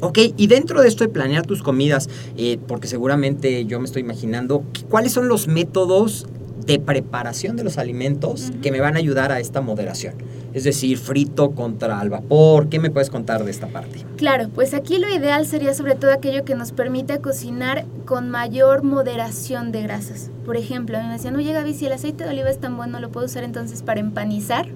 Ok, 0.00 0.18
y 0.36 0.46
dentro 0.46 0.80
de 0.80 0.88
esto 0.88 1.04
de 1.04 1.08
planear 1.08 1.46
tus 1.46 1.62
comidas, 1.62 2.08
eh, 2.36 2.58
porque 2.66 2.86
seguramente 2.86 3.64
yo 3.66 3.80
me 3.80 3.86
estoy 3.86 4.02
imaginando, 4.02 4.62
¿cuáles 4.88 5.12
son 5.12 5.28
los 5.28 5.48
métodos 5.48 6.26
de 6.66 6.80
preparación 6.80 7.56
de 7.56 7.64
los 7.64 7.78
alimentos 7.78 8.52
que 8.60 8.72
me 8.72 8.80
van 8.80 8.96
a 8.96 8.98
ayudar 8.98 9.30
a 9.30 9.38
esta 9.38 9.60
moderación. 9.60 10.14
Es 10.56 10.64
decir, 10.64 10.96
frito 10.96 11.50
contra 11.50 12.00
al 12.00 12.08
vapor. 12.08 12.70
¿Qué 12.70 12.80
me 12.80 12.90
puedes 12.90 13.10
contar 13.10 13.44
de 13.44 13.50
esta 13.50 13.66
parte? 13.66 14.06
Claro, 14.16 14.48
pues 14.48 14.72
aquí 14.72 14.96
lo 14.96 15.06
ideal 15.14 15.44
sería 15.44 15.74
sobre 15.74 15.96
todo 15.96 16.14
aquello 16.14 16.46
que 16.46 16.54
nos 16.54 16.72
permite 16.72 17.18
cocinar 17.20 17.84
con 18.06 18.30
mayor 18.30 18.82
moderación 18.82 19.70
de 19.70 19.82
grasas. 19.82 20.30
Por 20.46 20.56
ejemplo, 20.56 20.96
a 20.96 21.02
mí 21.02 21.08
me 21.08 21.12
decían, 21.12 21.36
oye 21.36 21.52
Gaby, 21.52 21.74
si 21.74 21.84
el 21.84 21.92
aceite 21.92 22.24
de 22.24 22.30
oliva 22.30 22.48
es 22.48 22.58
tan 22.58 22.78
bueno, 22.78 23.00
¿lo 23.00 23.10
puedo 23.10 23.26
usar 23.26 23.44
entonces 23.44 23.82
para 23.82 24.00
empanizar? 24.00 24.66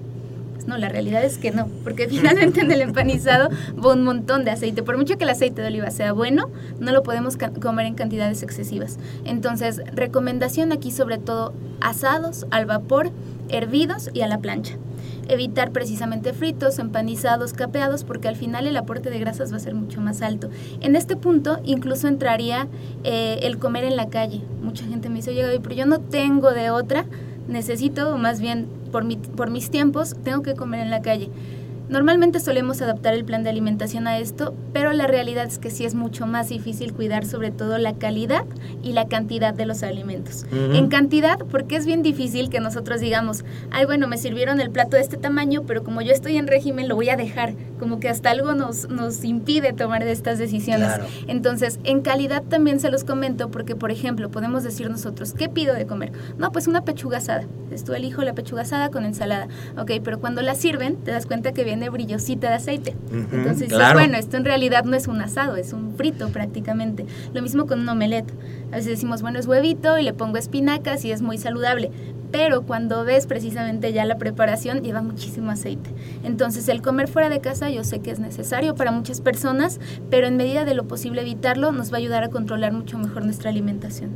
Pues 0.53 0.67
no, 0.67 0.77
la 0.77 0.87
realidad 0.87 1.23
es 1.23 1.39
que 1.39 1.49
no, 1.49 1.67
porque 1.83 2.07
finalmente 2.09 2.61
en 2.61 2.71
el 2.71 2.81
empanizado 2.81 3.49
va 3.83 3.93
un 3.93 4.03
montón 4.03 4.45
de 4.45 4.51
aceite. 4.51 4.83
Por 4.83 4.97
mucho 4.97 5.17
que 5.17 5.23
el 5.23 5.31
aceite 5.31 5.63
de 5.63 5.69
oliva 5.69 5.89
sea 5.89 6.13
bueno, 6.13 6.51
no 6.79 6.91
lo 6.91 7.01
podemos 7.01 7.37
comer 7.59 7.87
en 7.87 7.95
cantidades 7.95 8.43
excesivas. 8.43 8.99
Entonces, 9.25 9.81
recomendación 9.95 10.73
aquí 10.73 10.91
sobre 10.91 11.17
todo 11.17 11.55
asados, 11.79 12.45
al 12.51 12.67
vapor, 12.67 13.09
hervidos 13.49 14.11
y 14.13 14.21
a 14.21 14.27
la 14.27 14.37
plancha 14.37 14.77
evitar 15.31 15.71
precisamente 15.71 16.33
fritos, 16.33 16.77
empanizados, 16.77 17.53
capeados, 17.53 18.03
porque 18.03 18.27
al 18.27 18.35
final 18.35 18.67
el 18.67 18.75
aporte 18.75 19.09
de 19.09 19.19
grasas 19.19 19.51
va 19.53 19.57
a 19.57 19.59
ser 19.61 19.73
mucho 19.73 20.01
más 20.01 20.21
alto. 20.21 20.49
En 20.81 20.95
este 20.95 21.15
punto 21.15 21.59
incluso 21.63 22.07
entraría 22.07 22.67
eh, 23.03 23.39
el 23.43 23.57
comer 23.57 23.85
en 23.85 23.95
la 23.95 24.09
calle. 24.09 24.41
Mucha 24.61 24.85
gente 24.85 25.09
me 25.09 25.15
dice, 25.15 25.31
oye 25.31 25.59
pero 25.61 25.75
yo 25.75 25.85
no 25.85 25.99
tengo 25.99 26.51
de 26.51 26.69
otra, 26.69 27.05
necesito, 27.47 28.13
o 28.13 28.17
más 28.17 28.41
bien 28.41 28.67
por, 28.91 29.05
mi, 29.05 29.15
por 29.15 29.49
mis 29.49 29.69
tiempos, 29.69 30.15
tengo 30.23 30.41
que 30.41 30.53
comer 30.53 30.81
en 30.81 30.91
la 30.91 31.01
calle. 31.01 31.29
Normalmente 31.91 32.39
solemos 32.39 32.81
adaptar 32.81 33.13
el 33.13 33.25
plan 33.25 33.43
de 33.43 33.49
alimentación 33.49 34.07
a 34.07 34.17
esto, 34.17 34.55
pero 34.71 34.93
la 34.93 35.07
realidad 35.07 35.45
es 35.45 35.59
que 35.59 35.69
sí 35.69 35.83
es 35.83 35.93
mucho 35.93 36.25
más 36.25 36.47
difícil 36.47 36.93
cuidar 36.93 37.25
sobre 37.25 37.51
todo 37.51 37.77
la 37.77 37.95
calidad 37.95 38.45
y 38.81 38.93
la 38.93 39.09
cantidad 39.09 39.53
de 39.53 39.65
los 39.65 39.83
alimentos. 39.83 40.45
En 40.53 40.87
cantidad, 40.87 41.37
porque 41.37 41.75
es 41.75 41.85
bien 41.85 42.01
difícil 42.01 42.49
que 42.49 42.61
nosotros 42.61 43.01
digamos, 43.01 43.43
ay, 43.71 43.83
bueno, 43.83 44.07
me 44.07 44.17
sirvieron 44.17 44.61
el 44.61 44.71
plato 44.71 44.95
de 44.95 45.01
este 45.01 45.17
tamaño, 45.17 45.63
pero 45.67 45.83
como 45.83 46.01
yo 46.01 46.13
estoy 46.13 46.37
en 46.37 46.47
régimen, 46.47 46.87
lo 46.87 46.95
voy 46.95 47.09
a 47.09 47.17
dejar. 47.17 47.55
Como 47.77 47.99
que 47.99 48.07
hasta 48.07 48.29
algo 48.29 48.53
nos, 48.53 48.87
nos 48.87 49.25
impide 49.25 49.73
tomar 49.73 50.01
estas 50.03 50.39
decisiones. 50.39 50.93
Entonces, 51.27 51.77
en 51.83 52.01
calidad 52.01 52.41
también 52.43 52.79
se 52.79 52.89
los 52.89 53.03
comento, 53.03 53.51
porque, 53.51 53.75
por 53.75 53.91
ejemplo, 53.91 54.31
podemos 54.31 54.63
decir 54.63 54.89
nosotros, 54.89 55.33
¿qué 55.33 55.49
pido 55.49 55.73
de 55.73 55.85
comer? 55.87 56.13
No, 56.37 56.53
pues 56.53 56.67
una 56.67 56.85
pechuga 56.85 57.17
asada. 57.17 57.41
Entonces, 57.41 57.83
tú 57.83 57.93
elijo 57.93 58.21
la 58.21 58.33
pechuga 58.33 58.61
asada 58.61 58.91
con 58.91 59.03
ensalada. 59.03 59.49
Ok, 59.77 59.91
pero 60.01 60.21
cuando 60.21 60.41
la 60.41 60.55
sirven, 60.55 60.95
te 60.95 61.11
das 61.11 61.25
cuenta 61.25 61.51
que 61.51 61.65
viene 61.65 61.80
brillosita 61.89 62.49
de 62.49 62.55
aceite. 62.55 62.95
Entonces 63.31 63.69
bueno, 63.93 64.17
esto 64.17 64.37
en 64.37 64.45
realidad 64.45 64.85
no 64.85 64.95
es 64.95 65.07
un 65.07 65.21
asado, 65.21 65.55
es 65.55 65.73
un 65.73 65.95
frito 65.95 66.29
prácticamente. 66.29 67.05
Lo 67.33 67.41
mismo 67.41 67.65
con 67.65 67.79
un 67.79 67.89
omelette. 67.89 68.31
A 68.71 68.75
veces 68.75 68.91
decimos, 68.91 69.21
bueno, 69.21 69.39
es 69.39 69.47
huevito 69.47 69.97
y 69.97 70.03
le 70.03 70.13
pongo 70.13 70.37
espinacas 70.37 71.03
y 71.05 71.11
es 71.11 71.21
muy 71.21 71.37
saludable. 71.37 71.91
Pero 72.31 72.61
cuando 72.61 73.03
ves 73.03 73.25
precisamente 73.25 73.91
ya 73.91 74.05
la 74.05 74.17
preparación, 74.17 74.83
lleva 74.83 75.01
muchísimo 75.01 75.51
aceite. 75.51 75.89
Entonces 76.23 76.69
el 76.69 76.81
comer 76.81 77.09
fuera 77.09 77.27
de 77.27 77.41
casa 77.41 77.69
yo 77.69 77.83
sé 77.83 77.99
que 77.99 78.11
es 78.11 78.19
necesario 78.19 78.73
para 78.75 78.91
muchas 78.91 79.19
personas, 79.19 79.81
pero 80.09 80.27
en 80.27 80.37
medida 80.37 80.63
de 80.63 80.73
lo 80.73 80.85
posible 80.85 81.21
evitarlo 81.21 81.73
nos 81.73 81.91
va 81.91 81.95
a 81.95 81.99
ayudar 81.99 82.23
a 82.23 82.29
controlar 82.29 82.71
mucho 82.71 82.97
mejor 82.97 83.25
nuestra 83.25 83.49
alimentación. 83.49 84.11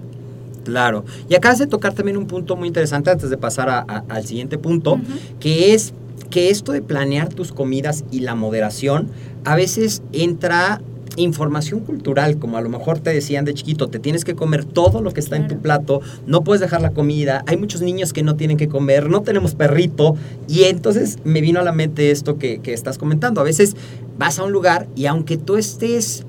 Claro. 0.64 1.04
Y 1.30 1.36
acabas 1.36 1.60
de 1.60 1.68
tocar 1.68 1.94
también 1.94 2.18
un 2.18 2.26
punto 2.26 2.56
muy 2.56 2.70
interesante 2.70 3.12
antes 3.12 3.30
de 3.30 3.38
pasar 3.38 3.86
al 3.88 4.26
siguiente 4.26 4.58
punto, 4.58 5.00
que 5.40 5.74
es 5.74 5.94
que 6.36 6.50
esto 6.50 6.74
de 6.74 6.82
planear 6.82 7.30
tus 7.30 7.54
comidas 7.54 8.04
y 8.12 8.20
la 8.20 8.36
moderación, 8.36 9.08
a 9.46 9.56
veces 9.56 10.02
entra 10.12 10.82
información 11.16 11.80
cultural, 11.80 12.40
como 12.40 12.58
a 12.58 12.62
lo 12.62 12.68
mejor 12.68 13.00
te 13.00 13.14
decían 13.14 13.46
de 13.46 13.54
chiquito, 13.54 13.88
te 13.88 14.00
tienes 14.00 14.26
que 14.26 14.36
comer 14.36 14.66
todo 14.66 15.02
lo 15.02 15.14
que 15.14 15.22
está 15.22 15.38
en 15.38 15.48
tu 15.48 15.60
plato, 15.60 16.02
no 16.28 16.44
puedes 16.44 16.60
dejar 16.60 16.82
la 16.82 16.90
comida, 16.90 17.46
hay 17.48 17.56
muchos 17.56 17.82
niños 17.82 18.12
que 18.12 18.22
no 18.22 18.36
tienen 18.36 18.58
que 18.58 18.68
comer, 18.68 19.10
no 19.10 19.22
tenemos 19.22 19.56
perrito, 19.56 20.18
y 20.50 20.64
entonces 20.64 21.20
me 21.24 21.40
vino 21.40 21.62
a 21.62 21.64
la 21.64 21.72
mente 21.72 22.12
esto 22.12 22.38
que, 22.38 22.60
que 22.60 22.74
estás 22.74 22.98
comentando, 22.98 23.40
a 23.40 23.46
veces 23.46 23.78
vas 24.18 24.38
a 24.38 24.44
un 24.44 24.52
lugar 24.52 24.90
y 24.94 25.06
aunque 25.06 25.38
tú 25.38 25.56
estés 25.56 26.26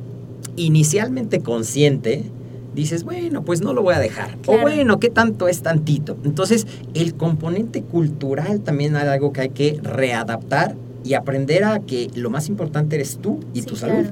inicialmente 0.54 1.40
consciente, 1.40 2.22
dices, 2.76 3.02
bueno, 3.02 3.42
pues 3.42 3.62
no 3.62 3.72
lo 3.72 3.82
voy 3.82 3.94
a 3.94 3.98
dejar. 3.98 4.36
O 4.46 4.58
bueno, 4.58 5.00
¿qué 5.00 5.10
tanto 5.10 5.48
es 5.48 5.62
tantito? 5.62 6.16
Entonces, 6.24 6.66
el 6.94 7.14
componente 7.14 7.82
cultural 7.82 8.60
también 8.60 8.94
es 8.94 9.02
algo 9.02 9.32
que 9.32 9.40
hay 9.40 9.48
que 9.48 9.80
readaptar 9.82 10.76
y 11.02 11.14
aprender 11.14 11.64
a 11.64 11.80
que 11.80 12.10
lo 12.14 12.30
más 12.30 12.48
importante 12.48 12.96
eres 12.96 13.18
tú 13.18 13.40
y 13.54 13.62
tu 13.62 13.76
salud. 13.76 14.06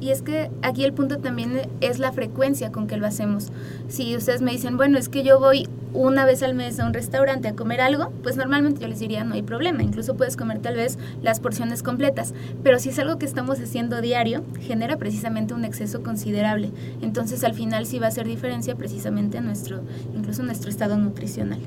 Y 0.00 0.10
es 0.10 0.22
que 0.22 0.50
aquí 0.62 0.84
el 0.84 0.92
punto 0.92 1.18
también 1.18 1.62
es 1.80 1.98
la 1.98 2.12
frecuencia 2.12 2.70
con 2.70 2.86
que 2.86 2.96
lo 2.96 3.06
hacemos. 3.06 3.48
Si 3.88 4.16
ustedes 4.16 4.42
me 4.42 4.52
dicen, 4.52 4.76
bueno, 4.76 4.98
es 4.98 5.08
que 5.08 5.24
yo 5.24 5.40
voy 5.40 5.68
una 5.92 6.24
vez 6.24 6.42
al 6.42 6.54
mes 6.54 6.78
a 6.78 6.86
un 6.86 6.92
restaurante 6.92 7.48
a 7.48 7.54
comer 7.54 7.80
algo, 7.80 8.12
pues 8.22 8.36
normalmente 8.36 8.80
yo 8.80 8.88
les 8.88 9.00
diría 9.00 9.24
no 9.24 9.34
hay 9.34 9.42
problema, 9.42 9.82
incluso 9.82 10.16
puedes 10.16 10.36
comer 10.36 10.58
tal 10.60 10.76
vez 10.76 10.98
las 11.22 11.40
porciones 11.40 11.82
completas, 11.82 12.34
pero 12.62 12.78
si 12.78 12.90
es 12.90 12.98
algo 12.98 13.18
que 13.18 13.26
estamos 13.26 13.58
haciendo 13.58 14.00
diario, 14.00 14.44
genera 14.60 14.96
precisamente 14.96 15.54
un 15.54 15.64
exceso 15.64 16.02
considerable. 16.02 16.70
Entonces 17.00 17.42
al 17.44 17.54
final 17.54 17.86
sí 17.86 17.98
va 17.98 18.06
a 18.06 18.08
hacer 18.10 18.26
diferencia 18.26 18.74
precisamente 18.74 19.38
en 19.38 19.46
nuestro, 19.46 19.80
incluso 20.14 20.42
en 20.42 20.46
nuestro 20.46 20.70
estado 20.70 20.96
nutricional. 20.96 21.60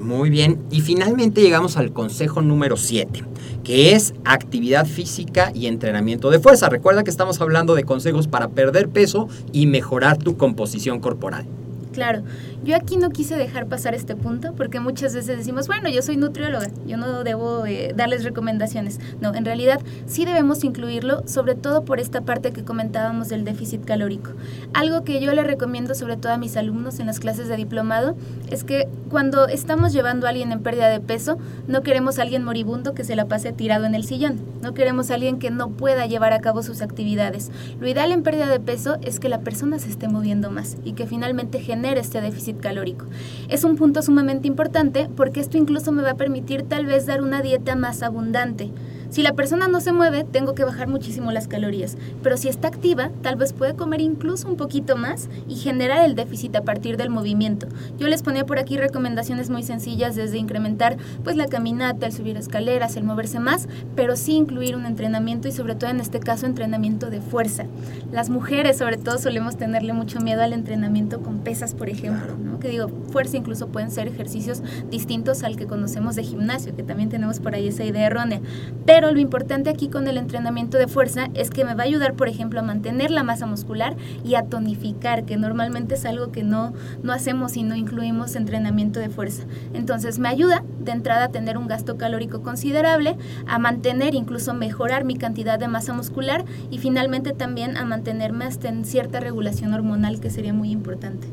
Muy 0.00 0.30
bien, 0.30 0.58
y 0.70 0.80
finalmente 0.80 1.42
llegamos 1.42 1.76
al 1.76 1.92
consejo 1.92 2.40
número 2.40 2.78
7, 2.78 3.22
que 3.62 3.92
es 3.92 4.14
actividad 4.24 4.86
física 4.86 5.52
y 5.54 5.66
entrenamiento 5.66 6.30
de 6.30 6.40
fuerza. 6.40 6.70
Recuerda 6.70 7.04
que 7.04 7.10
estamos 7.10 7.40
hablando 7.42 7.74
de 7.74 7.84
consejos 7.84 8.26
para 8.26 8.48
perder 8.48 8.88
peso 8.88 9.28
y 9.52 9.66
mejorar 9.66 10.16
tu 10.16 10.38
composición 10.38 11.00
corporal. 11.00 11.44
Claro, 11.92 12.22
yo 12.62 12.76
aquí 12.76 12.96
no 12.96 13.10
quise 13.10 13.36
dejar 13.36 13.66
pasar 13.66 13.94
este 13.94 14.16
punto 14.16 14.52
porque 14.54 14.80
muchas 14.80 15.14
veces 15.14 15.38
decimos, 15.38 15.66
bueno, 15.66 15.88
yo 15.88 16.02
soy 16.02 16.16
nutrióloga, 16.16 16.68
yo 16.86 16.96
no 16.96 17.24
debo 17.24 17.64
eh, 17.66 17.92
darles 17.96 18.24
recomendaciones. 18.24 19.00
No, 19.20 19.34
en 19.34 19.44
realidad 19.44 19.80
sí 20.06 20.24
debemos 20.24 20.62
incluirlo, 20.64 21.22
sobre 21.26 21.54
todo 21.54 21.84
por 21.84 22.00
esta 22.00 22.20
parte 22.20 22.52
que 22.52 22.64
comentábamos 22.64 23.28
del 23.28 23.44
déficit 23.44 23.84
calórico. 23.84 24.32
Algo 24.74 25.04
que 25.04 25.20
yo 25.20 25.32
le 25.32 25.42
recomiendo 25.44 25.94
sobre 25.94 26.16
todo 26.16 26.32
a 26.32 26.38
mis 26.38 26.56
alumnos 26.56 27.00
en 27.00 27.06
las 27.06 27.20
clases 27.20 27.48
de 27.48 27.56
diplomado 27.56 28.16
es 28.50 28.64
que 28.64 28.88
cuando 29.08 29.48
estamos 29.48 29.92
llevando 29.92 30.26
a 30.26 30.30
alguien 30.30 30.52
en 30.52 30.62
pérdida 30.62 30.88
de 30.88 31.00
peso, 31.00 31.38
no 31.66 31.82
queremos 31.82 32.18
a 32.18 32.22
alguien 32.22 32.44
moribundo 32.44 32.94
que 32.94 33.04
se 33.04 33.16
la 33.16 33.26
pase 33.26 33.52
tirado 33.52 33.84
en 33.84 33.94
el 33.94 34.04
sillón, 34.04 34.38
no 34.62 34.74
queremos 34.74 35.10
a 35.10 35.14
alguien 35.14 35.38
que 35.38 35.50
no 35.50 35.70
pueda 35.70 36.06
llevar 36.06 36.32
a 36.32 36.40
cabo 36.40 36.62
sus 36.62 36.82
actividades. 36.82 37.50
Lo 37.80 37.88
ideal 37.88 38.12
en 38.12 38.22
pérdida 38.22 38.46
de 38.46 38.60
peso 38.60 38.98
es 39.02 39.18
que 39.18 39.28
la 39.28 39.40
persona 39.40 39.78
se 39.78 39.88
esté 39.88 40.08
moviendo 40.08 40.50
más 40.50 40.76
y 40.84 40.92
que 40.92 41.06
finalmente 41.06 41.60
genere 41.60 42.00
este 42.00 42.20
déficit 42.20 42.49
calórico. 42.58 43.06
Es 43.48 43.64
un 43.64 43.76
punto 43.76 44.02
sumamente 44.02 44.48
importante 44.48 45.08
porque 45.16 45.40
esto 45.40 45.58
incluso 45.58 45.92
me 45.92 46.02
va 46.02 46.12
a 46.12 46.16
permitir 46.16 46.62
tal 46.62 46.86
vez 46.86 47.06
dar 47.06 47.22
una 47.22 47.42
dieta 47.42 47.76
más 47.76 48.02
abundante 48.02 48.70
Si 49.10 49.24
la 49.24 49.32
persona 49.32 49.66
no 49.66 49.80
se 49.80 49.92
mueve, 49.92 50.22
tengo 50.22 50.54
que 50.54 50.62
bajar 50.62 50.86
muchísimo 50.86 51.32
las 51.32 51.48
calorías, 51.48 51.96
pero 52.22 52.36
si 52.36 52.46
está 52.46 52.68
activa, 52.68 53.10
tal 53.22 53.34
vez 53.34 53.52
puede 53.52 53.74
comer 53.74 54.00
incluso 54.00 54.46
un 54.46 54.56
poquito 54.56 54.96
más 54.96 55.28
y 55.48 55.56
generar 55.56 56.04
el 56.04 56.14
déficit 56.14 56.54
a 56.54 56.62
partir 56.62 56.96
del 56.96 57.10
movimiento. 57.10 57.66
Yo 57.98 58.06
les 58.06 58.22
ponía 58.22 58.46
por 58.46 58.60
aquí 58.60 58.76
recomendaciones 58.76 59.50
muy 59.50 59.64
sencillas 59.64 60.14
desde 60.14 60.38
incrementar 60.38 60.96
pues 61.24 61.34
la 61.34 61.48
caminata, 61.48 62.06
el 62.06 62.12
subir 62.12 62.36
escaleras, 62.36 62.96
el 62.96 63.02
moverse 63.02 63.40
más, 63.40 63.68
pero 63.96 64.14
sí 64.14 64.34
incluir 64.34 64.76
un 64.76 64.86
entrenamiento 64.86 65.48
y 65.48 65.52
sobre 65.52 65.74
todo 65.74 65.90
en 65.90 65.98
este 65.98 66.20
caso 66.20 66.46
entrenamiento 66.46 67.10
de 67.10 67.20
fuerza. 67.20 67.64
Las 68.12 68.30
mujeres 68.30 68.78
sobre 68.78 68.96
todo 68.96 69.18
solemos 69.18 69.56
tenerle 69.56 69.92
mucho 69.92 70.20
miedo 70.20 70.42
al 70.42 70.52
entrenamiento 70.52 71.20
con 71.20 71.40
pesas, 71.40 71.74
por 71.74 71.88
ejemplo, 71.88 72.36
¿no? 72.36 72.60
que 72.60 72.68
digo, 72.68 72.88
fuerza 73.10 73.36
incluso 73.36 73.66
pueden 73.68 73.90
ser 73.90 74.06
ejercicios 74.06 74.62
distintos 74.88 75.42
al 75.42 75.56
que 75.56 75.66
conocemos 75.66 76.14
de 76.14 76.22
gimnasio, 76.22 76.76
que 76.76 76.84
también 76.84 77.08
tenemos 77.08 77.40
por 77.40 77.56
ahí 77.56 77.66
esa 77.66 77.84
idea 77.84 78.06
errónea. 78.06 78.40
Pero 78.86 78.99
lo 79.00 79.18
importante 79.18 79.70
aquí 79.70 79.88
con 79.88 80.06
el 80.06 80.18
entrenamiento 80.18 80.76
de 80.76 80.86
fuerza 80.86 81.28
es 81.34 81.50
que 81.50 81.64
me 81.64 81.74
va 81.74 81.84
a 81.84 81.86
ayudar, 81.86 82.14
por 82.14 82.28
ejemplo, 82.28 82.60
a 82.60 82.62
mantener 82.62 83.10
la 83.10 83.22
masa 83.22 83.46
muscular 83.46 83.96
y 84.24 84.34
a 84.34 84.42
tonificar, 84.42 85.24
que 85.24 85.36
normalmente 85.36 85.94
es 85.94 86.04
algo 86.04 86.30
que 86.30 86.42
no, 86.42 86.74
no 87.02 87.12
hacemos 87.12 87.52
si 87.52 87.62
no 87.62 87.74
incluimos 87.74 88.36
entrenamiento 88.36 89.00
de 89.00 89.08
fuerza. 89.08 89.44
Entonces 89.72 90.18
me 90.18 90.28
ayuda 90.28 90.62
de 90.78 90.92
entrada 90.92 91.24
a 91.24 91.28
tener 91.28 91.56
un 91.56 91.66
gasto 91.66 91.96
calórico 91.96 92.42
considerable, 92.42 93.16
a 93.46 93.58
mantener, 93.58 94.14
incluso 94.14 94.52
mejorar 94.52 95.04
mi 95.04 95.16
cantidad 95.16 95.58
de 95.58 95.68
masa 95.68 95.94
muscular 95.94 96.44
y 96.70 96.78
finalmente 96.78 97.32
también 97.32 97.76
a 97.76 97.84
mantenerme 97.84 98.44
hasta 98.44 98.68
en 98.68 98.84
cierta 98.84 99.20
regulación 99.20 99.72
hormonal 99.72 100.20
que 100.20 100.30
sería 100.30 100.52
muy 100.52 100.70
importante. 100.70 101.26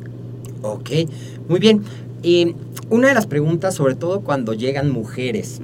Ok, 0.61 0.89
muy 1.49 1.59
bien. 1.59 1.83
Eh, 2.23 2.55
una 2.89 3.09
de 3.09 3.13
las 3.13 3.27
preguntas, 3.27 3.75
sobre 3.75 3.95
todo 3.95 4.21
cuando 4.21 4.53
llegan 4.53 4.89
mujeres 4.89 5.59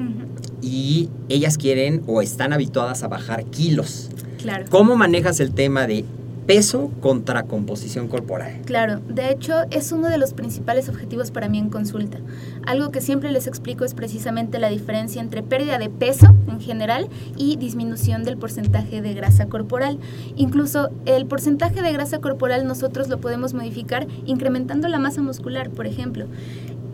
y 0.64 1.10
ellas 1.30 1.58
quieren 1.58 2.02
o 2.08 2.22
están 2.22 2.54
habituadas 2.54 3.04
a 3.04 3.08
bajar 3.08 3.46
kilos. 3.46 4.10
Claro. 4.42 4.66
¿Cómo 4.70 4.96
manejas 4.96 5.40
el 5.40 5.54
tema 5.54 5.86
de 5.86 6.06
peso 6.46 6.92
contra 7.02 7.44
composición 7.44 8.08
corporal. 8.08 8.62
Claro, 8.66 9.00
de 9.08 9.32
hecho 9.32 9.54
es 9.72 9.92
uno 9.92 10.10
de 10.10 10.18
los 10.18 10.34
principales 10.34 10.90
objetivos 10.90 11.32
para 11.32 11.50
mí 11.50 11.58
en 11.58 11.70
consulta. 11.70 12.20
Algo 12.66 12.92
que 12.92 13.02
siempre 13.02 13.32
les 13.32 13.48
explico 13.48 13.86
es 13.86 13.94
precisamente 13.94 14.60
la 14.60 14.70
diferencia 14.70 15.22
entre 15.22 15.44
pérdida 15.44 15.78
de 15.78 15.90
peso 15.90 16.36
en 16.50 16.60
general 16.60 17.08
y 17.38 17.56
disminución 17.56 18.24
del 18.24 18.38
porcentaje 18.38 19.02
de 19.02 19.14
grasa 19.14 19.48
corporal. 19.48 20.00
Incluso 20.36 20.90
el 21.06 21.26
porcentaje 21.26 21.82
de 21.82 21.94
grasa 21.94 22.20
corporal 22.20 22.68
nosotros 22.68 23.08
lo 23.08 23.20
podemos 23.20 23.54
modificar 23.54 24.08
incrementando 24.26 24.88
la 24.88 25.00
masa 25.00 25.22
muscular, 25.22 25.70
por 25.70 25.88
ejemplo 25.88 26.28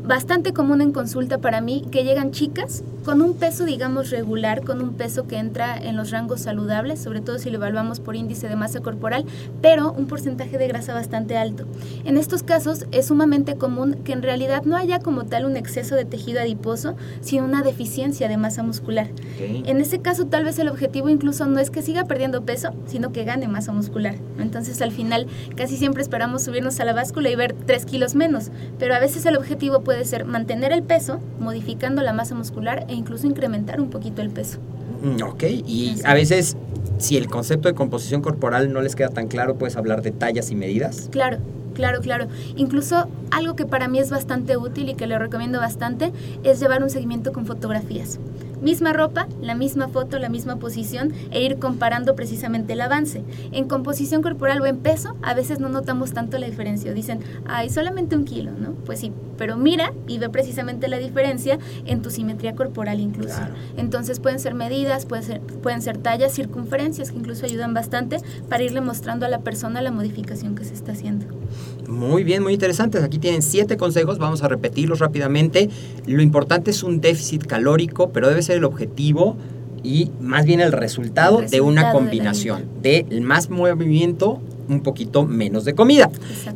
bastante 0.10 0.54
común 0.54 0.82
en 0.82 0.92
consulta 0.92 1.38
para 1.38 1.62
mí 1.62 1.86
que 1.92 2.04
llegan 2.04 2.32
chicas 2.32 2.84
con 3.06 3.22
un 3.22 3.36
peso, 3.36 3.64
digamos, 3.64 4.10
regular, 4.10 4.64
con 4.64 4.82
un 4.82 4.94
peso 4.94 5.28
que 5.28 5.38
entra 5.38 5.78
en 5.78 5.96
los 5.96 6.10
rangos 6.10 6.42
saludables, 6.42 7.00
sobre 7.00 7.22
todo 7.22 7.38
si 7.38 7.50
lo 7.50 7.58
evaluamos 7.58 8.00
por 8.00 8.16
índice 8.16 8.50
de 8.50 8.56
masa 8.56 8.82
corporal, 8.82 9.26
pero 9.62 9.92
un 9.92 10.08
porcentaje 10.08 10.58
de 10.58 10.68
grasa 10.68 10.96
bastante 10.96 11.38
alto. 11.38 11.66
En 12.06 12.18
estos 12.18 12.42
casos 12.42 12.88
es 12.92 13.08
sumamente 13.08 13.56
común 13.56 13.98
que 14.04 14.12
en 14.12 14.24
realidad 14.24 14.64
no 14.66 14.76
haya 14.76 15.00
como 15.00 15.26
tal 15.26 15.46
un 15.46 15.56
exceso 15.56 15.96
de 15.96 16.06
tejido 16.06 16.40
adiposo, 16.42 16.96
sino 17.22 17.46
una 17.46 17.62
deficiencia 17.62 18.28
de 18.28 18.38
masa 18.38 18.64
muscular. 18.64 19.08
En 19.40 19.80
ese 19.80 20.00
caso 20.00 20.26
tal 20.26 20.44
vez 20.44 20.58
el 20.58 20.70
objetivo 20.70 21.10
incluso 21.10 21.46
no 21.46 21.60
es 21.60 21.70
que 21.70 21.84
siga 21.84 22.06
perdiendo 22.06 22.46
peso, 22.46 22.74
sino 22.88 23.12
que 23.12 23.26
gane 23.26 23.48
masa 23.48 23.74
muscular. 23.74 24.16
Entonces 24.40 24.82
al 24.82 24.92
final 24.92 25.28
casi 25.56 25.78
siempre 25.78 26.02
esperamos 26.02 26.44
subirnos 26.44 26.80
a 26.80 26.86
la 26.86 26.94
báscula 26.94 27.30
y 27.30 27.36
ver 27.36 27.56
3 27.66 27.86
kilos 27.86 28.16
menos, 28.16 28.50
pero 28.80 28.96
a 28.96 29.00
veces 29.00 29.26
el 29.28 29.38
objetivo 29.38 29.82
puede 29.82 29.99
ser 30.06 30.26
mantener 30.26 30.72
el 30.72 30.84
peso, 30.84 31.20
modificando 31.40 32.02
la 32.02 32.14
masa 32.14 32.36
muscular 32.36 32.86
e 32.88 32.94
incluso 32.94 33.28
incrementar 33.28 33.80
un 33.82 33.90
poquito 33.90 34.22
el 34.22 34.30
peso. 34.30 34.60
Mm, 35.02 35.24
ok, 35.24 35.44
y 35.44 35.96
a 36.04 36.14
veces 36.14 36.58
si 36.98 37.18
el 37.18 37.28
concepto 37.28 37.70
de 37.70 37.76
composición 37.76 38.22
corporal 38.22 38.72
no 38.74 38.82
les 38.82 38.96
queda 38.96 39.10
tan 39.10 39.28
claro, 39.28 39.56
puedes 39.56 39.78
hablar 39.78 40.02
de 40.02 40.12
tallas 40.12 40.52
y 40.52 40.56
medidas. 40.56 41.08
Claro, 41.12 41.38
claro, 41.74 42.02
claro. 42.02 42.28
Incluso 42.56 43.08
algo 43.32 43.56
que 43.56 43.66
para 43.66 43.88
mí 43.88 44.00
es 44.00 44.10
bastante 44.10 44.58
útil 44.58 44.90
y 44.90 44.96
que 44.96 45.08
le 45.08 45.18
recomiendo 45.18 45.60
bastante 45.60 46.12
es 46.44 46.60
llevar 46.60 46.84
un 46.84 46.90
seguimiento 46.90 47.32
con 47.32 47.46
fotografías 47.46 48.20
misma 48.62 48.94
ropa, 48.94 49.28
la 49.42 49.56
misma 49.56 49.88
foto, 49.88 50.20
la 50.20 50.30
misma 50.30 50.58
posición 50.58 51.14
e 51.32 51.44
ir 51.44 51.58
comparando 51.60 52.16
precisamente 52.16 52.74
el 52.74 52.82
avance. 52.82 53.24
En 53.52 53.68
composición 53.68 54.22
corporal 54.22 54.62
o 54.62 54.66
en 54.66 54.78
peso, 54.78 55.16
a 55.22 55.34
veces 55.34 55.60
no 55.60 55.70
notamos 55.70 56.14
tanto 56.14 56.38
la 56.38 56.48
diferencia. 56.48 56.94
Dicen, 56.94 57.20
hay 57.48 57.70
solamente 57.70 58.16
un 58.16 58.26
kilo, 58.26 58.52
¿no? 58.52 58.74
Pues 58.86 59.00
sí, 59.00 59.12
pero 59.38 59.58
mira 59.58 59.94
y 60.08 60.18
ve 60.18 60.30
precisamente 60.30 60.88
la 60.88 60.98
diferencia 60.98 61.60
en 61.86 62.02
tu 62.02 62.10
simetría 62.10 62.56
corporal 62.56 63.00
incluso. 63.00 63.40
Entonces 63.78 64.20
pueden 64.20 64.40
ser 64.40 64.54
medidas, 64.54 65.06
pueden 65.06 65.24
ser, 65.24 65.42
pueden 65.42 65.82
ser 65.82 65.98
tallas, 65.98 66.34
circunferencias 66.34 67.12
que 67.12 67.18
incluso 67.18 67.46
ayudan 67.46 67.74
bastante 67.74 68.18
para 68.50 68.64
irle 68.64 68.82
mostrando 68.82 69.26
a 69.26 69.30
la 69.30 69.40
persona 69.40 69.82
la 69.82 69.92
modificación 69.92 70.56
que 70.56 70.66
se 70.66 70.74
está 70.74 70.92
haciendo. 70.92 71.26
Muy 71.88 72.24
bien, 72.24 72.44
muy 72.44 72.54
interesantes. 72.54 73.04
Aquí 73.04 73.18
tienen 73.18 73.42
siete 73.42 73.78
consejos, 73.78 74.20
vamos 74.20 74.44
a 74.44 74.48
repetirlos 74.48 75.00
rápidamente. 75.00 75.70
Lo 76.06 76.22
importante 76.22 76.72
es 76.72 76.84
un 76.84 77.02
déficit 77.02 77.46
calórico, 77.46 78.10
pero 78.10 78.28
debe 78.28 78.42
ser 78.42 78.49
el 78.56 78.64
objetivo 78.64 79.38
y 79.84 80.12
más 80.20 80.46
bien 80.46 80.60
el 80.60 80.72
resultado, 80.72 81.42
de 81.42 81.62
una 81.62 81.92
combinación 81.92 82.66
de, 82.82 83.06
de 83.10 83.22
más 83.22 83.50
movimiento 83.50 84.42
un 84.70 84.82
poquito 84.82 85.26
menos 85.26 85.66
de 85.66 85.74
comida. 85.74 86.10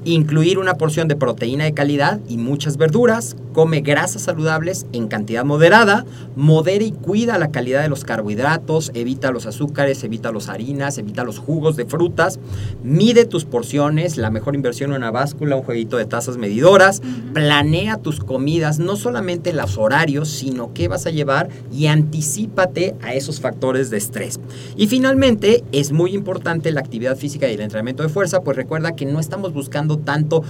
Incluir 0.06 0.60
una 0.60 0.76
porción 0.76 1.08
de 1.08 1.16
proteína 1.16 1.66
de 1.66 1.74
calidad 1.74 2.20
y 2.30 2.38
muchas 2.38 2.78
verduras. 2.78 3.36
Come 3.54 3.82
grasas 3.82 4.24
saludables 4.24 4.86
en 4.94 5.08
cantidad 5.08 5.44
moderada. 5.44 6.06
Modera 6.36 6.84
y 6.84 6.92
cuida 6.92 7.38
la 7.38 7.52
calidad 7.52 7.82
de 7.82 7.90
los 7.90 8.04
carbohidratos. 8.04 8.92
Evita 8.94 9.32
los 9.32 9.46
azúcares, 9.46 10.04
evita 10.04 10.32
las 10.32 10.50
harinas, 10.50 10.98
evita 10.98 11.24
los 11.24 11.40
jugos 11.40 11.76
de 11.76 11.86
frutas. 11.86 12.40
Mide 12.84 13.26
tus 13.26 13.46
porciones. 13.46 14.18
La 14.18 14.30
mejor 14.30 14.56
inversión 14.56 14.92
en 14.92 14.98
una 14.98 15.12
báscula, 15.12 15.56
un 15.56 15.64
jueguito 15.64 15.98
de 15.98 16.06
tazas 16.06 16.38
medidoras. 16.38 17.02
Planea 17.34 17.98
tus 17.98 18.20
comidas, 18.20 18.80
no 18.80 18.96
solamente 18.96 19.54
los 19.54 19.78
horarios, 19.78 20.30
sino 20.30 20.74
qué 20.74 20.88
vas 20.88 21.06
a 21.06 21.12
llevar 21.12 21.50
y 21.72 21.88
anticípate 21.88 22.96
a 23.02 23.14
esos 23.14 23.40
factores 23.40 23.90
de 23.90 23.98
estrés. 23.98 24.40
Y 24.76 24.88
finalmente, 24.88 25.64
es 25.72 25.92
muy 25.92 26.14
importante 26.14 26.72
la 26.72 26.80
actividad 26.80 27.18
física 27.18 27.48
y 27.50 27.54
el 27.54 27.62
entrenamiento 27.62 28.03
de 28.04 28.10
fuerza, 28.10 28.42
pues 28.42 28.58
recuerda 28.58 28.96
que 28.96 29.06
no 29.06 29.20
estamos 29.20 29.54
buscando 29.54 29.98
tanto 29.98 30.44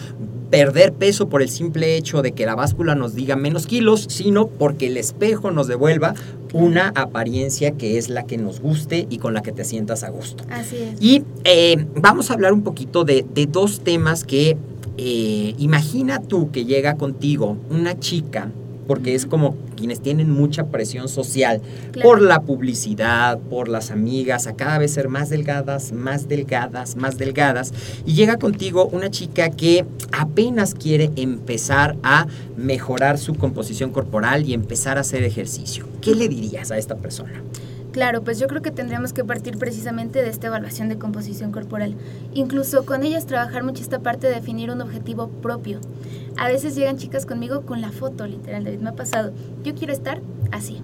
perder 0.49 0.93
peso 0.93 1.29
por 1.29 1.41
el 1.41 1.49
simple 1.49 1.97
hecho 1.97 2.21
de 2.21 2.33
que 2.33 2.45
la 2.45 2.53
báscula 2.53 2.93
nos 2.93 3.15
diga 3.15 3.35
menos 3.35 3.65
kilos, 3.65 4.05
sino 4.09 4.47
porque 4.47 4.87
el 4.87 4.97
espejo 4.97 5.49
nos 5.49 5.67
devuelva 5.67 6.13
una 6.53 6.89
apariencia 6.89 7.71
que 7.71 7.97
es 7.97 8.09
la 8.09 8.27
que 8.27 8.37
nos 8.37 8.59
guste 8.59 9.07
y 9.09 9.17
con 9.17 9.33
la 9.33 9.41
que 9.41 9.51
te 9.51 9.63
sientas 9.63 10.03
a 10.03 10.09
gusto. 10.09 10.43
Así 10.51 10.77
es. 10.77 11.01
Y 11.01 11.23
eh, 11.43 11.87
vamos 11.95 12.29
a 12.29 12.35
hablar 12.35 12.53
un 12.53 12.61
poquito 12.61 13.03
de, 13.03 13.25
dos 13.49 13.79
temas 13.79 14.23
que 14.23 14.55
eh, 14.97 15.55
imagina 15.57 16.21
tú 16.21 16.51
que 16.51 16.65
llega 16.65 16.97
contigo 16.97 17.57
una 17.71 17.99
chica 17.99 18.51
porque 18.87 19.15
es 19.15 19.25
como 19.25 19.55
quienes 19.75 20.01
tienen 20.01 20.29
mucha 20.29 20.65
presión 20.67 21.07
social 21.07 21.61
por 22.01 22.21
la 22.21 22.41
publicidad, 22.41 23.39
por 23.39 23.67
las 23.67 23.91
amigas, 23.91 24.47
a 24.47 24.55
cada 24.55 24.77
vez 24.77 24.93
ser 24.93 25.09
más 25.09 25.29
delgadas, 25.29 25.91
más 25.91 26.27
delgadas, 26.27 26.95
más 26.95 27.17
delgadas. 27.17 27.73
Y 28.05 28.13
llega 28.13 28.37
contigo 28.37 28.87
una 28.91 29.09
chica 29.09 29.49
que 29.49 29.85
apenas 30.11 30.73
quiere 30.73 31.11
empezar 31.15 31.95
a 32.03 32.27
mejorar 32.57 33.17
su 33.17 33.35
composición 33.35 33.91
corporal 33.91 34.47
y 34.47 34.53
empezar 34.53 34.97
a 34.97 35.01
hacer 35.01 35.23
ejercicio. 35.23 35.85
¿Qué 36.01 36.15
le 36.15 36.27
dirías 36.27 36.71
a 36.71 36.77
esta 36.77 36.95
persona? 36.95 37.43
Claro, 37.93 38.23
pues 38.23 38.39
yo 38.39 38.47
creo 38.47 38.63
que 38.63 38.71
tendríamos 38.71 39.13
que 39.13 39.23
partir 39.23 39.59
precisamente 39.59 40.23
de 40.23 40.29
esta 40.29 40.47
evaluación 40.47 40.89
de 40.89 40.97
composición 40.97 41.51
corporal. 41.51 41.93
Incluso 42.33 42.85
con 42.85 43.03
ellas 43.03 43.27
trabajar 43.27 43.63
mucho 43.63 43.83
esta 43.83 43.99
parte 43.99 44.25
de 44.25 44.33
definir 44.33 44.71
un 44.71 44.81
objetivo 44.81 45.27
propio. 45.27 45.79
A 46.37 46.47
veces 46.47 46.75
llegan 46.75 46.97
chicas 46.97 47.25
conmigo 47.25 47.61
con 47.61 47.81
la 47.81 47.91
foto, 47.91 48.25
literal, 48.25 48.63
David, 48.63 48.79
me 48.79 48.89
ha 48.89 48.95
pasado. 48.95 49.33
Yo 49.63 49.75
quiero 49.75 49.93
estar 49.93 50.21
así, 50.51 50.81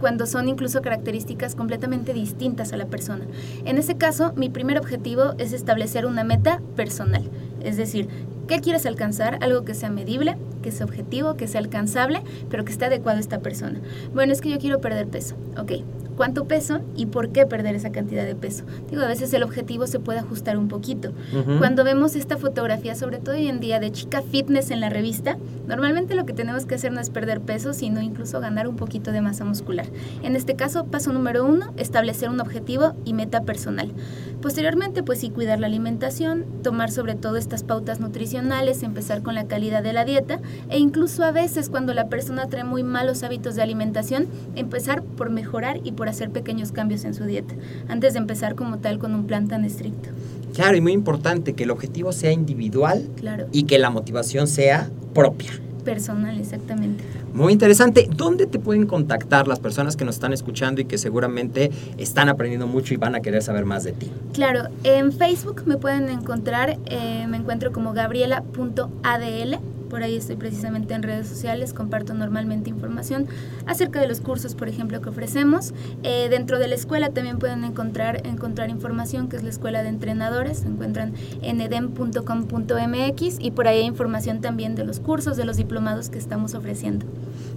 cuando 0.00 0.26
son 0.26 0.48
incluso 0.48 0.82
características 0.82 1.54
completamente 1.54 2.12
distintas 2.12 2.72
a 2.72 2.76
la 2.76 2.86
persona. 2.86 3.24
En 3.64 3.78
ese 3.78 3.96
caso, 3.96 4.32
mi 4.36 4.48
primer 4.48 4.78
objetivo 4.78 5.34
es 5.38 5.52
establecer 5.52 6.06
una 6.06 6.24
meta 6.24 6.60
personal, 6.76 7.28
es 7.62 7.76
decir, 7.76 8.08
¿qué 8.46 8.60
quieres 8.60 8.86
alcanzar? 8.86 9.38
Algo 9.42 9.64
que 9.64 9.74
sea 9.74 9.90
medible, 9.90 10.36
que 10.62 10.70
sea 10.70 10.86
objetivo, 10.86 11.34
que 11.34 11.48
sea 11.48 11.60
alcanzable, 11.60 12.22
pero 12.48 12.64
que 12.64 12.72
esté 12.72 12.84
adecuado 12.84 13.18
a 13.18 13.20
esta 13.20 13.40
persona. 13.40 13.80
Bueno, 14.14 14.32
es 14.32 14.40
que 14.40 14.50
yo 14.50 14.58
quiero 14.58 14.80
perder 14.80 15.08
peso, 15.08 15.34
ok, 15.58 15.72
cuánto 16.16 16.44
peso 16.46 16.80
y 16.96 17.06
por 17.06 17.30
qué 17.30 17.46
perder 17.46 17.74
esa 17.74 17.90
cantidad 17.90 18.24
de 18.24 18.34
peso. 18.34 18.64
Digo, 18.90 19.02
a 19.02 19.08
veces 19.08 19.32
el 19.32 19.42
objetivo 19.42 19.86
se 19.86 20.00
puede 20.00 20.18
ajustar 20.18 20.56
un 20.56 20.68
poquito. 20.68 21.12
Cuando 21.58 21.84
vemos 21.84 22.16
esta 22.16 22.36
fotografía, 22.36 22.94
sobre 22.94 23.18
todo 23.18 23.34
hoy 23.34 23.48
en 23.48 23.60
día, 23.60 23.80
de 23.80 23.92
chica 23.92 24.22
fitness 24.22 24.70
en 24.70 24.80
la 24.80 24.88
revista, 24.88 25.36
normalmente 25.66 26.14
lo 26.14 26.26
que 26.26 26.32
tenemos 26.32 26.66
que 26.66 26.76
hacer 26.76 26.92
no 26.92 27.00
es 27.00 27.10
perder 27.10 27.40
peso, 27.40 27.72
sino 27.72 28.00
incluso 28.00 28.40
ganar 28.40 28.68
un 28.68 28.76
poquito 28.76 29.12
de 29.12 29.20
masa 29.20 29.44
muscular. 29.44 29.86
En 30.22 30.36
este 30.36 30.54
caso, 30.54 30.84
paso 30.86 31.12
número 31.12 31.44
uno, 31.44 31.72
establecer 31.76 32.28
un 32.28 32.40
objetivo 32.40 32.94
y 33.04 33.14
meta 33.14 33.42
personal. 33.42 33.92
Posteriormente, 34.40 35.02
pues 35.02 35.20
sí, 35.20 35.30
cuidar 35.30 35.58
la 35.58 35.66
alimentación, 35.66 36.44
tomar 36.62 36.90
sobre 36.90 37.14
todo 37.14 37.36
estas 37.36 37.62
pautas 37.62 38.00
nutricionales, 38.00 38.82
empezar 38.82 39.22
con 39.22 39.34
la 39.34 39.46
calidad 39.46 39.82
de 39.82 39.92
la 39.92 40.04
dieta 40.04 40.40
e 40.68 40.78
incluso 40.78 41.24
a 41.24 41.32
veces 41.32 41.70
cuando 41.70 41.94
la 41.94 42.08
persona 42.08 42.46
trae 42.48 42.64
muy 42.64 42.82
malos 42.82 43.22
hábitos 43.22 43.54
de 43.54 43.62
alimentación, 43.62 44.26
empezar 44.54 45.02
por 45.02 45.30
mejorar 45.30 45.80
y 45.82 45.92
por 46.04 46.10
hacer 46.10 46.28
pequeños 46.28 46.70
cambios 46.70 47.06
en 47.06 47.14
su 47.14 47.24
dieta, 47.24 47.54
antes 47.88 48.12
de 48.12 48.18
empezar 48.18 48.54
como 48.56 48.76
tal 48.76 48.98
con 48.98 49.14
un 49.14 49.26
plan 49.26 49.48
tan 49.48 49.64
estricto. 49.64 50.10
Claro, 50.52 50.76
y 50.76 50.82
muy 50.82 50.92
importante 50.92 51.54
que 51.54 51.62
el 51.64 51.70
objetivo 51.70 52.12
sea 52.12 52.30
individual 52.30 53.08
Claro. 53.16 53.46
y 53.52 53.62
que 53.62 53.78
la 53.78 53.88
motivación 53.88 54.46
sea 54.46 54.90
propia. 55.14 55.52
Personal, 55.82 56.38
exactamente. 56.38 57.02
Muy 57.32 57.54
interesante. 57.54 58.06
¿Dónde 58.14 58.46
te 58.46 58.58
pueden 58.58 58.84
contactar 58.86 59.48
las 59.48 59.60
personas 59.60 59.96
que 59.96 60.04
nos 60.04 60.16
están 60.16 60.34
escuchando 60.34 60.82
y 60.82 60.84
que 60.84 60.98
seguramente 60.98 61.70
están 61.96 62.28
aprendiendo 62.28 62.66
mucho 62.66 62.92
y 62.92 62.98
van 62.98 63.14
a 63.14 63.20
querer 63.20 63.42
saber 63.42 63.64
más 63.64 63.84
de 63.84 63.92
ti? 63.92 64.10
Claro, 64.34 64.68
en 64.82 65.10
Facebook 65.10 65.62
me 65.64 65.78
pueden 65.78 66.10
encontrar, 66.10 66.76
eh, 66.84 67.24
me 67.28 67.38
encuentro 67.38 67.72
como 67.72 67.94
gabriela.adl, 67.94 69.58
por 69.84 70.02
ahí 70.02 70.16
estoy 70.16 70.36
precisamente 70.36 70.94
en 70.94 71.02
redes 71.02 71.26
sociales, 71.26 71.72
comparto 71.72 72.14
normalmente 72.14 72.70
información 72.70 73.26
acerca 73.66 74.00
de 74.00 74.08
los 74.08 74.20
cursos, 74.20 74.54
por 74.54 74.68
ejemplo, 74.68 75.00
que 75.00 75.08
ofrecemos. 75.08 75.72
Eh, 76.02 76.28
dentro 76.30 76.58
de 76.58 76.68
la 76.68 76.74
escuela 76.74 77.10
también 77.10 77.38
pueden 77.38 77.64
encontrar, 77.64 78.26
encontrar 78.26 78.70
información, 78.70 79.28
que 79.28 79.36
es 79.36 79.42
la 79.42 79.50
escuela 79.50 79.82
de 79.82 79.88
entrenadores, 79.88 80.58
se 80.58 80.68
encuentran 80.68 81.14
en 81.42 81.60
edem.com.mx 81.60 83.36
y 83.40 83.50
por 83.50 83.68
ahí 83.68 83.78
hay 83.78 83.86
información 83.86 84.40
también 84.40 84.74
de 84.74 84.84
los 84.84 85.00
cursos, 85.00 85.36
de 85.36 85.44
los 85.44 85.56
diplomados 85.56 86.10
que 86.10 86.18
estamos 86.18 86.54
ofreciendo. 86.54 87.06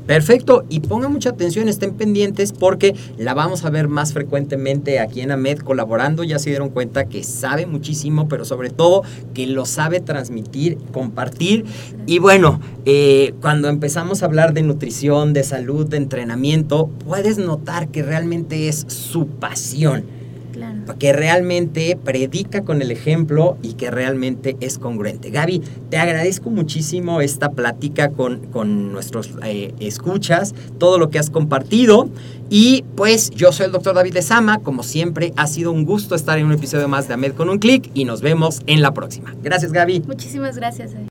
Perfecto, 0.07 0.65
y 0.69 0.79
pongan 0.79 1.11
mucha 1.11 1.31
atención, 1.31 1.67
estén 1.67 1.93
pendientes 1.93 2.53
porque 2.53 2.95
la 3.17 3.33
vamos 3.33 3.65
a 3.65 3.69
ver 3.69 3.89
más 3.89 4.13
frecuentemente 4.13 4.99
aquí 4.99 5.19
en 5.19 5.31
AMED 5.31 5.59
colaborando. 5.59 6.23
Ya 6.23 6.39
se 6.39 6.49
dieron 6.49 6.69
cuenta 6.69 7.05
que 7.05 7.25
sabe 7.25 7.65
muchísimo, 7.65 8.29
pero 8.29 8.45
sobre 8.45 8.69
todo 8.69 9.03
que 9.33 9.45
lo 9.47 9.65
sabe 9.65 9.99
transmitir, 9.99 10.77
compartir. 10.93 11.65
Y 12.05 12.19
bueno, 12.19 12.61
eh, 12.85 13.33
cuando 13.41 13.67
empezamos 13.67 14.23
a 14.23 14.27
hablar 14.27 14.53
de 14.53 14.61
nutrición, 14.61 15.33
de 15.33 15.43
salud, 15.43 15.85
de 15.85 15.97
entrenamiento, 15.97 16.89
puedes 17.05 17.37
notar 17.37 17.89
que 17.89 18.01
realmente 18.01 18.69
es 18.69 18.85
su 18.87 19.27
pasión 19.27 20.16
Claro. 20.57 20.97
que 20.97 21.13
realmente 21.13 21.97
predica 22.03 22.63
con 22.63 22.81
el 22.81 22.91
ejemplo 22.91 23.57
y 23.61 23.73
que 23.73 23.91
realmente 23.91 24.57
es 24.59 24.79
congruente. 24.79 25.29
Gaby, 25.29 25.61
te 25.89 25.97
agradezco 25.97 26.49
muchísimo 26.49 27.21
esta 27.21 27.51
plática 27.51 28.09
con, 28.09 28.47
con 28.47 28.91
nuestros 28.91 29.31
eh, 29.43 29.73
escuchas, 29.79 30.55
todo 30.79 30.97
lo 30.97 31.09
que 31.09 31.19
has 31.19 31.29
compartido. 31.29 32.09
Y 32.49 32.83
pues 32.95 33.29
yo 33.31 33.51
soy 33.51 33.67
el 33.67 33.71
doctor 33.71 33.93
David 33.93 34.13
Lezama, 34.13 34.59
como 34.59 34.81
siempre 34.81 35.33
ha 35.35 35.47
sido 35.47 35.71
un 35.71 35.85
gusto 35.85 36.15
estar 36.15 36.37
en 36.39 36.45
un 36.45 36.53
episodio 36.53 36.87
más 36.87 37.07
de 37.07 37.13
AMED 37.13 37.33
con 37.33 37.49
un 37.49 37.59
clic 37.59 37.91
y 37.93 38.05
nos 38.05 38.21
vemos 38.21 38.61
en 38.67 38.81
la 38.81 38.93
próxima. 38.93 39.35
Gracias 39.43 39.71
Gaby. 39.71 40.03
Muchísimas 40.07 40.55
gracias. 40.55 40.91